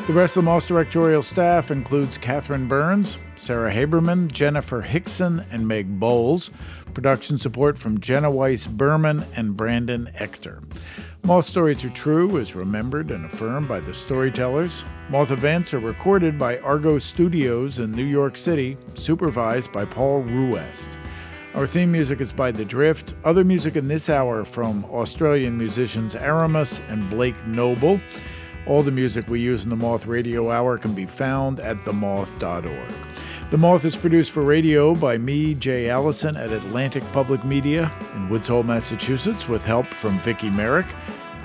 The 0.08 0.14
rest 0.14 0.38
of 0.38 0.46
the 0.46 0.52
Moth 0.52 0.70
directorial 0.70 1.22
staff 1.22 1.70
includes 1.70 2.18
Catherine 2.18 2.70
Burns, 2.70 3.18
Sarah 3.36 3.74
Haberman, 3.74 4.32
Jennifer 4.32 4.80
Hickson, 4.80 5.46
and 5.52 5.68
Meg 5.68 6.00
Bowles. 6.00 6.50
Production 6.94 7.38
support 7.38 7.78
from 7.78 8.00
Jenna 8.00 8.32
Weiss 8.32 8.68
Berman 8.68 9.26
and 9.36 9.58
Brandon 9.58 10.10
Ector. 10.16 10.64
Moth 11.24 11.46
Stories 11.50 11.84
Are 11.84 11.90
True 11.90 12.38
is 12.38 12.56
remembered 12.56 13.12
and 13.12 13.26
affirmed 13.26 13.68
by 13.68 13.82
the 13.82 13.94
storytellers. 13.94 14.86
Moth 15.10 15.32
events 15.32 15.74
are 15.74 15.80
recorded 15.80 16.40
by 16.40 16.58
Argot 16.60 17.02
Studios 17.02 17.80
in 17.80 17.92
New 17.92 18.06
York 18.06 18.38
City, 18.38 18.78
supervised 18.94 19.74
by 19.74 19.84
Paul 19.84 20.22
Ruest. 20.22 20.98
Our 21.54 21.68
theme 21.68 21.92
music 21.92 22.22
is 22.22 22.32
by 22.32 22.54
The 22.54 22.64
Drift. 22.64 23.14
Other 23.26 23.44
music 23.44 23.76
in 23.76 23.90
this 23.90 24.10
hour 24.10 24.46
from 24.46 24.86
Australian 24.86 25.58
musicians 25.58 26.16
Aramis 26.16 26.80
and 26.88 27.10
Blake 27.10 27.46
Noble. 27.46 28.00
All 28.68 28.84
the 28.84 28.92
music 28.92 29.30
we 29.30 29.40
use 29.40 29.64
in 29.64 29.70
the 29.70 29.78
Moth 29.78 30.08
Radio 30.08 30.52
Hour 30.52 30.78
can 30.78 30.94
be 30.94 31.06
found 31.06 31.62
at 31.62 31.78
themoth.org. 31.78 32.94
The 33.50 33.58
Moth 33.58 33.86
is 33.86 33.96
produced 33.96 34.32
for 34.32 34.44
radio 34.44 34.94
by 34.94 35.18
me, 35.18 35.56
Jay 35.56 35.90
Allison, 35.90 36.36
at 36.36 36.52
Atlantic 36.52 37.02
Public 37.14 37.46
Media 37.46 37.90
in 38.14 38.28
Woods 38.28 38.50
Hole, 38.50 38.64
Massachusetts, 38.64 39.48
with 39.48 39.64
help 39.64 39.94
from 39.94 40.20
Vicki 40.20 40.50
Merrick. 40.50 40.88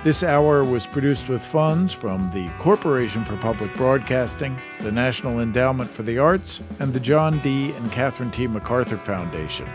This 0.03 0.25
hour 0.25 0.65
was 0.65 0.85
produced 0.85 1.29
with 1.29 1.47
funds 1.47 1.93
from 1.93 2.29
the 2.33 2.49
Corporation 2.59 3.25
for 3.25 3.37
Public 3.37 3.73
Broadcasting, 3.77 4.59
the 4.81 4.91
National 4.91 5.39
Endowment 5.39 5.89
for 5.89 6.03
the 6.03 6.19
Arts, 6.19 6.61
and 6.81 6.93
the 6.93 6.99
John 6.99 7.39
D. 7.39 7.71
and 7.71 7.93
Catherine 7.93 8.33
T. 8.33 8.49
MacArthur 8.49 8.97
Foundation, 8.97 9.69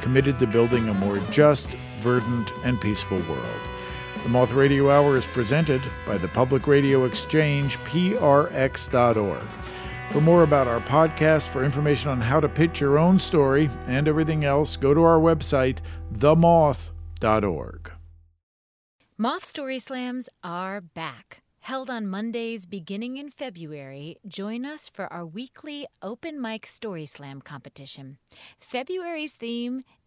committed 0.00 0.38
to 0.38 0.46
building 0.46 0.88
a 0.88 0.94
more 0.94 1.18
just, 1.30 1.68
verdant, 1.98 2.50
and 2.64 2.80
peaceful 2.80 3.18
world. 3.28 3.60
The 4.24 4.30
Moth 4.30 4.52
Radio 4.52 4.90
Hour 4.90 5.18
is 5.18 5.26
presented 5.26 5.82
by 6.06 6.16
the 6.16 6.28
Public 6.28 6.66
Radio 6.66 7.04
Exchange, 7.04 7.76
prx.org. 7.80 9.46
For 10.08 10.20
more 10.22 10.44
about 10.44 10.66
our 10.66 10.80
podcast, 10.80 11.48
for 11.48 11.62
information 11.62 12.08
on 12.08 12.22
how 12.22 12.40
to 12.40 12.48
pitch 12.48 12.80
your 12.80 12.98
own 12.98 13.18
story, 13.18 13.68
and 13.86 14.08
everything 14.08 14.42
else, 14.42 14.78
go 14.78 14.94
to 14.94 15.02
our 15.02 15.18
website, 15.18 15.80
themoth.org. 16.14 17.92
Moth 19.18 19.44
Story 19.44 19.78
Slams 19.78 20.30
are 20.42 20.80
back. 20.80 21.42
Held 21.64 21.88
on 21.88 22.06
Mondays 22.06 22.66
beginning 22.66 23.16
in 23.16 23.30
February, 23.30 24.16
join 24.28 24.66
us 24.66 24.86
for 24.86 25.10
our 25.10 25.24
weekly 25.24 25.86
open 26.02 26.38
mic 26.38 26.66
story 26.66 27.06
slam 27.06 27.40
competition. 27.40 28.18
February's 28.58 29.32
theme 29.32 29.82